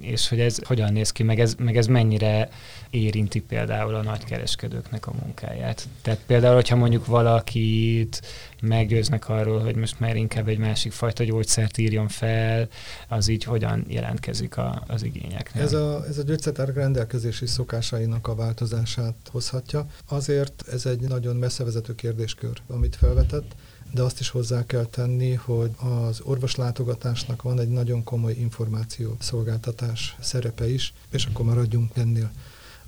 és 0.00 0.28
hogy 0.28 0.40
ez 0.40 0.58
hogyan 0.66 0.92
néz 0.92 1.12
ki, 1.12 1.22
meg 1.22 1.40
ez, 1.40 1.54
meg 1.58 1.76
ez 1.76 1.86
mennyire 1.86 2.48
érinti 2.90 3.40
például 3.40 3.94
a 3.94 4.02
nagykereskedőknek 4.02 5.05
a 5.06 5.12
munkáját. 5.22 5.88
Tehát 6.02 6.20
például, 6.26 6.54
hogyha 6.54 6.76
mondjuk 6.76 7.06
valakit 7.06 8.22
meggyőznek 8.60 9.28
arról, 9.28 9.60
hogy 9.60 9.76
most 9.76 10.00
már 10.00 10.16
inkább 10.16 10.48
egy 10.48 10.58
másik 10.58 10.92
fajta 10.92 11.24
gyógyszert 11.24 11.78
írjon 11.78 12.08
fel, 12.08 12.68
az 13.08 13.28
így 13.28 13.44
hogyan 13.44 13.84
jelentkezik 13.88 14.56
a, 14.56 14.82
az 14.86 15.02
igényeknél. 15.02 15.62
Ez 15.62 15.72
a, 15.72 16.04
ez 16.08 16.18
a 16.18 16.22
gyógyszertár 16.22 16.74
rendelkezési 16.74 17.46
szokásainak 17.46 18.28
a 18.28 18.34
változását 18.34 19.14
hozhatja. 19.30 19.86
Azért 20.08 20.64
ez 20.72 20.86
egy 20.86 21.00
nagyon 21.00 21.36
messzevezető 21.36 21.94
kérdéskör, 21.94 22.60
amit 22.66 22.96
felvetett 22.96 23.54
de 23.92 24.02
azt 24.02 24.20
is 24.20 24.28
hozzá 24.28 24.66
kell 24.66 24.84
tenni, 24.84 25.34
hogy 25.34 25.70
az 25.76 26.20
orvoslátogatásnak 26.20 27.42
van 27.42 27.60
egy 27.60 27.68
nagyon 27.68 28.04
komoly 28.04 28.32
információ 28.32 29.16
szolgáltatás 29.18 30.16
szerepe 30.20 30.68
is, 30.68 30.92
és 31.10 31.24
akkor 31.24 31.44
maradjunk 31.44 31.90
ennél. 31.94 32.30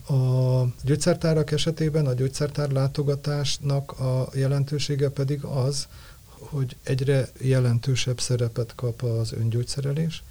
A 0.08 0.64
gyógyszertárak 0.84 1.50
esetében 1.50 2.06
a 2.06 2.12
gyógyszertár 2.12 2.70
látogatásnak 2.70 4.00
a 4.00 4.28
jelentősége 4.34 5.08
pedig 5.08 5.44
az, 5.44 5.88
hogy 6.38 6.76
egyre 6.82 7.28
jelentősebb 7.40 8.20
szerepet 8.20 8.74
kap 8.74 9.02
az 9.02 9.32
öngyógyszerelés, 9.32 10.22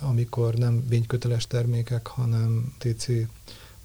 amikor 0.00 0.54
nem 0.54 0.88
vényköteles 0.88 1.46
termékek, 1.46 2.06
hanem 2.06 2.74
TC 2.78 3.06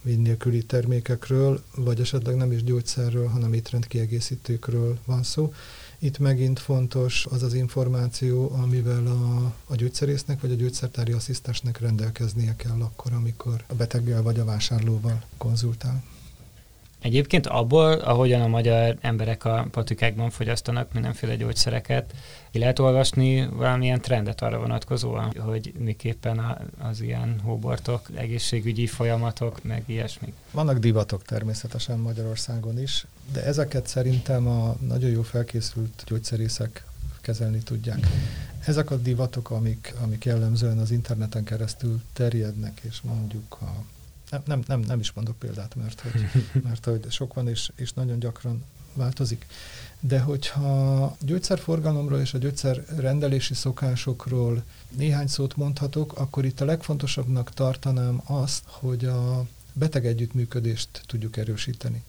vény 0.02 0.22
nélküli 0.22 0.64
termékekről, 0.64 1.64
vagy 1.76 2.00
esetleg 2.00 2.36
nem 2.36 2.52
is 2.52 2.64
gyógyszerről, 2.64 3.28
hanem 3.28 3.54
étrendkiegészítőkről 3.54 4.98
van 5.06 5.24
szó, 5.24 5.54
itt 6.00 6.18
megint 6.20 6.60
fontos 6.60 7.26
az 7.26 7.44
az 7.44 7.54
információ, 7.54 8.52
amivel 8.52 9.08
a, 9.08 9.54
a 9.66 9.76
gyógyszerésznek 9.76 10.42
vagy 10.42 10.52
a 10.52 10.56
gyógyszertári 10.56 11.12
asszisztensnek 11.12 11.80
rendelkeznie 11.80 12.56
kell 12.56 12.82
akkor, 12.82 13.14
amikor 13.14 13.64
a 13.68 13.74
beteggel 13.74 14.22
vagy 14.22 14.40
a 14.40 14.46
vásárlóval 14.46 15.24
konzultál. 15.38 16.04
Egyébként 17.08 17.48
abból, 17.48 17.92
ahogyan 17.94 18.42
a 18.42 18.48
magyar 18.48 18.98
emberek 19.02 19.46
a 19.46 19.68
patikákban 19.72 20.30
fogyasztanak 20.30 20.94
mindenféle 20.94 21.36
gyógyszereket, 21.36 22.14
ki 22.52 22.60
lehet 22.60 22.80
olvasni 22.80 23.48
valamilyen 23.48 24.02
trendet 24.02 24.42
arra 24.42 24.60
vonatkozóan, 24.60 25.34
hogy 25.40 25.74
miképpen 25.78 26.58
az 26.80 27.02
ilyen 27.02 27.40
hóbortok, 27.44 28.10
egészségügyi 28.16 28.88
folyamatok, 28.88 29.64
meg 29.64 29.84
ilyesmi. 29.86 30.34
Vannak 30.52 30.78
divatok 30.78 31.24
természetesen 31.24 32.00
Magyarországon 32.00 32.82
is, 32.82 33.06
de 33.34 33.44
ezeket 33.44 33.88
szerintem 33.88 34.48
a 34.48 34.76
nagyon 34.88 35.10
jó 35.10 35.22
felkészült 35.22 36.04
gyógyszerészek 36.08 36.86
kezelni 37.22 37.60
tudják. 37.60 38.08
Ezek 38.66 38.92
a 38.92 38.98
divatok, 38.98 39.50
amik, 39.50 39.94
amik 40.04 40.26
jellemzően 40.26 40.78
az 40.78 40.92
interneten 40.92 41.44
keresztül 41.44 42.02
terjednek, 42.14 42.80
és 42.84 43.02
mondjuk 43.02 43.58
a 43.62 43.97
nem, 44.30 44.42
nem, 44.46 44.64
nem, 44.68 44.80
nem 44.80 45.00
is 45.00 45.12
mondok 45.12 45.40
példát, 45.40 45.76
mert 45.76 46.02
hogy, 46.02 46.44
mert 46.68 46.86
hogy 46.86 47.12
sok 47.12 47.34
van, 47.34 47.48
és, 47.48 47.72
és 47.76 47.94
nagyon 47.94 48.20
gyakran 48.20 48.64
változik. 48.94 49.46
De 50.00 50.20
hogyha 50.20 51.16
gyógyszerforgalomról 51.22 52.20
és 52.20 52.34
a 52.34 52.38
gyógyszer 52.38 52.86
rendelési 52.96 53.54
szokásokról 53.54 54.64
néhány 54.90 55.28
szót 55.28 55.56
mondhatok, 55.56 56.18
akkor 56.18 56.46
itt 56.46 56.62
a 56.62 56.66
legfontosabbnak 56.66 57.54
tartanám 57.54 58.22
azt, 58.26 58.64
hogy 58.66 59.06
a 59.06 59.46
beteg 59.74 60.06
együttműködést 60.06 61.02
tudjuk 61.06 61.38
erősíteni. 61.38 62.04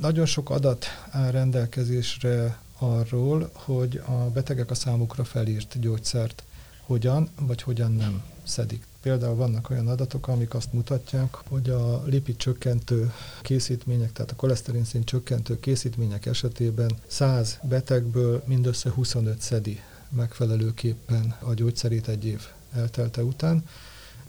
Nagyon 0.00 0.26
sok 0.26 0.50
adat 0.50 0.86
áll 1.10 1.30
rendelkezésre 1.30 2.58
arról, 2.78 3.50
hogy 3.52 4.02
a 4.06 4.12
betegek 4.12 4.70
a 4.70 4.74
számukra 4.74 5.24
felírt 5.24 5.80
gyógyszert 5.80 6.42
hogyan 6.82 7.28
vagy 7.40 7.62
hogyan 7.62 7.92
nem 7.92 8.22
szedik. 8.42 8.86
Például 9.02 9.34
vannak 9.34 9.70
olyan 9.70 9.88
adatok, 9.88 10.28
amik 10.28 10.54
azt 10.54 10.72
mutatják, 10.72 11.34
hogy 11.34 11.70
a 11.70 12.02
lipid 12.04 12.36
csökkentő 12.36 13.12
készítmények, 13.42 14.12
tehát 14.12 14.30
a 14.30 14.36
koleszterin 14.36 14.84
szint 14.84 15.04
csökkentő 15.04 15.60
készítmények 15.60 16.26
esetében 16.26 16.90
100 17.06 17.58
betegből 17.62 18.42
mindössze 18.46 18.90
25 18.90 19.40
szedi 19.40 19.80
megfelelőképpen 20.08 21.36
a 21.40 21.54
gyógyszerét 21.54 22.08
egy 22.08 22.24
év 22.24 22.46
eltelte 22.72 23.22
után. 23.22 23.64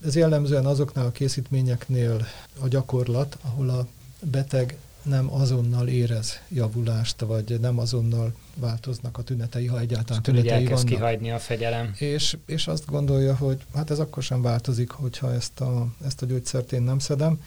Ez 0.05 0.15
jellemzően 0.15 0.65
azoknál 0.65 1.05
a 1.05 1.11
készítményeknél 1.11 2.27
a 2.59 2.67
gyakorlat, 2.67 3.37
ahol 3.41 3.69
a 3.69 3.87
beteg 4.31 4.77
nem 5.03 5.33
azonnal 5.33 5.87
érez 5.87 6.39
javulást, 6.49 7.21
vagy 7.21 7.59
nem 7.59 7.79
azonnal 7.79 8.33
változnak 8.55 9.17
a 9.17 9.21
tünetei, 9.21 9.65
ha 9.65 9.79
egyáltalán 9.79 10.21
és 10.25 10.33
tünetei 10.33 10.65
vannak. 10.65 10.85
kihagyni 10.85 11.31
a 11.31 11.39
fegyelem. 11.39 11.93
És, 11.97 12.37
és 12.45 12.67
azt 12.67 12.85
gondolja, 12.85 13.35
hogy 13.35 13.61
hát 13.75 13.91
ez 13.91 13.99
akkor 13.99 14.23
sem 14.23 14.41
változik, 14.41 14.89
hogyha 14.89 15.33
ezt 15.33 15.59
a, 15.59 15.87
ezt 16.05 16.21
a 16.21 16.25
gyógyszert 16.25 16.71
én 16.71 16.81
nem 16.81 16.99
szedem. 16.99 17.41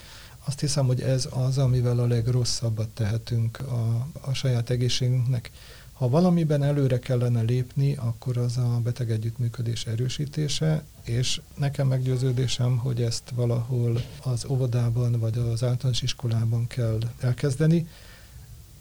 Azt 0.47 0.61
hiszem, 0.61 0.87
hogy 0.87 1.01
ez 1.01 1.29
az, 1.31 1.59
amivel 1.59 1.99
a 1.99 2.07
legrosszabbat 2.07 2.89
tehetünk 2.89 3.61
a, 3.61 4.07
a 4.21 4.33
saját 4.33 4.71
egészségünknek. 4.71 5.51
Ha 5.95 6.09
valamiben 6.09 6.63
előre 6.63 6.99
kellene 6.99 7.41
lépni, 7.41 7.97
akkor 7.97 8.37
az 8.37 8.57
a 8.57 8.81
beteg 8.83 9.11
együttműködés 9.11 9.87
erősítése, 9.87 10.85
és 11.03 11.41
nekem 11.57 11.87
meggyőződésem, 11.87 12.77
hogy 12.77 13.03
ezt 13.03 13.31
valahol 13.35 14.03
az 14.23 14.45
óvodában 14.49 15.19
vagy 15.19 15.39
az 15.39 15.63
általános 15.63 16.03
iskolában 16.03 16.67
kell 16.67 16.99
elkezdeni, 17.21 17.89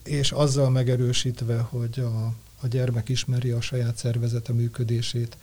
és 0.03 0.31
azzal 0.31 0.69
megerősítve, 0.69 1.57
hogy 1.59 1.99
a, 1.99 2.33
a 2.61 2.67
gyermek 2.67 3.09
ismeri 3.09 3.49
a 3.49 3.61
saját 3.61 3.97
szervezete 3.97 4.53
működését, 4.53 5.37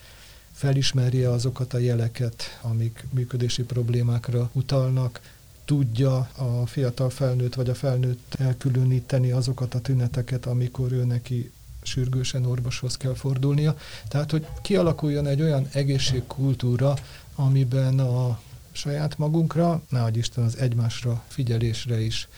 felismerje 0.53 1.31
azokat 1.31 1.75
a 1.75 1.79
jeleket, 1.79 2.59
amik 2.63 3.07
működési 3.11 3.63
problémákra 3.63 4.51
utalnak, 4.53 5.21
tudja 5.65 6.17
a 6.37 6.67
fiatal 6.67 7.11
felnőtt 7.11 7.55
vagy 7.55 7.69
a 7.69 7.75
felnőtt 7.75 8.35
elkülöníteni 8.39 9.31
azokat 9.31 9.75
a 9.75 9.81
tüneteket, 9.81 10.47
amikor 10.47 10.93
ő 10.93 11.05
neki 11.05 11.51
sürgősen 11.83 12.47
orvoshoz 12.47 12.97
kell 12.97 13.15
fordulnia. 13.15 13.77
Tehát, 14.09 14.31
hogy 14.31 14.47
kialakuljon 14.63 15.27
egy 15.27 15.43
olyan 15.43 15.69
egészségkultúra, 15.73 16.95
amiben 17.35 17.99
a 17.99 18.41
saját 18.73 19.19
magunkra, 19.19 19.83
ne 19.89 20.09
Isten 20.13 20.45
az 20.45 20.59
egymásra 20.59 21.23
figyelésre 21.29 22.01
is 22.01 22.29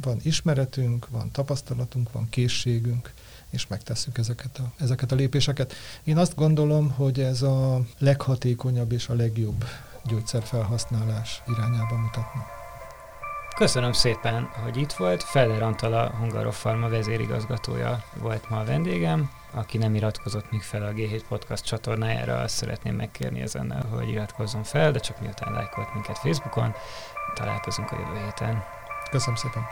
van 0.00 0.18
ismeretünk, 0.22 1.08
van 1.08 1.30
tapasztalatunk, 1.30 2.12
van 2.12 2.28
készségünk, 2.30 3.12
és 3.50 3.66
megtesszük 3.66 4.18
ezeket 4.18 4.58
a, 4.58 4.72
ezeket 4.76 5.12
a 5.12 5.14
lépéseket. 5.14 5.74
Én 6.04 6.16
azt 6.16 6.34
gondolom, 6.34 6.90
hogy 6.90 7.20
ez 7.20 7.42
a 7.42 7.80
leghatékonyabb 7.98 8.92
és 8.92 9.08
a 9.08 9.14
legjobb 9.14 9.64
gyógyszerfelhasználás 10.04 11.42
irányába 11.46 11.96
mutatna. 11.96 12.61
Köszönöm 13.56 13.92
szépen, 13.92 14.50
hogy 14.62 14.76
itt 14.76 14.92
volt. 14.92 15.22
Feller 15.22 15.62
Antala, 15.62 16.10
Hungarofarma 16.18 16.88
vezérigazgatója 16.88 18.04
volt 18.18 18.48
ma 18.48 18.58
a 18.58 18.64
vendégem. 18.64 19.30
Aki 19.50 19.78
nem 19.78 19.94
iratkozott 19.94 20.50
még 20.50 20.62
fel 20.62 20.82
a 20.82 20.92
G7 20.92 21.22
Podcast 21.28 21.64
csatornájára, 21.64 22.38
azt 22.38 22.54
szeretném 22.54 22.94
megkérni 22.94 23.40
ezennel, 23.40 23.86
hogy 23.90 24.08
iratkozzon 24.08 24.62
fel, 24.62 24.92
de 24.92 24.98
csak 24.98 25.20
miután 25.20 25.52
lájkolt 25.52 25.94
minket 25.94 26.18
Facebookon. 26.18 26.74
Találkozunk 27.34 27.90
a 27.90 27.98
jövő 27.98 28.24
héten. 28.24 28.64
Köszönöm 29.10 29.36
szépen. 29.36 29.62